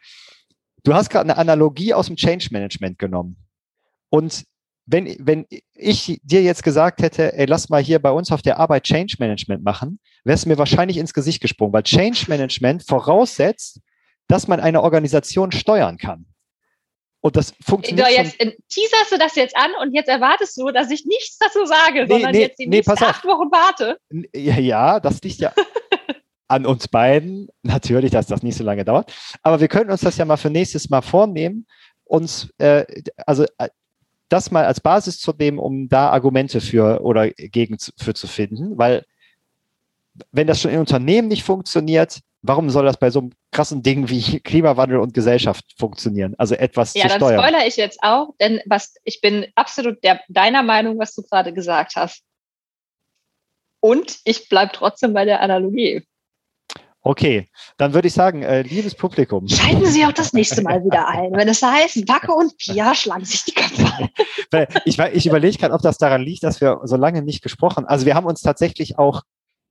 du 0.83 0.93
hast 0.93 1.09
gerade 1.09 1.29
eine 1.29 1.37
Analogie 1.37 1.93
aus 1.93 2.07
dem 2.07 2.15
Change 2.15 2.49
Management 2.51 2.99
genommen. 2.99 3.37
Und 4.09 4.45
wenn, 4.87 5.15
wenn 5.19 5.45
ich 5.73 6.19
dir 6.23 6.41
jetzt 6.41 6.63
gesagt 6.63 7.01
hätte, 7.01 7.33
ey, 7.33 7.45
lass 7.45 7.69
mal 7.69 7.83
hier 7.83 7.99
bei 7.99 8.09
uns 8.09 8.31
auf 8.31 8.41
der 8.41 8.57
Arbeit 8.57 8.83
Change 8.83 9.17
Management 9.19 9.63
machen, 9.63 9.99
wärst 10.23 10.45
du 10.45 10.49
mir 10.49 10.57
wahrscheinlich 10.57 10.97
ins 10.97 11.13
Gesicht 11.13 11.41
gesprungen, 11.41 11.73
weil 11.73 11.83
Change 11.83 12.25
Management 12.29 12.83
voraussetzt, 12.83 13.81
dass 14.27 14.47
man 14.47 14.61
eine 14.61 14.81
Organisation 14.81 15.51
steuern 15.51 15.97
kann. 15.97 16.25
Und 17.19 17.35
das 17.35 17.53
funktioniert. 17.61 18.07
Du, 18.07 18.11
jetzt 18.11 18.41
schon. 18.41 18.53
teaserst 18.69 19.11
du 19.11 19.17
das 19.17 19.35
jetzt 19.35 19.55
an 19.57 19.71
und 19.81 19.93
jetzt 19.93 20.07
erwartest 20.07 20.57
du, 20.57 20.71
dass 20.71 20.89
ich 20.89 21.05
nichts 21.05 21.37
dazu 21.37 21.65
sage, 21.65 22.03
nee, 22.03 22.07
sondern 22.07 22.31
nee, 22.31 22.41
jetzt 22.41 22.59
die 22.59 22.67
nee, 22.67 22.77
nächsten 22.77 23.03
acht 23.03 23.25
Wochen 23.25 23.51
warte. 23.51 23.99
Ja, 24.33 24.57
ja 24.57 24.99
das 25.01 25.21
liegt 25.21 25.39
ja 25.39 25.51
an 26.47 26.65
uns 26.65 26.87
beiden. 26.87 27.49
Natürlich, 27.63 28.11
dass 28.11 28.27
das 28.27 28.43
nicht 28.43 28.55
so 28.55 28.63
lange 28.63 28.85
dauert. 28.85 29.13
Aber 29.41 29.59
wir 29.59 29.67
könnten 29.67 29.91
uns 29.91 30.01
das 30.01 30.17
ja 30.17 30.23
mal 30.23 30.37
für 30.37 30.49
nächstes 30.49 30.89
Mal 30.89 31.01
vornehmen, 31.01 31.67
uns, 32.05 32.49
äh, 32.59 32.85
also 33.25 33.43
äh, 33.57 33.67
das 34.29 34.51
mal 34.51 34.65
als 34.65 34.81
Basis 34.81 35.19
zu 35.19 35.33
nehmen, 35.37 35.59
um 35.59 35.89
da 35.89 36.09
Argumente 36.09 36.61
für 36.61 37.01
oder 37.01 37.29
gegen 37.29 37.77
für 37.97 38.13
zu 38.13 38.27
finden, 38.27 38.77
weil 38.77 39.05
wenn 40.31 40.47
das 40.47 40.61
schon 40.61 40.71
in 40.71 40.79
Unternehmen 40.79 41.27
nicht 41.27 41.43
funktioniert, 41.43 42.21
warum 42.41 42.69
soll 42.69 42.85
das 42.85 42.97
bei 42.97 43.09
so 43.09 43.19
einem 43.19 43.31
krassen 43.51 43.83
Ding 43.83 44.09
wie 44.09 44.39
Klimawandel 44.39 44.99
und 44.99 45.13
Gesellschaft 45.13 45.65
funktionieren? 45.77 46.35
Also 46.37 46.55
etwas 46.55 46.93
ja, 46.93 47.03
zu 47.03 47.15
steuern. 47.15 47.21
Ja, 47.21 47.37
dann 47.37 47.45
spoilere 47.45 47.67
ich 47.67 47.77
jetzt 47.77 47.99
auch, 48.01 48.33
denn 48.39 48.61
was 48.65 48.95
ich 49.03 49.21
bin 49.21 49.47
absolut 49.55 50.03
der, 50.03 50.21
deiner 50.29 50.63
Meinung, 50.63 50.97
was 50.97 51.13
du 51.13 51.21
gerade 51.23 51.53
gesagt 51.53 51.95
hast. 51.95 52.23
Und 53.79 54.17
ich 54.23 54.49
bleibe 54.49 54.71
trotzdem 54.73 55.13
bei 55.13 55.25
der 55.25 55.41
Analogie. 55.41 56.03
Okay, 57.07 57.47
dann 57.77 57.93
würde 57.93 58.09
ich 58.09 58.13
sagen, 58.13 58.43
äh, 58.43 58.63
liebes 58.63 58.93
Publikum. 58.93 59.47
Schalten 59.47 59.85
Sie 59.85 60.05
auch 60.05 60.11
das 60.11 60.33
nächste 60.33 60.61
Mal 60.61 60.83
wieder 60.83 61.07
ein, 61.07 61.31
wenn 61.31 61.47
es 61.47 61.63
heißt, 61.63 62.05
Backe 62.05 62.33
und 62.33 62.57
Pia 62.57 62.93
schlagen 62.93 63.23
sich 63.23 63.45
die 63.45 63.53
Köpfe 63.53 63.85
ein. 64.51 64.67
ich, 64.83 64.99
ich 64.99 65.25
überlege 65.25 65.57
gerade, 65.57 65.73
ob 65.73 65.81
das 65.81 65.97
daran 65.97 66.21
liegt, 66.21 66.43
dass 66.43 66.59
wir 66.59 66.81
so 66.83 66.97
lange 66.97 67.21
nicht 67.21 67.41
gesprochen 67.41 67.77
haben. 67.77 67.85
Also 67.85 68.05
wir 68.05 68.13
haben 68.13 68.25
uns 68.25 68.41
tatsächlich 68.41 68.99
auch 68.99 69.21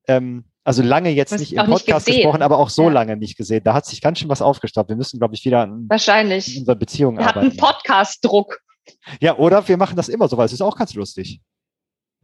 ähm, 0.08 0.46
also 0.64 0.82
lange 0.82 1.10
jetzt 1.10 1.38
nicht 1.38 1.52
im 1.52 1.66
Podcast 1.66 2.06
nicht 2.06 2.16
gesprochen, 2.16 2.40
aber 2.40 2.56
auch 2.56 2.70
so 2.70 2.84
ja. 2.84 2.88
lange 2.88 3.18
nicht 3.18 3.36
gesehen. 3.36 3.62
Da 3.64 3.74
hat 3.74 3.84
sich 3.84 4.00
ganz 4.00 4.18
schön 4.18 4.30
was 4.30 4.40
aufgestapelt. 4.40 4.88
Wir 4.88 4.96
müssen, 4.96 5.18
glaube 5.18 5.34
ich, 5.34 5.44
wieder 5.44 5.60
an 5.60 5.84
Wahrscheinlich. 5.90 6.56
unserer 6.56 6.76
Beziehung 6.76 7.18
wir 7.18 7.28
arbeiten. 7.28 7.40
Wir 7.40 7.50
hatten 7.50 7.58
Podcast-Druck. 7.58 8.60
Ja, 9.20 9.36
oder 9.36 9.68
wir 9.68 9.76
machen 9.76 9.96
das 9.96 10.08
immer 10.08 10.26
so, 10.26 10.38
weil 10.38 10.46
es 10.46 10.54
ist 10.54 10.62
auch 10.62 10.76
ganz 10.76 10.94
lustig. 10.94 11.42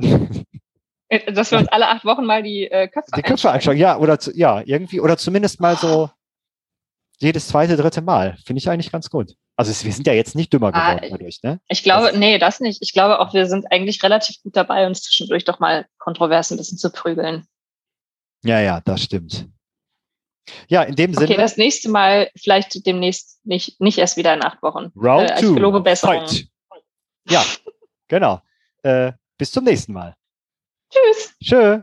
Äh, 1.12 1.32
dass 1.32 1.50
wir 1.50 1.58
uns 1.58 1.68
alle 1.68 1.88
acht 1.88 2.04
Wochen 2.06 2.24
mal 2.24 2.42
die 2.42 2.70
äh, 2.70 2.88
Köpfe 2.88 3.10
Die 3.14 3.22
Köpfe 3.22 3.50
anschauen, 3.50 3.76
ja, 3.76 3.98
oder 3.98 4.18
zu, 4.18 4.34
ja, 4.34 4.62
irgendwie, 4.64 5.00
oder 5.00 5.18
zumindest 5.18 5.60
mal 5.60 5.76
so 5.76 6.10
jedes 7.18 7.48
zweite, 7.48 7.76
dritte 7.76 8.00
Mal. 8.00 8.38
Finde 8.44 8.58
ich 8.58 8.70
eigentlich 8.70 8.90
ganz 8.90 9.10
gut. 9.10 9.34
Also 9.54 9.70
es, 9.70 9.84
wir 9.84 9.92
sind 9.92 10.06
ja 10.06 10.14
jetzt 10.14 10.34
nicht 10.34 10.52
dümmer 10.52 10.68
ah, 10.68 10.94
geworden 10.94 11.04
ah, 11.04 11.16
dadurch, 11.18 11.42
ne? 11.42 11.60
Ich 11.68 11.82
glaube, 11.82 12.08
das, 12.08 12.16
nee, 12.16 12.38
das 12.38 12.60
nicht. 12.60 12.80
Ich 12.80 12.94
glaube 12.94 13.20
auch, 13.20 13.34
wir 13.34 13.46
sind 13.46 13.70
eigentlich 13.70 14.02
relativ 14.02 14.42
gut 14.42 14.56
dabei, 14.56 14.86
uns 14.86 15.02
zwischendurch 15.02 15.44
doch 15.44 15.60
mal 15.60 15.86
kontrovers 15.98 16.50
ein 16.50 16.56
bisschen 16.56 16.78
zu 16.78 16.90
prügeln. 16.90 17.46
Ja, 18.42 18.60
ja, 18.60 18.80
das 18.80 19.02
stimmt. 19.02 19.46
Ja, 20.68 20.82
in 20.82 20.96
dem 20.96 21.12
Sinne. 21.12 21.26
Okay, 21.26 21.36
das 21.36 21.58
nächste 21.58 21.90
Mal 21.90 22.30
vielleicht 22.34 22.86
demnächst 22.86 23.38
nicht, 23.44 23.78
nicht 23.80 23.98
erst 23.98 24.16
wieder 24.16 24.32
in 24.32 24.42
acht 24.42 24.62
Wochen. 24.62 24.90
Round 24.96 25.30
äh, 25.30 25.34
ich 25.34 25.54
gelobe 25.54 25.82
Besserung. 25.82 26.26
Fight. 26.26 26.46
Ja, 27.28 27.44
genau. 28.08 28.40
Äh, 28.82 29.12
bis 29.36 29.52
zum 29.52 29.64
nächsten 29.64 29.92
Mal. 29.92 30.16
Tschüss. 30.92 31.34
Tschö. 31.42 31.82